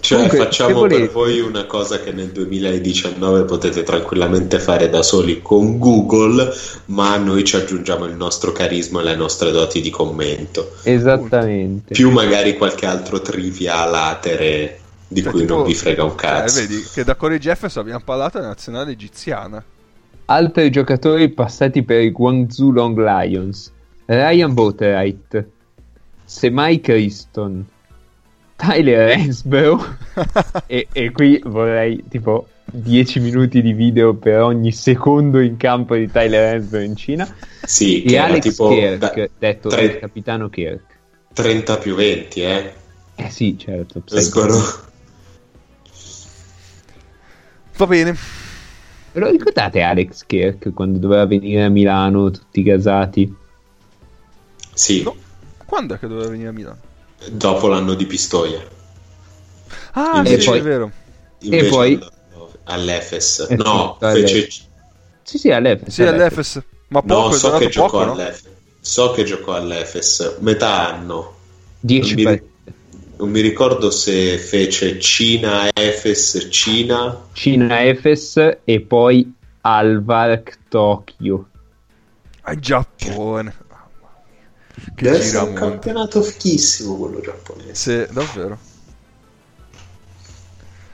Cioè, 0.00 0.16
Comunque, 0.18 0.38
facciamo 0.38 0.74
volete- 0.74 1.00
per 1.02 1.10
voi 1.12 1.40
una 1.40 1.64
cosa 1.66 2.00
che 2.00 2.12
nel 2.12 2.28
2019 2.30 3.44
potete 3.44 3.82
tranquillamente 3.84 4.58
fare 4.58 4.88
da 4.90 5.02
soli 5.02 5.40
con 5.40 5.78
Google, 5.78 6.52
ma 6.86 7.16
noi 7.16 7.44
ci 7.44 7.56
aggiungiamo 7.56 8.04
il 8.06 8.16
nostro 8.16 8.52
carisma 8.52 9.00
e 9.00 9.04
le 9.04 9.16
nostre 9.16 9.50
doti 9.52 9.80
di 9.80 9.90
commento. 9.90 10.72
Esattamente. 10.82 11.94
Più 11.94 12.10
magari 12.10 12.56
qualche 12.56 12.86
altro 12.86 13.20
trivia 13.20 13.84
latere 13.84 14.78
di 15.06 15.22
Cioè, 15.22 15.30
cui 15.30 15.40
tipo- 15.42 15.54
non 15.56 15.64
vi 15.66 15.74
frega 15.74 16.02
un 16.04 16.10
Eh, 16.10 16.14
cazzo. 16.16 16.60
vedi 16.60 16.82
che 16.92 17.04
da 17.04 17.14
Corey 17.14 17.38
Jefferson 17.38 17.82
abbiamo 17.82 18.02
parlato 18.04 18.38
della 18.38 18.50
nazionale 18.50 18.92
egiziana. 18.92 19.62
Altri 20.26 20.70
giocatori 20.70 21.28
passati 21.30 21.82
per 21.82 22.00
i 22.00 22.10
Guangzhou 22.10 22.70
Long 22.70 22.96
Lions: 22.98 23.70
Ryan 24.06 24.54
Boatwright, 24.54 25.44
Semai 26.32 26.80
Criston, 26.80 27.64
Tyler 28.56 29.10
Hensborough. 29.10 29.96
e, 30.66 30.88
e 30.90 31.10
qui 31.12 31.38
vorrei 31.44 32.02
tipo 32.08 32.48
10 32.72 33.20
minuti 33.20 33.60
di 33.60 33.74
video 33.74 34.14
per 34.14 34.40
ogni 34.40 34.72
secondo 34.72 35.40
in 35.40 35.58
campo 35.58 35.94
di 35.94 36.10
Tyler 36.10 36.54
Hensborough 36.54 36.86
in 36.86 36.96
Cina. 36.96 37.34
Sì, 37.64 38.02
E 38.04 38.16
Alex 38.16 38.42
tipo 38.42 38.68
Kirk, 38.70 38.98
da- 38.98 39.28
detto 39.38 39.68
tre- 39.68 39.82
il 39.84 39.98
capitano 39.98 40.48
Kirk. 40.48 40.82
30 41.34 41.76
più 41.78 41.94
20, 41.94 42.40
eh? 42.40 42.72
Eh 43.14 43.30
sì, 43.30 43.56
certo. 43.58 44.02
Hensborough. 44.10 44.90
Va 47.76 47.86
bene. 47.86 48.16
Ve 49.12 49.20
lo 49.20 49.30
ricordate 49.30 49.82
Alex 49.82 50.24
Kirk 50.24 50.72
quando 50.72 50.98
doveva 50.98 51.26
venire 51.26 51.62
a 51.64 51.68
Milano 51.68 52.30
tutti 52.30 52.62
gasati? 52.62 53.32
Sì, 54.74 55.02
No. 55.02 55.14
Quando 55.72 55.94
è 55.94 55.98
che 55.98 56.06
doveva 56.06 56.28
venire 56.28 56.48
a 56.50 56.52
Milano? 56.52 56.78
dopo 57.30 57.66
l'anno 57.68 57.94
di 57.94 58.04
Pistoia. 58.04 58.62
Ah, 59.92 60.20
E 60.22 60.38
sì, 60.38 60.44
poi- 60.44 60.58
è 60.58 60.62
vero. 60.62 60.90
Invece 61.38 61.68
poi- 61.70 61.98
all'Efes. 62.64 63.46
Eh, 63.48 63.56
no, 63.56 63.96
fece, 63.98 64.48
Sì, 65.22 65.38
sì, 65.38 65.50
all'Efes. 65.50 65.94
Sì, 65.94 66.02
all'Efes. 66.02 66.60
Ma 66.88 67.00
poco, 67.00 67.28
no, 67.28 67.32
so 67.32 67.56
che 67.56 67.70
giocò 67.70 67.88
poco, 67.88 68.04
no? 68.04 68.12
all'Efes. 68.12 68.44
So 68.80 69.12
che 69.12 69.24
giocò 69.24 69.54
all'Efes 69.54 70.36
metà 70.40 70.90
anno. 70.92 71.36
10 71.80 72.22
Non 72.22 72.32
mi-. 72.32 72.42
Non 73.16 73.30
mi 73.30 73.40
ricordo 73.40 73.90
se 73.90 74.36
fece 74.36 74.98
Cina, 75.00 75.70
Efes, 75.72 76.48
Cina. 76.50 77.18
Cina 77.32 77.82
Efes 77.82 78.58
e 78.62 78.80
poi 78.80 79.32
Alvark 79.62 80.58
Tokyo. 80.68 81.46
In 82.48 82.60
Giappone. 82.60 83.54
Che 84.74 85.04
Deve 85.04 85.18
essere 85.18 85.44
un 85.44 85.54
campionato 85.54 86.22
fichissimo 86.22 86.96
quello 86.96 87.20
giapponese. 87.20 88.06
Sì, 88.06 88.12
davvero. 88.12 88.58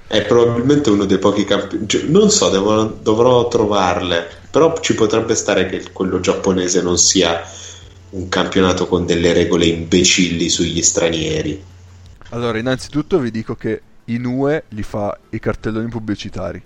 È 0.07 0.25
probabilmente 0.25 0.91
uno 0.91 1.05
dei 1.05 1.19
pochi 1.19 1.45
campioni. 1.45 1.87
Non 2.09 2.31
so, 2.31 2.49
devo- 2.49 2.85
dovrò 2.85 3.47
trovarle. 3.49 4.27
Però 4.51 4.81
ci 4.81 4.95
potrebbe 4.95 5.35
stare 5.35 5.67
che 5.67 5.93
quello 5.93 6.19
giapponese 6.21 6.83
non 6.83 6.99
sia 6.99 7.43
un 8.11 8.29
campionato 8.29 8.87
con 8.87 9.05
delle 9.05 9.33
regole 9.33 9.67
imbecilli 9.67 10.49
sugli 10.49 10.83
stranieri. 10.83 11.63
Allora, 12.31 12.59
innanzitutto 12.59 13.19
vi 13.19 13.31
dico 13.31 13.55
che 13.55 13.83
Inoue 14.07 14.65
gli 14.69 14.83
fa 14.83 15.17
i 15.31 15.39
cartelloni 15.39 15.89
pubblicitari. 15.89 16.63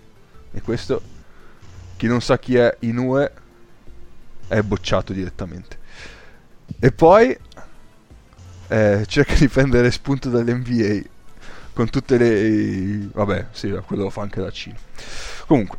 E 0.53 0.61
questo, 0.61 1.01
chi 1.97 2.07
non 2.07 2.21
sa 2.21 2.39
chi 2.39 2.57
è 2.57 2.77
Inoue, 2.81 3.33
è 4.47 4.61
bocciato 4.61 5.13
direttamente. 5.13 5.79
E 6.79 6.93
poi 6.93 7.37
eh, 8.69 9.05
cerca 9.07 9.35
di 9.35 9.49
prendere 9.49 9.91
spunto 9.91 10.29
dall'NBA 10.31 11.09
con 11.73 11.89
tutte 11.91 12.17
le... 12.19 13.09
Vabbè, 13.13 13.47
sì, 13.53 13.71
quello 13.87 14.05
lo 14.05 14.11
fa 14.11 14.23
anche 14.23 14.41
la 14.41 14.51
Cina. 14.51 14.77
Comunque, 15.47 15.79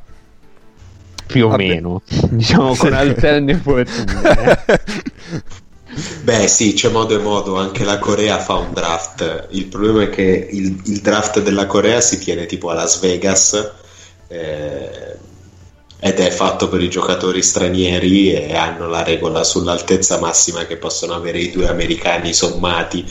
Più 1.25 1.45
o 1.45 1.49
Vabbè. 1.49 1.67
meno. 1.67 2.01
Diciamo 2.31 2.75
con 2.75 2.93
alterne 2.93 3.55
fortune. 3.57 4.21
eh. 4.67 4.81
Beh, 6.23 6.47
sì, 6.47 6.73
c'è 6.73 6.89
modo 6.89 7.15
e 7.15 7.21
modo. 7.21 7.57
Anche 7.57 7.83
la 7.83 7.99
Corea 7.99 8.39
fa 8.39 8.55
un 8.55 8.73
draft. 8.73 9.47
Il 9.51 9.67
problema 9.67 10.03
è 10.03 10.09
che 10.09 10.47
il, 10.51 10.81
il 10.85 11.01
draft 11.01 11.41
della 11.41 11.67
Corea 11.67 12.01
si 12.01 12.17
tiene 12.17 12.45
tipo 12.47 12.69
a 12.69 12.73
Las 12.73 12.99
Vegas. 12.99 13.71
eh, 14.27 15.17
ed 16.05 16.19
è 16.19 16.29
fatto 16.31 16.67
per 16.67 16.81
i 16.81 16.89
giocatori 16.89 17.41
stranieri 17.41 18.33
e 18.33 18.57
hanno 18.57 18.87
la 18.89 19.03
regola 19.03 19.41
sull'altezza 19.45 20.19
massima 20.19 20.65
che 20.65 20.75
possono 20.75 21.13
avere 21.13 21.39
i 21.39 21.49
due 21.49 21.69
americani 21.69 22.33
sommati. 22.33 23.09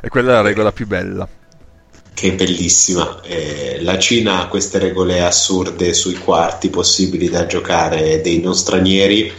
e 0.00 0.08
quella 0.08 0.30
è 0.30 0.34
la 0.36 0.40
regola 0.40 0.72
più 0.72 0.86
bella. 0.86 1.28
che 2.14 2.28
è 2.28 2.34
bellissima. 2.34 3.20
Eh, 3.22 3.78
la 3.82 3.98
Cina 3.98 4.40
ha 4.40 4.48
queste 4.48 4.78
regole 4.78 5.20
assurde 5.20 5.92
sui 5.92 6.14
quarti 6.14 6.70
possibili 6.70 7.28
da 7.28 7.44
giocare 7.44 8.20
dei 8.22 8.40
non 8.40 8.54
stranieri. 8.54 9.30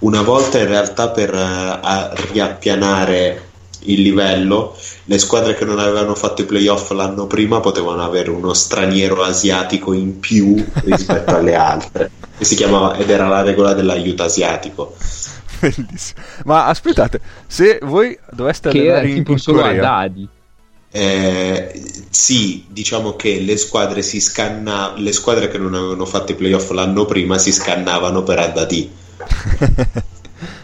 Una 0.00 0.20
volta 0.22 0.58
in 0.58 0.66
realtà 0.66 1.08
per 1.10 1.32
a- 1.34 2.12
riappianare 2.32 3.45
il 3.86 4.02
livello, 4.02 4.76
le 5.04 5.18
squadre 5.18 5.54
che 5.54 5.64
non 5.64 5.78
avevano 5.78 6.14
fatto 6.14 6.42
i 6.42 6.44
playoff 6.44 6.90
l'anno 6.90 7.26
prima 7.26 7.60
potevano 7.60 8.02
avere 8.02 8.30
uno 8.30 8.52
straniero 8.54 9.22
asiatico 9.22 9.92
in 9.92 10.18
più 10.20 10.64
rispetto 10.84 11.36
alle 11.36 11.54
altre. 11.54 12.10
E 12.38 12.44
si 12.44 12.54
chiamava, 12.54 12.96
ed 12.96 13.10
era 13.10 13.28
la 13.28 13.42
regola 13.42 13.72
dell'aiuto 13.72 14.22
asiatico. 14.22 14.96
Bellissimo. 15.58 16.20
Ma 16.44 16.66
aspettate, 16.66 17.20
se 17.46 17.78
voi 17.82 18.18
doveste 18.30 18.70
che 18.70 18.90
allenare 18.90 19.08
in, 19.08 19.24
in 19.26 19.42
Corea. 19.42 20.10
Eh, 20.90 21.82
sì, 22.08 22.64
diciamo 22.68 23.16
che 23.16 23.40
le 23.40 23.56
squadre 23.58 24.00
si 24.00 24.20
scanna 24.20 24.94
le 24.96 25.12
squadre 25.12 25.48
che 25.48 25.58
non 25.58 25.74
avevano 25.74 26.06
fatto 26.06 26.32
i 26.32 26.34
playoff 26.34 26.70
l'anno 26.70 27.04
prima 27.04 27.36
si 27.36 27.52
scannavano 27.52 28.22
per 28.22 28.38
ADD. 28.38 28.88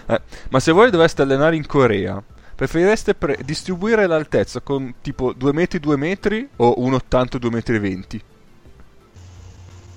Eh, 0.06 0.20
ma 0.50 0.60
se 0.60 0.72
voi 0.72 0.90
doveste 0.90 1.22
allenare 1.22 1.56
in 1.56 1.64
Corea, 1.64 2.22
preferireste 2.62 3.14
pre- 3.14 3.38
distribuire 3.44 4.06
l'altezza 4.06 4.60
con 4.60 4.94
tipo 5.02 5.32
2 5.32 5.52
metri 5.52 5.80
2 5.80 5.96
metri 5.96 6.48
o 6.56 6.76
1,80 6.78 7.36
2 7.36 7.50
metri 7.50 7.74
e 7.74 7.78
20? 7.80 8.22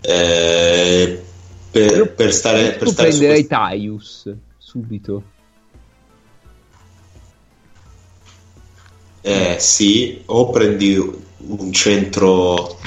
Eh, 0.01 1.23
per, 1.69 2.13
per 2.13 2.33
stare, 2.33 2.71
per 2.71 2.87
stare 2.89 3.11
su 3.11 3.17
prenderei 3.19 3.45
quest- 3.45 3.49
Taius 3.49 4.35
subito. 4.57 5.23
eh, 9.21 9.57
sì, 9.59 10.23
o 10.25 10.49
prendi 10.49 10.97
un 10.97 11.71
centro 11.71 12.79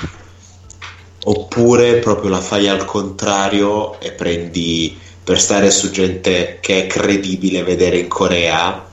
oppure 1.24 1.98
proprio 1.98 2.30
la 2.30 2.40
fai 2.40 2.68
al 2.68 2.84
contrario 2.84 4.00
e 4.00 4.10
prendi 4.10 4.98
per 5.22 5.40
stare 5.40 5.70
su 5.70 5.90
gente 5.90 6.58
che 6.60 6.84
è 6.84 6.86
credibile 6.88 7.62
vedere 7.62 7.98
in 7.98 8.08
Corea. 8.08 8.87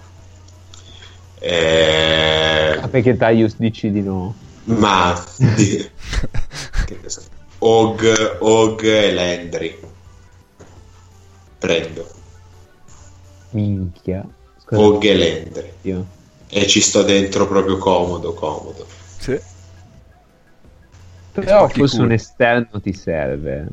Eh, 1.47 2.79
Ah, 2.81 2.87
perché 2.87 3.15
Taius 3.15 3.55
dici 3.57 3.91
di 3.91 4.01
no? 4.01 4.33
Ma 4.65 5.13
so. 7.05 7.21
Og, 7.59 8.01
Og 8.39 8.81
e 8.83 9.11
Landry 9.13 9.77
prendo 11.59 12.03
Minchia. 13.51 14.25
Scusa, 14.57 14.81
Og 14.81 15.03
e 15.05 15.13
Landry 15.15 15.71
io. 15.83 16.05
e 16.49 16.65
ci 16.67 16.81
sto 16.81 17.03
dentro 17.03 17.47
proprio 17.47 17.77
comodo 17.77 18.33
comodo 18.33 18.85
Sì. 19.19 19.39
Però 21.31 21.67
forse 21.67 22.01
un 22.01 22.11
esterno 22.11 22.81
ti 22.81 22.93
serve. 22.93 23.67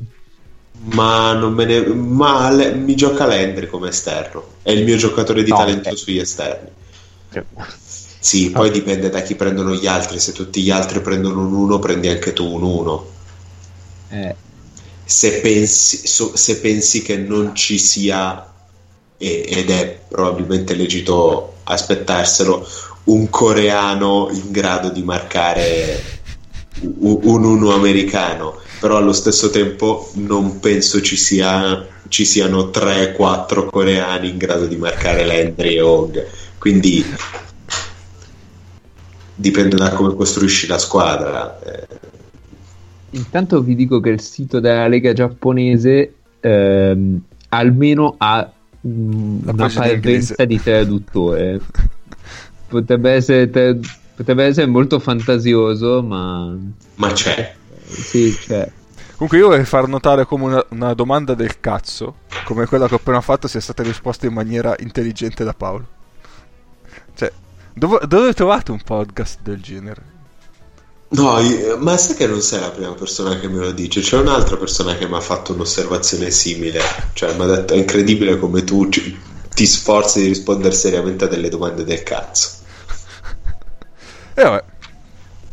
ma 0.85 1.33
non 1.33 1.53
me 1.53 1.65
ne 1.65 1.85
ma 1.87 2.51
le- 2.51 2.73
mi 2.75 2.95
gioca 2.95 3.25
Landry 3.25 3.67
come 3.67 3.89
esterno 3.89 4.43
è 4.63 4.71
il 4.71 4.83
mio 4.83 4.97
giocatore 4.97 5.43
di 5.43 5.49
No, 5.49 5.57
talento 5.57 5.89
eh. 5.89 5.95
sugli 5.95 6.19
esterni 6.19 6.69
sì 8.19 8.49
poi 8.51 8.71
dipende 8.71 9.09
da 9.09 9.21
chi 9.21 9.35
prendono 9.35 9.73
gli 9.73 9.87
altri. 9.87 10.19
Se 10.19 10.31
tutti 10.31 10.61
gli 10.61 10.69
altri 10.71 11.01
prendono 11.01 11.45
un 11.45 11.53
1 11.53 11.79
prendi 11.79 12.07
anche 12.07 12.33
tu 12.33 12.45
un 12.53 12.63
1 12.63 13.11
Eh, 14.09 14.35
se 15.05 15.39
pensi, 15.41 16.07
so- 16.07 16.35
se 16.35 16.59
pensi 16.59 17.01
che 17.01 17.17
non 17.17 17.55
ci 17.55 17.77
sia, 17.79 18.47
e- 19.17 19.45
ed 19.47 19.69
è 19.69 19.99
probabilmente 20.07 20.73
legito 20.75 21.55
aspettarselo, 21.63 22.67
un 23.05 23.29
coreano 23.29 24.29
in 24.31 24.51
grado 24.51 24.89
di 24.89 25.03
marcare 25.03 26.01
un 26.81 27.43
uno 27.45 27.73
americano, 27.73 28.59
però 28.79 28.97
allo 28.97 29.13
stesso 29.13 29.49
tempo 29.49 30.11
non 30.15 30.59
penso 30.59 31.01
ci, 31.01 31.15
sia, 31.15 31.85
ci 32.07 32.25
siano 32.25 32.69
3-4 32.69 33.65
coreani 33.65 34.29
in 34.29 34.37
grado 34.37 34.65
di 34.67 34.75
marcare 34.75 35.25
Landry 35.25 35.75
e 35.75 35.81
quindi 36.63 37.05
dipende 39.35 39.75
da 39.75 39.89
come 39.89 40.15
costruisci 40.15 40.65
la 40.65 40.77
squadra. 40.77 41.59
Eh, 41.59 41.87
Intanto 43.09 43.61
vi 43.61 43.75
dico 43.75 43.99
che 43.99 44.11
il 44.11 44.21
sito 44.21 44.61
della 44.61 44.87
Lega 44.87 45.11
giapponese 45.11 46.13
ehm, 46.39 47.21
almeno 47.49 48.15
ha 48.17 48.49
La 48.79 49.51
una 49.51 49.69
parvenza 49.69 50.45
di 50.45 50.61
traduttore. 50.61 51.59
Potrebbe 52.69 53.11
essere, 53.11 53.49
tra- 53.49 53.77
potrebbe 54.15 54.45
essere 54.45 54.65
molto 54.67 54.99
fantasioso, 54.99 56.01
ma 56.01 56.57
ma 56.95 57.11
c'è. 57.11 57.55
sì, 57.85 58.39
cioè, 58.39 58.71
Comunque 59.15 59.37
io 59.37 59.49
vorrei 59.49 59.65
far 59.65 59.89
notare 59.89 60.25
come 60.25 60.45
una, 60.45 60.65
una 60.69 60.93
domanda 60.93 61.33
del 61.35 61.59
cazzo, 61.59 62.19
come 62.45 62.67
quella 62.67 62.87
che 62.87 62.93
ho 62.93 62.97
appena 62.97 63.19
fatto, 63.19 63.49
sia 63.49 63.59
stata 63.59 63.83
risposta 63.83 64.27
in 64.27 64.33
maniera 64.33 64.73
intelligente 64.79 65.43
da 65.43 65.53
Paolo. 65.53 65.87
Cioè, 67.15 67.31
dove, 67.73 67.99
dove 68.07 68.33
trovate 68.33 68.71
un 68.71 68.81
podcast 68.83 69.39
del 69.41 69.61
genere? 69.61 70.11
No, 71.09 71.39
io- 71.39 71.77
ma 71.77 71.95
sai 71.95 72.15
che 72.15 72.25
non 72.25 72.41
sei 72.41 72.59
la 72.59 72.71
prima 72.71 72.93
persona 72.93 73.39
che 73.39 73.47
me 73.47 73.59
lo 73.59 73.71
dice? 73.71 74.01
C'è 74.01 74.17
un'altra 74.17 74.57
persona 74.57 74.95
che 74.95 75.07
mi 75.07 75.13
ha 75.15 75.19
fatto 75.19 75.53
un'osservazione 75.53 76.31
simile. 76.31 76.79
Cioè, 77.13 77.35
mi 77.35 77.43
ha 77.43 77.45
detto: 77.45 77.73
è 77.73 77.77
incredibile 77.77 78.39
come 78.39 78.63
tu 78.63 78.89
ci- 78.89 79.15
ti 79.53 79.65
sforzi 79.67 80.21
di 80.21 80.27
rispondere 80.29 80.73
seriamente 80.73 81.25
a 81.25 81.27
delle 81.27 81.49
domande 81.49 81.83
del 81.83 82.01
cazzo. 82.03 82.49
E 84.35 84.41
vabbè, 84.41 84.63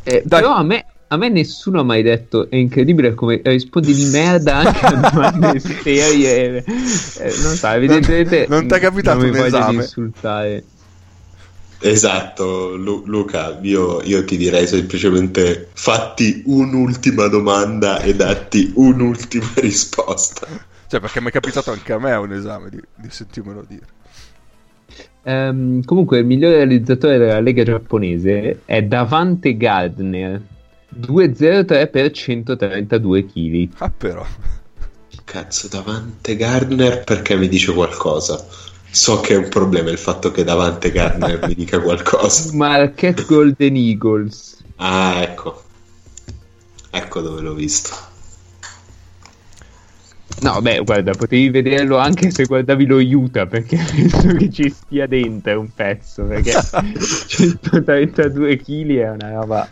eh, 0.05 0.25
però 0.27 0.55
a 0.55 0.63
me, 0.63 0.87
a 1.09 1.17
me 1.19 1.29
nessuno 1.29 1.81
ha 1.81 1.85
mai 1.85 2.03
detto 2.03 2.49
è 2.49 2.57
incredibile 2.57 3.13
come 3.13 3.43
rispondi 3.45 3.93
di 3.93 4.07
merda 4.07 4.57
anche 4.57 4.87
a 4.87 5.11
domande 5.11 5.61
serie. 5.61 6.65
Eh, 6.65 7.35
non 7.43 7.55
so, 7.57 7.69
evidentemente 7.69 8.47
non 8.49 8.67
ti 8.67 8.73
è 8.73 8.79
capitato 8.81 9.19
non 9.19 9.29
un 9.29 9.37
esame? 9.37 9.83
insultare. 9.83 10.65
Esatto, 11.83 12.77
Lu- 12.77 13.05
Luca, 13.07 13.59
io, 13.63 14.03
io 14.03 14.23
ti 14.25 14.37
direi 14.37 14.67
semplicemente 14.67 15.71
fatti 15.73 16.43
un'ultima 16.45 17.27
domanda 17.29 18.01
e 18.01 18.15
datti 18.15 18.73
un'ultima 18.75 19.51
risposta. 19.57 20.47
cioè 20.89 21.01
perché 21.01 21.21
mi 21.23 21.29
è 21.29 21.33
capitato 21.33 21.71
anche 21.71 21.93
a 21.95 21.99
me 21.99 22.13
un 22.15 22.33
esame 22.33 22.69
di, 22.69 22.81
di 22.97 23.09
sentirmelo 23.11 23.65
dire. 23.67 23.87
Ehm, 25.23 25.83
comunque, 25.85 26.19
il 26.19 26.27
migliore 26.27 26.57
realizzatore 26.57 27.17
della 27.17 27.41
Lega 27.41 27.63
giapponese 27.63 28.61
è 28.67 28.83
Davante 28.83 29.57
Gardner 29.57 30.41
203 30.89 31.87
per 31.89 32.11
132 32.11 33.27
kg. 33.27 33.69
Ah 33.79 33.91
però, 33.97 34.27
Cazzo, 35.25 35.69
Davante 35.69 36.37
Gardner 36.37 37.05
perché 37.05 37.37
mi 37.37 37.49
dice 37.49 37.73
qualcosa. 37.73 38.45
So 38.93 39.21
che 39.21 39.35
è 39.35 39.37
un 39.37 39.49
problema 39.49 39.91
il 39.91 39.99
fatto 39.99 40.33
che 40.33 40.43
Davante 40.43 40.91
Gardner 40.91 41.47
mi 41.47 41.55
dica 41.55 41.81
qualcosa. 41.81 42.51
Marquette 42.57 43.25
Golden 43.25 43.77
Eagles. 43.77 44.65
Ah, 44.77 45.23
ecco. 45.23 45.63
Ecco 46.91 47.21
dove 47.21 47.41
l'ho 47.41 47.55
visto. 47.55 48.09
No, 50.41 50.61
beh, 50.61 50.81
guarda, 50.81 51.13
potevi 51.13 51.51
vederlo 51.51 51.99
anche 51.99 52.31
se 52.31 52.47
guardavi 52.47 52.87
lo 52.87 52.99
Utah, 52.99 53.47
perché 53.47 53.77
penso 53.95 54.35
che 54.35 54.51
ci 54.51 54.71
stia 54.71 55.07
dentro 55.07 55.61
un 55.61 55.69
pezzo, 55.73 56.25
perché 56.25 56.53
132 57.29 58.57
kg 58.57 58.97
è 58.97 59.11
una 59.11 59.33
roba... 59.33 59.69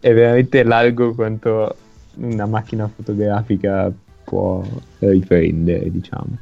è 0.00 0.12
veramente 0.12 0.62
largo 0.64 1.14
quanto 1.14 1.76
una 2.14 2.46
macchina 2.46 2.90
fotografica 2.92 3.92
può 4.24 4.64
riprendere, 4.98 5.90
diciamo. 5.90 6.38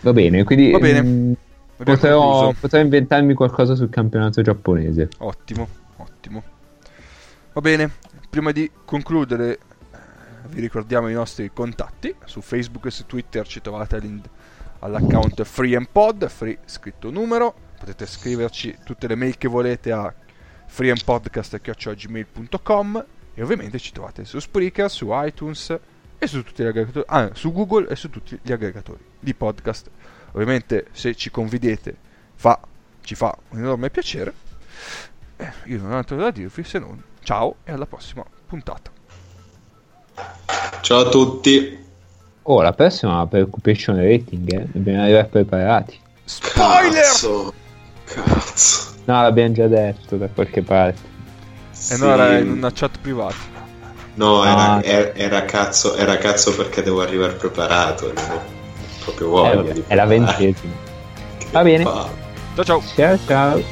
Va 0.00 0.12
bene, 0.12 0.44
quindi... 0.44 0.70
Va 0.70 0.78
bene. 0.78 1.02
mm, 1.02 1.32
Abbiamo 1.78 1.98
potrò, 1.98 2.52
potrò 2.58 2.78
inventarmi 2.80 3.34
qualcosa 3.34 3.74
sul 3.74 3.90
campionato 3.90 4.40
giapponese. 4.42 5.08
Ottimo, 5.18 5.68
ottimo. 5.96 6.42
Va 7.52 7.60
bene, 7.60 7.90
prima 8.28 8.52
di 8.52 8.70
concludere 8.84 9.52
eh, 9.52 9.58
vi 10.48 10.60
ricordiamo 10.60 11.08
i 11.08 11.14
nostri 11.14 11.50
contatti. 11.52 12.14
Su 12.24 12.40
Facebook 12.40 12.86
e 12.86 12.90
su 12.90 13.06
Twitter 13.06 13.46
ci 13.46 13.60
trovate 13.60 14.00
all'account 14.80 15.42
FreeandPod, 15.42 16.28
free 16.28 16.58
scritto 16.64 17.10
numero. 17.10 17.54
Potete 17.78 18.06
scriverci 18.06 18.78
tutte 18.84 19.06
le 19.06 19.14
mail 19.14 19.38
che 19.38 19.46
volete 19.48 19.92
a 19.92 20.12
freeandpodcast.gmail.com 20.66 23.04
e 23.34 23.42
ovviamente 23.42 23.78
ci 23.78 23.92
trovate 23.92 24.24
su 24.24 24.38
Spreaker, 24.40 24.90
su 24.90 25.08
iTunes 25.12 25.78
e 26.18 26.26
su 26.26 26.42
tutti 26.42 26.62
gli 26.62 26.66
aggregatori, 26.66 27.04
ah, 27.08 27.30
su 27.32 27.52
Google 27.52 27.88
e 27.88 27.96
su 27.96 28.10
tutti 28.10 28.38
gli 28.42 28.52
aggregatori 28.52 28.98
di 29.20 29.34
podcast. 29.34 29.90
Ovviamente 30.32 30.86
se 30.92 31.14
ci 31.14 31.30
convidete 31.30 31.96
fa, 32.34 32.58
ci 33.02 33.14
fa 33.14 33.36
un 33.50 33.58
enorme 33.58 33.90
piacere. 33.90 34.32
Eh, 35.36 35.52
io 35.66 35.80
non 35.80 35.92
ho 35.92 35.96
altro 35.96 36.16
da 36.16 36.30
dirvi 36.30 36.64
se 36.64 36.78
non 36.78 37.00
ciao 37.22 37.56
e 37.64 37.72
alla 37.72 37.86
prossima 37.86 38.24
puntata. 38.46 38.90
Ciao 40.80 40.98
a 41.00 41.08
tutti. 41.08 41.86
Oh, 42.42 42.62
la 42.62 42.72
prossima 42.72 43.26
per 43.26 43.42
Occupation 43.42 43.96
Rating, 43.96 44.52
eh? 44.52 44.66
Dobbiamo 44.72 45.02
arrivare 45.02 45.26
preparati. 45.26 45.98
Spoiler! 46.24 47.02
Cazzo. 47.02 47.52
Cazzo. 48.04 48.94
No, 49.04 49.22
l'abbiamo 49.22 49.52
già 49.52 49.66
detto 49.68 50.16
da 50.16 50.28
qualche 50.28 50.62
parte. 50.62 51.00
E 51.00 51.74
Sì. 51.74 51.98
no, 52.00 52.12
era 52.12 52.38
in 52.38 52.50
una 52.50 52.70
chat 52.72 52.98
privata. 53.00 53.36
No, 54.18 54.44
era, 54.44 54.72
Ah. 54.74 54.80
era- 54.82 55.14
era 55.14 55.44
cazzo, 55.44 55.94
era 55.94 56.18
cazzo 56.18 56.52
perché 56.56 56.82
devo 56.82 57.00
arrivare 57.02 57.34
preparato. 57.34 58.12
Non 58.12 58.24
proprio 59.04 59.26
Eh, 59.26 59.30
voglia 59.30 59.54
vabbè, 59.54 59.72
di 59.72 59.84
è 59.86 59.94
la 59.94 60.06
ventesima. 60.06 60.74
Va 61.52 61.62
bene. 61.62 61.84
Ciao 61.84 62.64
ciao! 62.64 62.82
Ciao 62.96 63.18
ciao. 63.26 63.62